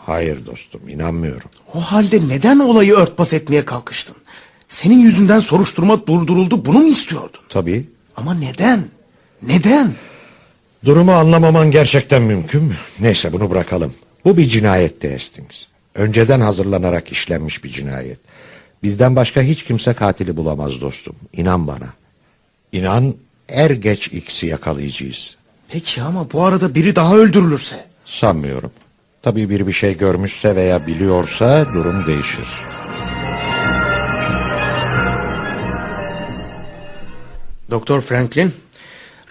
Hayır 0.05 0.45
dostum 0.45 0.89
inanmıyorum. 0.89 1.49
O 1.73 1.79
halde 1.79 2.27
neden 2.27 2.59
olayı 2.59 2.93
örtbas 2.93 3.33
etmeye 3.33 3.65
kalkıştın? 3.65 4.15
Senin 4.67 4.99
yüzünden 4.99 5.39
soruşturma 5.39 6.07
durduruldu 6.07 6.65
bunu 6.65 6.79
mu 6.79 6.87
istiyordun? 6.87 7.41
Tabii. 7.49 7.89
Ama 8.17 8.33
neden? 8.33 8.83
Neden? 9.47 9.91
Durumu 10.85 11.11
anlamaman 11.11 11.71
gerçekten 11.71 12.21
mümkün 12.21 12.63
mü? 12.63 12.75
Neyse 12.99 13.33
bunu 13.33 13.49
bırakalım. 13.49 13.93
Bu 14.25 14.37
bir 14.37 14.49
cinayetti 14.49 15.11
Hastings. 15.11 15.63
Önceden 15.95 16.41
hazırlanarak 16.41 17.11
işlenmiş 17.11 17.63
bir 17.63 17.69
cinayet. 17.69 18.19
Bizden 18.83 19.15
başka 19.15 19.41
hiç 19.41 19.63
kimse 19.63 19.93
katili 19.93 20.37
bulamaz 20.37 20.81
dostum. 20.81 21.15
İnan 21.33 21.67
bana. 21.67 21.93
İnan 22.71 23.15
er 23.49 23.69
geç 23.69 24.07
X'i 24.07 24.47
yakalayacağız. 24.47 25.35
Peki 25.69 26.01
ama 26.01 26.31
bu 26.31 26.43
arada 26.43 26.75
biri 26.75 26.95
daha 26.95 27.15
öldürülürse? 27.15 27.85
Sanmıyorum. 28.05 28.71
Tabii 29.21 29.49
biri 29.49 29.67
bir 29.67 29.73
şey 29.73 29.97
görmüşse 29.97 30.55
veya 30.55 30.87
biliyorsa 30.87 31.65
durum 31.73 32.07
değişir. 32.07 32.45
Doktor 37.71 38.01
Franklin, 38.01 38.53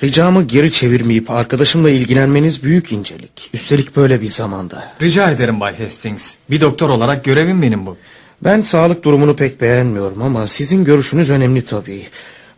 ricamı 0.02 0.42
geri 0.42 0.72
çevirmeyip 0.72 1.30
arkadaşımla 1.30 1.90
ilgilenmeniz 1.90 2.64
büyük 2.64 2.92
incelik. 2.92 3.50
Üstelik 3.54 3.96
böyle 3.96 4.20
bir 4.20 4.30
zamanda. 4.30 4.92
Rica 5.02 5.30
ederim 5.30 5.60
Bay 5.60 5.78
Hastings. 5.78 6.34
Bir 6.50 6.60
doktor 6.60 6.88
olarak 6.88 7.24
görevim 7.24 7.62
benim 7.62 7.86
bu. 7.86 7.96
Ben 8.44 8.60
sağlık 8.60 9.04
durumunu 9.04 9.36
pek 9.36 9.60
beğenmiyorum 9.60 10.22
ama 10.22 10.46
sizin 10.46 10.84
görüşünüz 10.84 11.30
önemli 11.30 11.66
tabii. 11.66 12.06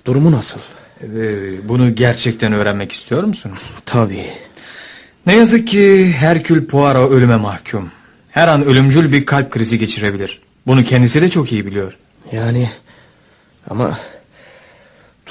Durumu 0.05 0.33
nasıl? 0.33 0.61
Ee, 1.03 1.69
bunu 1.69 1.95
gerçekten 1.95 2.53
öğrenmek 2.53 2.93
istiyor 2.93 3.25
musunuz? 3.25 3.59
Tabii. 3.87 4.27
Ne 5.27 5.37
yazık 5.37 5.69
ki 5.69 6.13
Herkül 6.13 6.67
Poirot 6.67 7.13
ölüme 7.13 7.37
mahkum. 7.37 7.91
Her 8.31 8.49
an 8.49 8.65
ölümcül 8.65 9.13
bir 9.13 9.27
kalp 9.27 9.51
krizi 9.51 9.79
geçirebilir. 9.79 10.41
Bunu 10.67 10.85
kendisi 10.85 11.23
de 11.23 11.29
çok 11.29 11.53
iyi 11.53 11.67
biliyor. 11.67 11.99
Yani 12.33 12.71
ama 13.71 13.99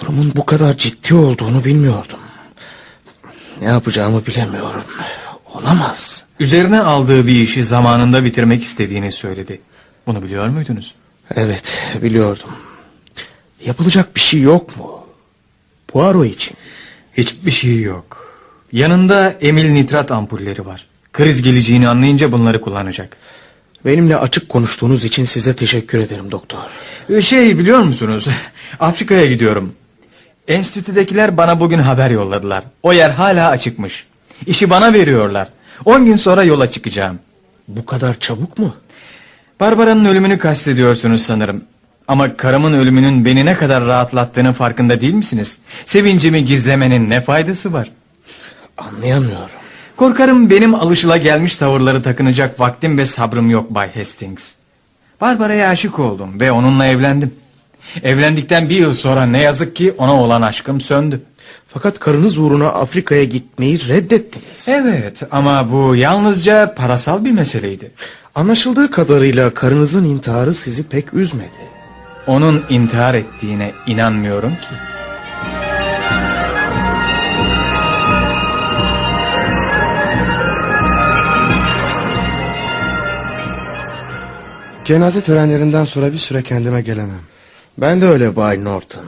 durumun 0.01 0.31
bu 0.35 0.45
kadar 0.45 0.77
ciddi 0.77 1.13
olduğunu 1.13 1.63
bilmiyordum. 1.63 2.19
Ne 3.61 3.67
yapacağımı 3.67 4.25
bilemiyorum. 4.25 4.83
Olamaz. 5.53 6.23
Üzerine 6.39 6.81
aldığı 6.81 7.27
bir 7.27 7.35
işi 7.35 7.63
zamanında 7.63 8.23
bitirmek 8.23 8.63
istediğini 8.63 9.11
söyledi. 9.11 9.61
Bunu 10.07 10.23
biliyor 10.23 10.47
muydunuz? 10.47 10.95
Evet 11.35 11.63
biliyordum. 12.01 12.49
Yapılacak 13.65 14.15
bir 14.15 14.19
şey 14.19 14.41
yok 14.41 14.77
mu? 14.77 15.05
Poirot 15.87 16.25
için. 16.25 16.57
Hiçbir 17.17 17.51
şey 17.51 17.81
yok. 17.81 18.31
Yanında 18.71 19.35
emil 19.41 19.69
nitrat 19.69 20.11
ampulleri 20.11 20.65
var. 20.65 20.87
Kriz 21.13 21.41
geleceğini 21.41 21.87
anlayınca 21.87 22.31
bunları 22.31 22.61
kullanacak. 22.61 23.17
Benimle 23.85 24.17
açık 24.17 24.49
konuştuğunuz 24.49 25.05
için 25.05 25.25
size 25.25 25.55
teşekkür 25.55 25.99
ederim 25.99 26.31
doktor. 26.31 26.57
Şey 27.21 27.59
biliyor 27.59 27.79
musunuz? 27.79 28.27
Afrika'ya 28.79 29.25
gidiyorum. 29.25 29.73
Enstitüdekiler 30.47 31.37
bana 31.37 31.59
bugün 31.59 31.79
haber 31.79 32.09
yolladılar. 32.09 32.63
O 32.83 32.93
yer 32.93 33.09
hala 33.09 33.49
açıkmış. 33.49 34.05
İşi 34.45 34.69
bana 34.69 34.93
veriyorlar. 34.93 35.47
10 35.85 36.05
gün 36.05 36.15
sonra 36.15 36.43
yola 36.43 36.71
çıkacağım. 36.71 37.19
Bu 37.67 37.85
kadar 37.85 38.19
çabuk 38.19 38.57
mu? 38.57 38.75
Barbara'nın 39.59 40.05
ölümünü 40.05 40.37
kastediyorsunuz 40.37 41.21
sanırım. 41.21 41.63
Ama 42.07 42.37
karımın 42.37 42.73
ölümünün 42.73 43.25
beni 43.25 43.45
ne 43.45 43.57
kadar 43.57 43.85
rahatlattığının 43.85 44.53
farkında 44.53 45.01
değil 45.01 45.13
misiniz? 45.13 45.57
Sevincimi 45.85 46.45
gizlemenin 46.45 47.09
ne 47.09 47.21
faydası 47.21 47.73
var? 47.73 47.91
Anlayamıyorum. 48.77 49.49
Korkarım 49.97 50.49
benim 50.49 50.75
alışılagelmiş 50.75 51.55
tavırları 51.55 52.03
takınacak 52.03 52.59
vaktim 52.59 52.97
ve 52.97 53.05
sabrım 53.05 53.49
yok 53.49 53.69
Bay 53.69 53.93
Hastings. 53.95 54.51
Barbara'ya 55.21 55.69
aşık 55.69 55.99
oldum 55.99 56.39
ve 56.39 56.51
onunla 56.51 56.85
evlendim. 56.85 57.33
Evlendikten 58.03 58.69
bir 58.69 58.75
yıl 58.75 58.93
sonra 58.93 59.25
ne 59.25 59.39
yazık 59.39 59.75
ki 59.75 59.93
ona 59.97 60.21
olan 60.21 60.41
aşkım 60.41 60.81
söndü. 60.81 61.21
Fakat 61.67 61.99
karınız 61.99 62.37
uğruna 62.37 62.67
Afrika'ya 62.67 63.23
gitmeyi 63.23 63.87
reddettiniz. 63.87 64.67
Evet 64.67 65.21
ama 65.31 65.71
bu 65.71 65.95
yalnızca 65.95 66.75
parasal 66.75 67.25
bir 67.25 67.31
meseleydi. 67.31 67.91
Anlaşıldığı 68.35 68.91
kadarıyla 68.91 69.53
karınızın 69.53 70.05
intiharı 70.05 70.53
sizi 70.53 70.83
pek 70.83 71.13
üzmedi. 71.13 71.71
Onun 72.27 72.63
intihar 72.69 73.13
ettiğine 73.13 73.71
inanmıyorum 73.87 74.51
ki. 74.51 74.75
Cenaze 84.85 85.21
törenlerinden 85.21 85.85
sonra 85.85 86.13
bir 86.13 86.17
süre 86.17 86.43
kendime 86.43 86.81
gelemem. 86.81 87.30
Ben 87.81 88.01
de 88.01 88.05
öyle 88.05 88.35
Bay 88.35 88.63
Norton. 88.63 89.05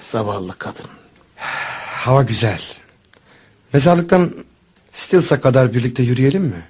Zavallı 0.00 0.58
kadın. 0.58 0.86
Hava 1.86 2.22
güzel. 2.22 2.62
Mezarlıktan 3.72 4.34
Stills'a 4.92 5.40
kadar 5.40 5.74
birlikte 5.74 6.02
yürüyelim 6.02 6.42
mi? 6.42 6.62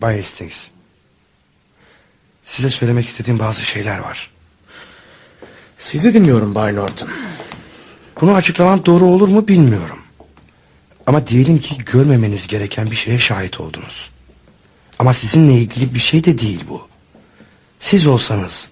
Bay 0.00 0.20
Hastings. 0.20 0.68
Size 2.44 2.70
söylemek 2.70 3.06
istediğim 3.06 3.38
bazı 3.38 3.62
şeyler 3.62 3.98
var. 3.98 4.30
Sizi 5.78 6.14
dinliyorum 6.14 6.54
Bay 6.54 6.76
Norton. 6.76 7.08
Bunu 8.20 8.34
açıklamam 8.34 8.86
doğru 8.86 9.04
olur 9.04 9.28
mu 9.28 9.48
bilmiyorum. 9.48 9.98
Ama 11.06 11.26
diyelim 11.26 11.58
ki 11.58 11.84
görmemeniz 11.84 12.46
gereken 12.46 12.90
bir 12.90 12.96
şeye 12.96 13.18
şahit 13.18 13.60
oldunuz. 13.60 14.10
Ama 14.98 15.14
sizinle 15.14 15.52
ilgili 15.52 15.94
bir 15.94 15.98
şey 15.98 16.24
de 16.24 16.38
değil 16.38 16.64
bu. 16.68 16.88
Siz 17.80 18.06
olsanız 18.06 18.69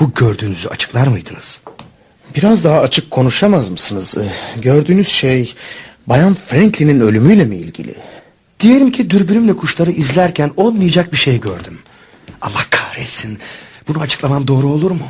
bu 0.00 0.14
gördüğünüzü 0.14 0.68
açıklar 0.68 1.06
mıydınız? 1.06 1.58
Biraz 2.36 2.64
daha 2.64 2.80
açık 2.80 3.10
konuşamaz 3.10 3.68
mısınız? 3.68 4.14
Ee, 4.18 4.28
Gördüğünüz 4.60 5.08
şey 5.08 5.54
Bayan 6.06 6.36
Franklin'in 6.46 7.00
ölümüyle 7.00 7.44
mi 7.44 7.56
ilgili? 7.56 7.94
Diyelim 8.60 8.92
ki 8.92 9.10
dürbünümle 9.10 9.56
kuşları 9.56 9.90
izlerken 9.90 10.50
olmayacak 10.56 11.12
bir 11.12 11.16
şey 11.16 11.40
gördüm. 11.40 11.78
Allah 12.42 12.64
kahretsin. 12.70 13.38
Bunu 13.88 14.00
açıklamam 14.00 14.48
doğru 14.48 14.68
olur 14.68 14.90
mu? 14.90 15.06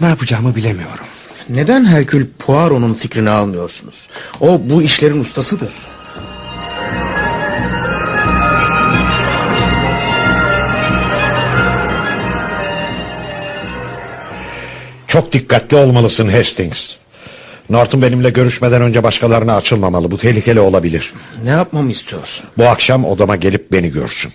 Ne 0.00 0.06
yapacağımı 0.06 0.54
bilemiyorum. 0.54 1.04
Neden 1.48 1.84
Herkül 1.84 2.26
Poirot'un 2.38 2.94
fikrini 2.94 3.30
almıyorsunuz? 3.30 4.08
O 4.40 4.60
bu 4.64 4.82
işlerin 4.82 5.20
ustasıdır. 5.20 5.72
Çok 15.12 15.32
dikkatli 15.32 15.76
olmalısın 15.76 16.28
Hastings. 16.28 16.94
Norton 17.70 18.02
benimle 18.02 18.30
görüşmeden 18.30 18.82
önce 18.82 19.02
başkalarına 19.02 19.56
açılmamalı. 19.56 20.10
Bu 20.10 20.18
tehlikeli 20.18 20.60
olabilir. 20.60 21.12
Ne 21.44 21.50
yapmamı 21.50 21.90
istiyorsun? 21.90 22.46
Bu 22.58 22.64
akşam 22.64 23.04
odama 23.04 23.36
gelip 23.36 23.72
beni 23.72 23.92
görsün. 23.92 24.32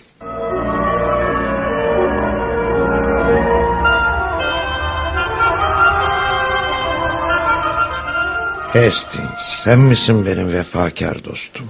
Hastings, 8.74 9.64
sen 9.64 9.80
misin 9.80 10.26
benim 10.26 10.54
vefakar 10.54 11.24
dostum? 11.24 11.70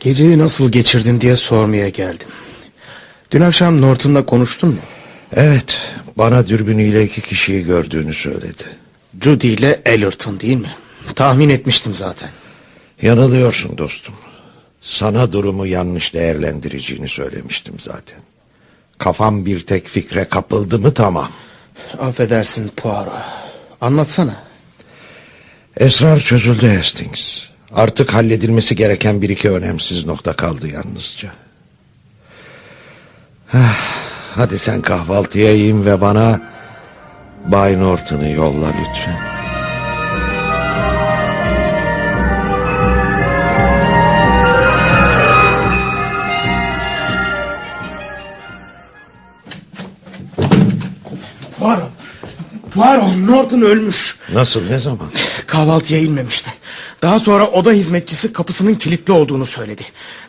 Geceyi 0.00 0.38
nasıl 0.38 0.72
geçirdin 0.72 1.20
diye 1.20 1.36
sormaya 1.36 1.88
geldim. 1.88 2.28
Dün 3.30 3.40
akşam 3.40 3.80
Norton'la 3.80 4.26
konuştun 4.26 4.70
mu? 4.70 4.80
Evet, 5.36 5.78
bana 6.18 6.48
dürbünüyle 6.48 7.04
iki 7.04 7.20
kişiyi 7.20 7.64
gördüğünü 7.64 8.14
söyledi. 8.14 8.64
Judy 9.22 9.54
ile 9.54 9.82
Ellerton 9.84 10.40
değil 10.40 10.56
mi? 10.56 10.74
Tahmin 11.14 11.48
etmiştim 11.48 11.94
zaten. 11.94 12.30
Yanılıyorsun 13.02 13.78
dostum. 13.78 14.14
Sana 14.80 15.32
durumu 15.32 15.66
yanlış 15.66 16.14
değerlendireceğini 16.14 17.08
söylemiştim 17.08 17.74
zaten. 17.78 18.18
Kafam 18.98 19.46
bir 19.46 19.60
tek 19.60 19.88
fikre 19.88 20.24
kapıldı 20.24 20.78
mı 20.78 20.94
tamam. 20.94 21.30
Affedersin 21.98 22.68
Poirot. 22.68 23.12
Anlatsana. 23.80 24.44
Esrar 25.76 26.20
çözüldü 26.20 26.76
Hastings. 26.76 27.44
Artık 27.72 28.14
halledilmesi 28.14 28.76
gereken 28.76 29.22
bir 29.22 29.28
iki 29.28 29.50
önemsiz 29.50 30.06
nokta 30.06 30.36
kaldı 30.36 30.68
yalnızca. 30.68 31.32
Ah, 33.52 34.13
hadi 34.36 34.58
sen 34.58 34.82
kahvaltıya 34.82 35.52
yiyin 35.52 35.86
ve 35.86 36.00
bana 36.00 36.40
Bay 37.44 37.80
Norton'u 37.80 38.28
yolla 38.28 38.66
lütfen. 38.66 39.18
Poirot. 51.58 51.90
Poirot 52.74 53.16
Norton 53.16 53.60
ölmüş. 53.60 54.16
Nasıl 54.32 54.70
ne 54.70 54.78
zaman? 54.78 55.08
Kahvaltıya 55.46 56.00
inmemişti. 56.00 56.50
Daha 57.02 57.20
sonra 57.20 57.46
oda 57.46 57.72
hizmetçisi 57.72 58.32
kapısının 58.32 58.74
kilitli 58.74 59.12
olduğunu 59.12 59.46
söyledi. 59.46 59.82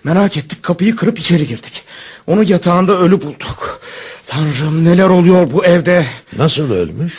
Merak 0.03 0.37
ettik 0.37 0.63
kapıyı 0.63 0.95
kırıp 0.95 1.19
içeri 1.19 1.47
girdik. 1.47 1.83
Onu 2.27 2.43
yatağında 2.43 2.97
ölü 2.99 3.21
bulduk. 3.21 3.81
Tanrım 4.27 4.85
neler 4.85 5.09
oluyor 5.09 5.51
bu 5.51 5.65
evde. 5.65 6.05
Nasıl 6.37 6.71
ölmüş? 6.71 7.13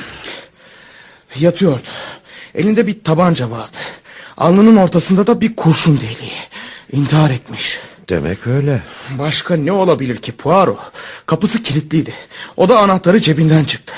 Yatıyordu. 1.39 1.89
Elinde 2.55 2.87
bir 2.87 3.05
tabanca 3.05 3.51
vardı. 3.51 3.77
Alnının 4.37 4.77
ortasında 4.77 5.27
da 5.27 5.41
bir 5.41 5.57
kurşun 5.57 5.97
deliği. 5.97 6.33
İntihar 6.93 7.31
etmiş. 7.31 7.79
Demek 8.09 8.47
öyle. 8.47 8.83
Başka 9.19 9.57
ne 9.57 9.73
olabilir 9.73 10.17
ki 10.17 10.33
Poirot? 10.33 10.79
Kapısı 11.27 11.63
kilitliydi. 11.63 12.15
O 12.57 12.69
da 12.69 12.79
anahtarı 12.79 13.21
cebinden 13.21 13.65
çıktı. 13.65 13.95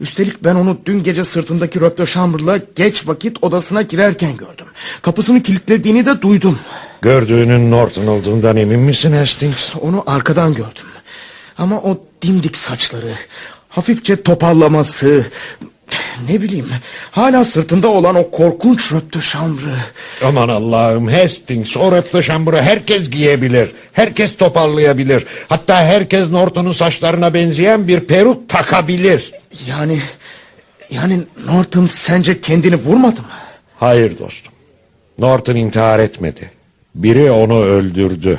Üstelik 0.00 0.44
ben 0.44 0.54
onu 0.54 0.78
dün 0.86 1.02
gece 1.02 1.24
sırtındaki 1.24 1.80
röpte 1.80 2.06
şambırla 2.06 2.60
geç 2.74 3.08
vakit 3.08 3.44
odasına 3.44 3.82
girerken 3.82 4.36
gördüm. 4.36 4.66
Kapısını 5.02 5.42
kilitlediğini 5.42 6.06
de 6.06 6.22
duydum. 6.22 6.58
Gördüğünün 7.02 7.70
Norton 7.70 8.06
olduğundan 8.06 8.56
emin 8.56 8.80
misin 8.80 9.12
Hastings? 9.12 9.74
Onu 9.80 10.04
arkadan 10.06 10.54
gördüm. 10.54 10.84
Ama 11.58 11.76
o 11.80 12.00
dimdik 12.22 12.56
saçları, 12.56 13.14
hafifçe 13.68 14.22
topallaması, 14.22 15.26
ne 16.28 16.42
bileyim 16.42 16.68
hala 17.10 17.44
sırtında 17.44 17.88
olan 17.88 18.14
o 18.14 18.30
korkunç 18.30 18.92
röpte 18.92 19.20
şambrı. 19.20 19.74
Aman 20.24 20.48
Allah'ım 20.48 21.08
Hastings 21.08 21.76
o 21.76 21.92
röpte 21.92 22.22
şamburu 22.22 22.56
herkes 22.56 23.10
giyebilir. 23.10 23.72
Herkes 23.92 24.36
toparlayabilir. 24.36 25.26
Hatta 25.48 25.84
herkes 25.84 26.30
Norton'un 26.30 26.72
saçlarına 26.72 27.34
benzeyen 27.34 27.88
bir 27.88 28.00
peruk 28.00 28.48
takabilir. 28.48 29.32
Yani 29.68 29.98
yani 30.90 31.20
Norton 31.46 31.86
sence 31.86 32.40
kendini 32.40 32.76
vurmadı 32.76 33.20
mı? 33.20 33.28
Hayır 33.80 34.18
dostum. 34.18 34.52
Norton 35.18 35.56
intihar 35.56 35.98
etmedi. 35.98 36.61
Biri 36.94 37.30
onu 37.30 37.62
öldürdü. 37.62 38.38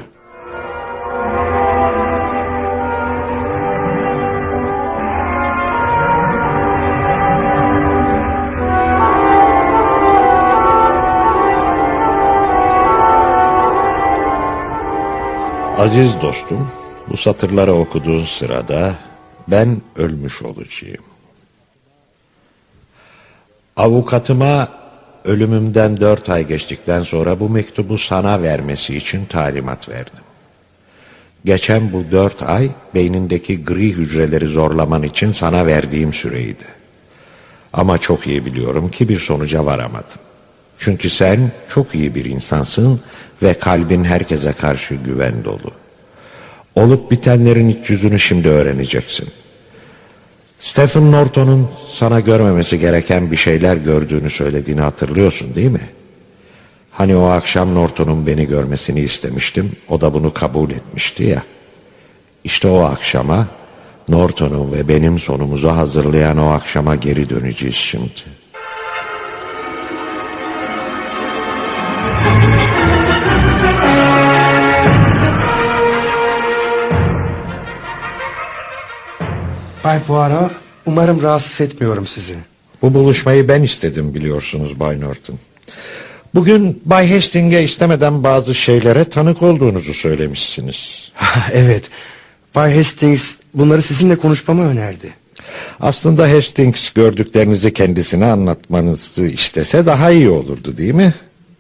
Aziz 15.78 16.22
dostum, 16.22 16.72
bu 17.10 17.18
satırları 17.18 17.74
okuduğun 17.74 18.24
sırada 18.24 18.96
ben 19.48 19.82
ölmüş 19.96 20.42
olacağım. 20.42 21.04
Avukatıma 23.78 24.83
ölümümden 25.26 26.00
dört 26.00 26.30
ay 26.30 26.48
geçtikten 26.48 27.04
sonra 27.04 27.40
bu 27.40 27.50
mektubu 27.50 27.98
sana 27.98 28.42
vermesi 28.42 28.96
için 28.96 29.26
talimat 29.26 29.90
verdim. 29.90 30.24
Geçen 31.46 31.94
bu 31.94 32.04
dört 32.12 32.44
ay 32.44 32.70
beynindeki 32.96 33.64
gri 33.66 33.94
hücreleri 33.94 34.46
zorlaman 34.46 35.04
için 35.04 35.32
sana 35.32 35.66
verdiğim 35.66 36.14
süreydi. 36.14 36.66
Ama 37.74 37.98
çok 37.98 38.28
iyi 38.28 38.46
biliyorum 38.46 38.92
ki 38.92 39.10
bir 39.10 39.20
sonuca 39.20 39.66
varamadım. 39.66 40.20
Çünkü 40.78 41.10
sen 41.10 41.52
çok 41.70 41.96
iyi 41.96 42.16
bir 42.16 42.26
insansın 42.26 43.02
ve 43.44 43.54
kalbin 43.54 44.04
herkese 44.04 44.54
karşı 44.54 44.96
güven 44.96 45.44
dolu. 45.44 45.72
Olup 46.76 47.12
bitenlerin 47.12 47.70
iç 47.70 47.90
yüzünü 47.90 48.20
şimdi 48.20 48.50
öğreneceksin. 48.50 49.30
Stephen 50.60 51.12
Norton'un 51.12 51.68
sana 51.92 52.20
görmemesi 52.20 52.80
gereken 52.80 53.32
bir 53.32 53.36
şeyler 53.38 53.76
gördüğünü 53.78 54.30
söylediğini 54.30 54.82
hatırlıyorsun 54.82 55.56
değil 55.56 55.72
mi? 55.72 55.90
Hani 56.92 57.16
o 57.16 57.26
akşam 57.26 57.76
Norton'un 57.76 58.28
beni 58.28 58.48
görmesini 58.48 59.00
istemiştim, 59.00 59.72
o 59.90 60.02
da 60.02 60.14
bunu 60.14 60.34
kabul 60.34 60.72
etmişti 60.72 61.24
ya. 61.24 61.44
İşte 62.44 62.68
o 62.68 62.80
akşama, 62.80 63.48
Norton'un 64.10 64.72
ve 64.72 64.88
benim 64.88 65.20
sonumuzu 65.20 65.70
hazırlayan 65.70 66.38
o 66.38 66.50
akşama 66.50 66.96
geri 66.96 67.30
döneceğiz 67.30 67.76
şimdi. 67.76 68.43
Bay 79.84 80.04
Poirot, 80.04 80.52
umarım 80.86 81.22
rahatsız 81.22 81.62
etmiyorum 81.62 82.08
sizi. 82.08 82.36
Bu 82.82 82.94
buluşmayı 82.94 83.48
ben 83.48 83.64
istedim 83.64 84.14
biliyorsunuz 84.14 84.80
Bay 84.80 85.02
Norton. 85.02 85.40
Bugün 86.36 86.82
Bay 86.86 87.14
Hastings'e 87.14 87.64
istemeden 87.64 88.24
bazı 88.24 88.56
şeylere 88.56 89.06
tanık 89.06 89.42
olduğunuzu 89.42 89.94
söylemişsiniz. 89.94 91.12
evet, 91.52 91.84
Bay 92.56 92.76
Hastings 92.76 93.36
bunları 93.54 93.82
sizinle 93.82 94.16
konuşmamı 94.16 94.70
önerdi. 94.70 95.14
Aslında 95.80 96.32
Hastings 96.32 96.90
gördüklerinizi 96.90 97.74
kendisine 97.74 98.26
anlatmanızı 98.26 99.26
istese 99.26 99.86
daha 99.86 100.12
iyi 100.12 100.30
olurdu 100.30 100.78
değil 100.78 100.94
mi? 100.94 101.14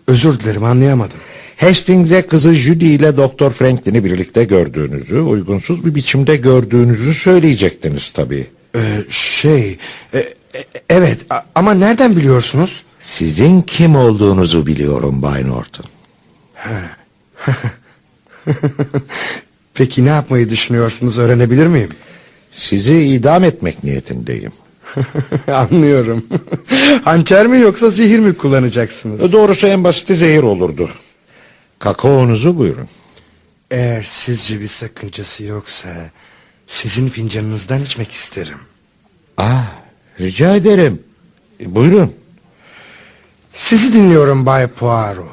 Özür 0.07 0.39
dilerim 0.39 0.63
anlayamadım. 0.63 1.17
Hastings'e 1.64 2.22
kızı 2.22 2.53
Judy 2.53 2.95
ile 2.95 3.18
Doktor 3.18 3.51
Franklin'i 3.51 4.03
birlikte 4.03 4.43
gördüğünüzü, 4.43 5.20
uygunsuz 5.20 5.86
bir 5.86 5.95
biçimde 5.95 6.36
gördüğünüzü 6.36 7.14
söyleyecektiniz 7.14 8.11
tabii. 8.11 8.47
Ee, 8.76 8.80
şey, 9.09 9.78
e, 10.14 10.18
e, 10.20 10.66
evet 10.89 11.20
ama 11.55 11.74
nereden 11.74 12.16
biliyorsunuz? 12.16 12.84
Sizin 12.99 13.61
kim 13.61 13.95
olduğunuzu 13.95 14.68
biliyorum 14.68 15.22
Bay 15.22 15.47
Norton. 15.47 15.86
Peki 19.74 20.05
ne 20.05 20.09
yapmayı 20.09 20.49
düşünüyorsunuz 20.49 21.18
öğrenebilir 21.18 21.68
miyim? 21.68 21.89
Sizi 22.55 22.97
idam 22.97 23.43
etmek 23.43 23.84
niyetindeyim. 23.84 24.51
Anlıyorum. 25.53 26.26
Hançer 27.03 27.47
mi 27.47 27.59
yoksa 27.59 27.89
zehir 27.89 28.20
mi 28.20 28.34
kullanacaksınız? 28.34 29.32
Doğrusu 29.32 29.68
en 29.68 29.84
basiti 29.84 30.16
zehir 30.16 30.43
olurdu. 30.43 30.89
Kakaonuzu 31.84 32.58
buyurun. 32.58 32.88
Eğer 33.72 34.04
sizce 34.04 34.62
bir 34.62 34.68
sakıncası 34.68 35.44
yoksa 35.44 35.90
sizin 36.68 37.10
fincanınızdan 37.10 37.84
içmek 37.84 38.12
isterim. 38.12 38.58
Ah, 39.38 39.72
rica 40.20 40.56
ederim. 40.56 41.04
E, 41.60 41.76
buyurun. 41.76 42.14
Sizi 43.54 43.94
dinliyorum 43.94 44.46
Bay 44.46 44.68
Poirot. 44.68 45.28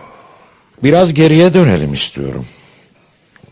Biraz 0.83 1.15
geriye 1.15 1.55
dönelim 1.55 1.95
istiyorum. 1.95 2.47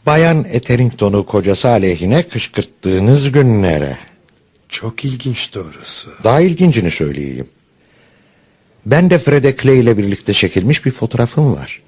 Bayan 0.07 0.45
Etherington'u 0.45 1.27
kocası 1.27 1.69
aleyhine 1.69 2.29
kışkırttığınız 2.29 3.33
günlere. 3.33 3.99
Çok 4.69 5.05
ilginç 5.05 5.55
doğrusu. 5.55 6.11
Daha 6.25 6.41
ilgincini 6.41 6.91
söyleyeyim. 6.91 7.49
Ben 8.87 9.11
de 9.11 9.19
Fred'e 9.19 9.57
Clay 9.57 9.81
ile 9.81 9.99
birlikte 9.99 10.33
çekilmiş 10.33 10.87
bir 10.87 10.93
fotoğrafım 10.93 11.55
var. 11.55 11.88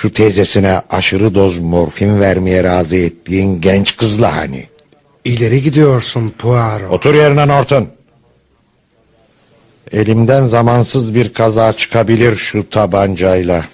Şu 0.00 0.12
teyzesine 0.12 0.82
aşırı 0.90 1.34
doz 1.34 1.58
morfin 1.58 2.20
vermeye 2.20 2.64
razı 2.64 2.96
ettiğin 2.96 3.60
genç 3.60 3.96
kızla 3.96 4.36
hani. 4.36 4.66
İleri 5.24 5.62
gidiyorsun 5.62 6.30
Poirot. 6.38 6.92
Otur 6.92 7.14
yerine 7.14 7.48
Norton. 7.48 7.88
Elimden 9.92 10.48
zamansız 10.48 11.14
bir 11.14 11.32
kaza 11.32 11.72
çıkabilir 11.72 12.36
şu 12.36 12.70
tabancayla. 12.70 13.64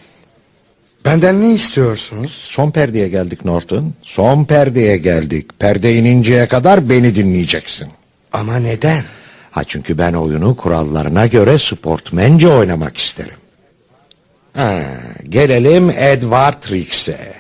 Benden 1.04 1.42
ne 1.42 1.54
istiyorsunuz? 1.54 2.32
Son 2.32 2.70
perdeye 2.70 3.08
geldik 3.08 3.44
Norton. 3.44 3.94
Son 4.02 4.44
perdeye 4.44 4.96
geldik. 4.96 5.58
Perde 5.58 5.94
ininceye 5.94 6.48
kadar 6.48 6.88
beni 6.88 7.14
dinleyeceksin. 7.14 7.88
Ama 8.32 8.56
neden? 8.56 9.02
Ha 9.50 9.64
çünkü 9.64 9.98
ben 9.98 10.12
oyunu 10.12 10.56
kurallarına 10.56 11.26
göre 11.26 11.58
sportmence 11.58 12.48
oynamak 12.48 12.96
isterim. 12.96 13.43
Ha, 14.54 14.82
gelelim 15.28 15.90
Edward 15.90 16.70
Rix'e. 16.70 17.34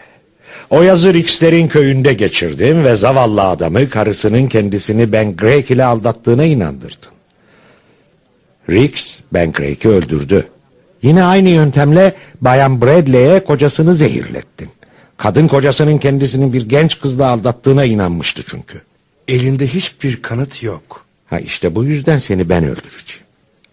O 0.70 0.82
yazı 0.82 1.14
Rix'lerin 1.14 1.68
köyünde 1.68 2.12
geçirdim 2.12 2.84
ve 2.84 2.96
zavallı 2.96 3.42
adamı 3.42 3.90
karısının 3.90 4.46
kendisini 4.48 5.12
Ben 5.12 5.36
Greg 5.36 5.70
ile 5.70 5.84
aldattığına 5.84 6.44
inandırdın. 6.44 7.12
Rix 8.70 9.18
Ben 9.32 9.52
Greg'i 9.52 9.88
öldürdü. 9.88 10.46
Yine 11.02 11.24
aynı 11.24 11.48
yöntemle 11.48 12.12
Bayan 12.40 12.80
Bradley'e 12.80 13.44
kocasını 13.44 13.94
zehirlettin. 13.94 14.68
Kadın 15.16 15.48
kocasının 15.48 15.98
kendisini 15.98 16.52
bir 16.52 16.68
genç 16.68 17.00
kızla 17.00 17.26
aldattığına 17.26 17.84
inanmıştı 17.84 18.42
çünkü. 18.50 18.80
Elinde 19.28 19.66
hiçbir 19.66 20.22
kanıt 20.22 20.62
yok. 20.62 21.04
Ha 21.26 21.38
işte 21.38 21.74
bu 21.74 21.84
yüzden 21.84 22.18
seni 22.18 22.48
ben 22.48 22.64
öldüreceğim. 22.64 23.24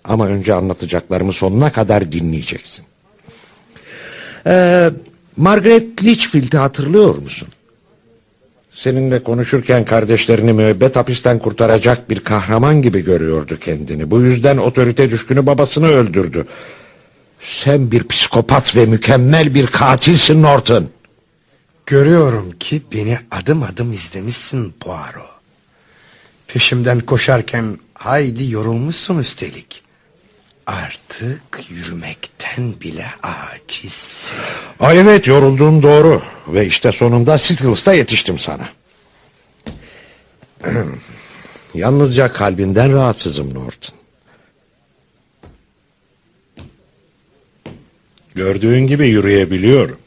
Ama 0.04 0.28
önce 0.28 0.54
anlatacaklarımı 0.54 1.34
sonuna 1.34 1.72
kadar 1.72 2.12
dinleyeceksin. 2.12 2.86
Ee, 4.48 4.90
Margaret 5.38 6.04
Litchfield'i 6.04 6.58
hatırlıyor 6.58 7.16
musun? 7.16 7.48
Seninle 8.72 9.24
konuşurken 9.24 9.86
kardeşlerini 9.86 10.54
müebbet 10.54 10.96
hapisten 10.96 11.40
kurtaracak 11.40 12.10
bir 12.10 12.20
kahraman 12.20 12.82
gibi 12.82 13.04
görüyordu 13.04 13.58
kendini. 13.60 14.12
Bu 14.12 14.22
yüzden 14.22 14.58
otorite 14.58 15.12
düşkünü 15.12 15.46
babasını 15.46 15.88
öldürdü. 15.88 16.46
Sen 17.42 17.92
bir 17.92 18.08
psikopat 18.08 18.76
ve 18.76 18.86
mükemmel 18.86 19.56
bir 19.56 19.68
katilsin 19.68 20.44
Norton. 20.44 20.90
Görüyorum 21.86 22.52
ki 22.52 22.82
beni 22.94 23.18
adım 23.32 23.64
adım 23.64 23.94
izlemişsin 23.94 24.74
Poirot. 24.80 25.32
Peşimden 26.48 27.00
koşarken 27.00 27.78
hayli 27.94 28.52
yorulmuşsun 28.52 29.20
üstelik. 29.20 29.84
Artık 30.68 31.42
yürümekten 31.70 32.74
bile 32.82 33.06
acizsin. 33.24 34.36
Ay 34.80 35.00
evet 35.00 35.28
yorulduğum 35.28 35.84
doğru. 35.84 36.22
Ve 36.48 36.66
işte 36.66 36.92
sonunda 36.92 37.38
Sittles'ta 37.38 37.94
yetiştim 37.94 38.40
sana. 38.40 38.70
Yalnızca 41.74 42.34
kalbinden 42.34 42.94
rahatsızım 42.94 43.54
Norton. 43.54 43.96
Gördüğün 48.36 48.88
gibi 48.88 49.08
yürüyebiliyorum. 49.08 49.98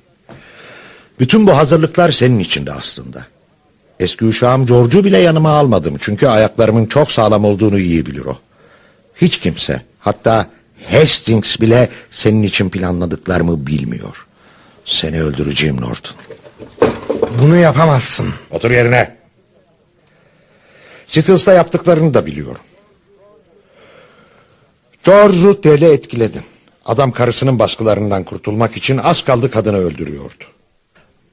Bütün 1.20 1.46
bu 1.46 1.56
hazırlıklar 1.56 2.12
senin 2.12 2.38
içinde 2.38 2.72
aslında. 2.72 3.26
Eski 4.00 4.24
uşağım 4.24 4.66
George'u 4.66 5.04
bile 5.04 5.18
yanıma 5.18 5.50
almadım. 5.50 5.96
Çünkü 6.00 6.26
ayaklarımın 6.26 6.86
çok 6.86 7.12
sağlam 7.12 7.44
olduğunu 7.44 7.78
iyi 7.78 8.06
bilir 8.06 8.24
o. 8.24 8.38
Hiç 9.16 9.40
kimse, 9.40 9.80
hatta 10.00 10.50
Hastings 10.90 11.60
bile 11.60 11.88
senin 12.10 12.42
için 12.42 12.70
planladıklarımı 12.70 13.66
bilmiyor. 13.66 14.26
Seni 14.84 15.22
öldüreceğim 15.22 15.80
Norton. 15.80 16.16
Bunu 17.42 17.56
yapamazsın. 17.56 18.28
Otur 18.50 18.70
yerine. 18.70 19.16
Sittles'ta 21.06 21.52
yaptıklarını 21.52 22.14
da 22.14 22.26
biliyorum. 22.26 22.60
George'u 25.04 25.64
deli 25.64 25.84
etkiledin. 25.84 26.42
Adam 26.84 27.12
karısının 27.12 27.58
baskılarından 27.58 28.24
kurtulmak 28.24 28.76
için 28.76 28.98
az 28.98 29.24
kaldı 29.24 29.50
kadını 29.50 29.76
öldürüyordu. 29.76 30.44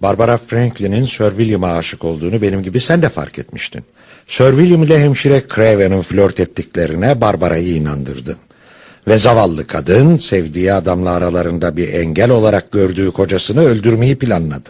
Barbara 0.01 0.37
Franklin'in 0.37 1.05
Sir 1.05 1.29
William'a 1.29 1.71
aşık 1.71 2.03
olduğunu 2.03 2.41
benim 2.41 2.63
gibi 2.63 2.81
sen 2.81 3.01
de 3.01 3.09
fark 3.09 3.39
etmiştin. 3.39 3.85
Sir 4.27 4.51
William 4.51 4.83
ile 4.83 4.99
hemşire 4.99 5.43
Craven'ın 5.55 6.01
flört 6.01 6.39
ettiklerine 6.39 7.21
Barbara'yı 7.21 7.67
inandırdın. 7.67 8.37
Ve 9.07 9.17
zavallı 9.17 9.67
kadın 9.67 10.17
sevdiği 10.17 10.73
adamla 10.73 11.11
aralarında 11.11 11.77
bir 11.77 11.93
engel 11.93 12.29
olarak 12.29 12.71
gördüğü 12.71 13.11
kocasını 13.11 13.61
öldürmeyi 13.61 14.17
planladı. 14.17 14.69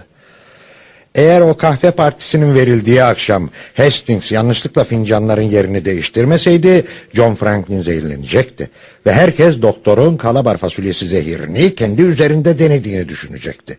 Eğer 1.15 1.41
o 1.41 1.57
kahve 1.57 1.91
partisinin 1.91 2.55
verildiği 2.55 3.03
akşam 3.03 3.49
Hastings 3.77 4.31
yanlışlıkla 4.31 4.83
fincanların 4.83 5.51
yerini 5.51 5.85
değiştirmeseydi 5.85 6.85
John 7.13 7.35
Franklin 7.35 7.81
zehirlenecekti. 7.81 8.69
Ve 9.05 9.13
herkes 9.13 9.61
doktorun 9.61 10.17
kalabar 10.17 10.57
fasulyesi 10.57 11.05
zehirini 11.05 11.75
kendi 11.75 12.01
üzerinde 12.01 12.59
denediğini 12.59 13.09
düşünecekti. 13.09 13.77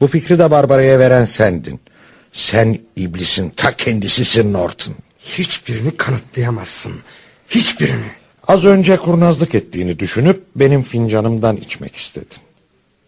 Bu 0.00 0.06
fikri 0.06 0.38
de 0.38 0.50
Barbara'ya 0.50 0.98
veren 0.98 1.24
sendin. 1.24 1.80
Sen 2.32 2.78
iblisin 2.96 3.50
ta 3.50 3.76
kendisisin 3.76 4.52
Norton. 4.52 4.94
Hiçbirini 5.24 5.96
kanıtlayamazsın. 5.96 6.92
Hiçbirini. 7.48 8.10
Az 8.48 8.64
önce 8.64 8.96
kurnazlık 8.96 9.54
ettiğini 9.54 9.98
düşünüp 9.98 10.42
benim 10.56 10.82
fincanımdan 10.82 11.56
içmek 11.56 11.96
istedin. 11.96 12.38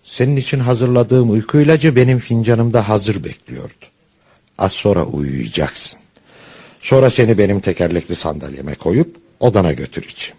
Senin 0.05 0.37
için 0.37 0.61
hazırladığım 0.61 1.31
uyku 1.31 1.61
ilacı 1.61 1.97
benim 1.97 2.19
fincanımda 2.19 2.89
hazır 2.89 3.25
bekliyordu. 3.25 3.85
Az 4.59 4.73
sonra 4.73 5.05
uyuyacaksın. 5.05 5.99
Sonra 6.81 7.11
seni 7.11 7.39
benim 7.39 7.61
tekerlekli 7.61 8.17
sandalyeme 8.17 8.75
koyup 8.75 9.17
odana 9.41 9.73
götüreceğim. 9.73 10.37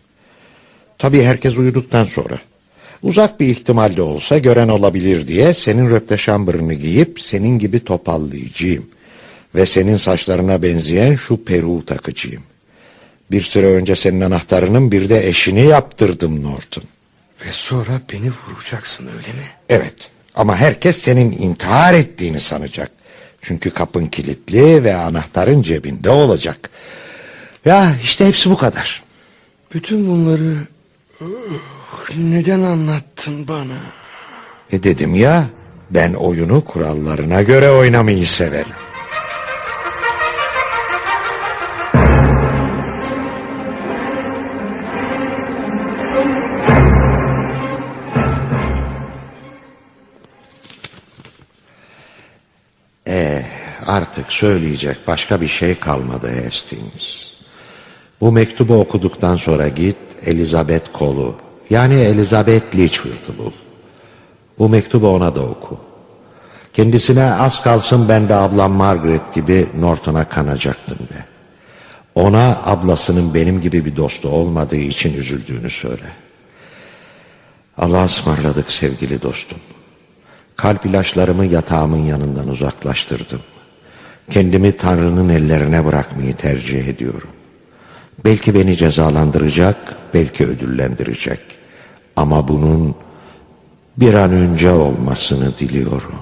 Tabii 0.98 1.24
herkes 1.24 1.58
uyuduktan 1.58 2.04
sonra. 2.04 2.40
Uzak 3.04 3.40
bir 3.40 3.48
ihtimal 3.48 3.98
de 3.98 4.02
olsa 4.02 4.38
gören 4.38 4.68
olabilir 4.68 5.28
diye 5.28 5.54
senin 5.54 5.90
röpteşambırını 5.90 6.74
giyip 6.74 7.22
senin 7.22 7.60
gibi 7.60 7.84
topallayacağım. 7.84 8.86
Ve 9.56 9.66
senin 9.66 9.98
saçlarına 9.98 10.62
benzeyen 10.62 11.16
şu 11.16 11.44
peruğu 11.46 11.86
takacağım. 11.86 12.44
Bir 13.32 13.42
süre 13.42 13.66
önce 13.66 13.96
senin 13.96 14.22
anahtarının 14.22 14.92
bir 14.92 15.10
de 15.10 15.28
eşini 15.28 15.64
yaptırdım 15.64 16.44
Norton. 16.44 16.84
Ve 17.46 17.52
sonra 17.52 18.02
beni 18.14 18.32
vuracaksın 18.48 19.08
öyle 19.08 19.28
mi? 19.28 19.46
Evet 19.70 19.96
ama 20.36 20.56
herkes 20.58 20.98
senin 20.98 21.32
intihar 21.32 21.94
ettiğini 21.94 22.40
sanacak. 22.40 22.92
Çünkü 23.42 23.70
kapın 23.70 24.06
kilitli 24.06 24.84
ve 24.84 24.96
anahtarın 24.96 25.62
cebinde 25.62 26.10
olacak. 26.10 26.70
Ya 27.66 27.96
işte 28.04 28.28
hepsi 28.28 28.50
bu 28.50 28.58
kadar. 28.58 29.04
Bütün 29.74 30.08
bunları 30.08 30.58
neden 32.18 32.62
anlattın 32.62 33.48
bana? 33.48 33.78
E 34.72 34.84
dedim 34.84 35.16
ya 35.16 35.50
ben 35.90 36.14
oyunu 36.14 36.66
kurallarına 36.66 37.42
göre 37.42 37.72
oynamayı 37.72 38.28
severim. 38.28 38.72
Eh, 53.08 53.44
artık 53.88 54.32
söyleyecek 54.32 54.98
başka 55.08 55.42
bir 55.42 55.48
şey 55.48 55.76
kalmadı 55.80 56.44
Hastings. 56.44 57.26
Bu 58.22 58.32
mektubu 58.32 58.74
okuduktan 58.76 59.36
sonra 59.36 59.68
git 59.68 59.98
Elizabeth 60.26 60.98
Cole'u 61.00 61.45
yani 61.70 61.94
Elizabeth 61.94 62.76
Litchfield'ı 62.76 63.38
bul. 63.38 63.52
Bu 64.60 64.70
mektubu 64.70 65.08
ona 65.08 65.36
da 65.36 65.42
oku. 65.42 65.78
Kendisine 66.74 67.34
az 67.34 67.64
kalsın 67.64 68.10
ben 68.10 68.30
de 68.30 68.36
ablam 68.36 68.72
Margaret 68.72 69.34
gibi 69.34 69.68
Norton'a 69.80 70.30
kanacaktım 70.30 70.98
de. 70.98 71.26
Ona 72.16 72.62
ablasının 72.66 73.34
benim 73.34 73.62
gibi 73.62 73.86
bir 73.86 73.96
dostu 73.96 74.30
olmadığı 74.30 74.76
için 74.76 75.14
üzüldüğünü 75.14 75.70
söyle. 75.70 76.12
Allah'a 77.78 78.06
ısmarladık 78.06 78.72
sevgili 78.72 79.22
dostum. 79.22 79.58
Kalp 80.56 80.86
ilaçlarımı 80.86 81.46
yatağımın 81.46 82.06
yanından 82.06 82.48
uzaklaştırdım. 82.48 83.42
Kendimi 84.32 84.78
Tanrı'nın 84.78 85.30
ellerine 85.30 85.86
bırakmayı 85.86 86.36
tercih 86.36 86.88
ediyorum. 86.88 87.30
Belki 88.26 88.56
beni 88.56 88.76
cezalandıracak, 88.76 89.96
belki 90.14 90.48
ödüllendirecek. 90.48 91.40
Ama 92.16 92.48
bunun 92.48 92.96
bir 93.98 94.14
an 94.14 94.32
önce 94.32 94.72
olmasını 94.72 95.58
diliyorum. 95.58 96.16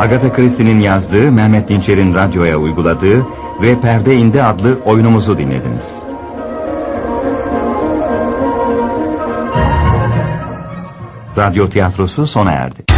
Agatha 0.00 0.32
Christie'nin 0.32 0.80
yazdığı, 0.80 1.32
Mehmet 1.32 1.68
Dinçer'in 1.68 2.14
radyoya 2.14 2.56
uyguladığı 2.56 3.26
ve 3.62 3.80
Perde 3.80 4.16
İndi 4.16 4.42
adlı 4.42 4.78
oyunumuzu 4.84 5.38
dinlediniz. 5.38 5.84
Radyo 11.38 11.68
tiyatrosu 11.68 12.26
sona 12.26 12.52
erdi. 12.52 12.89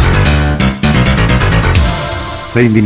Sayın 2.53 2.75
dinleyici 2.75 2.83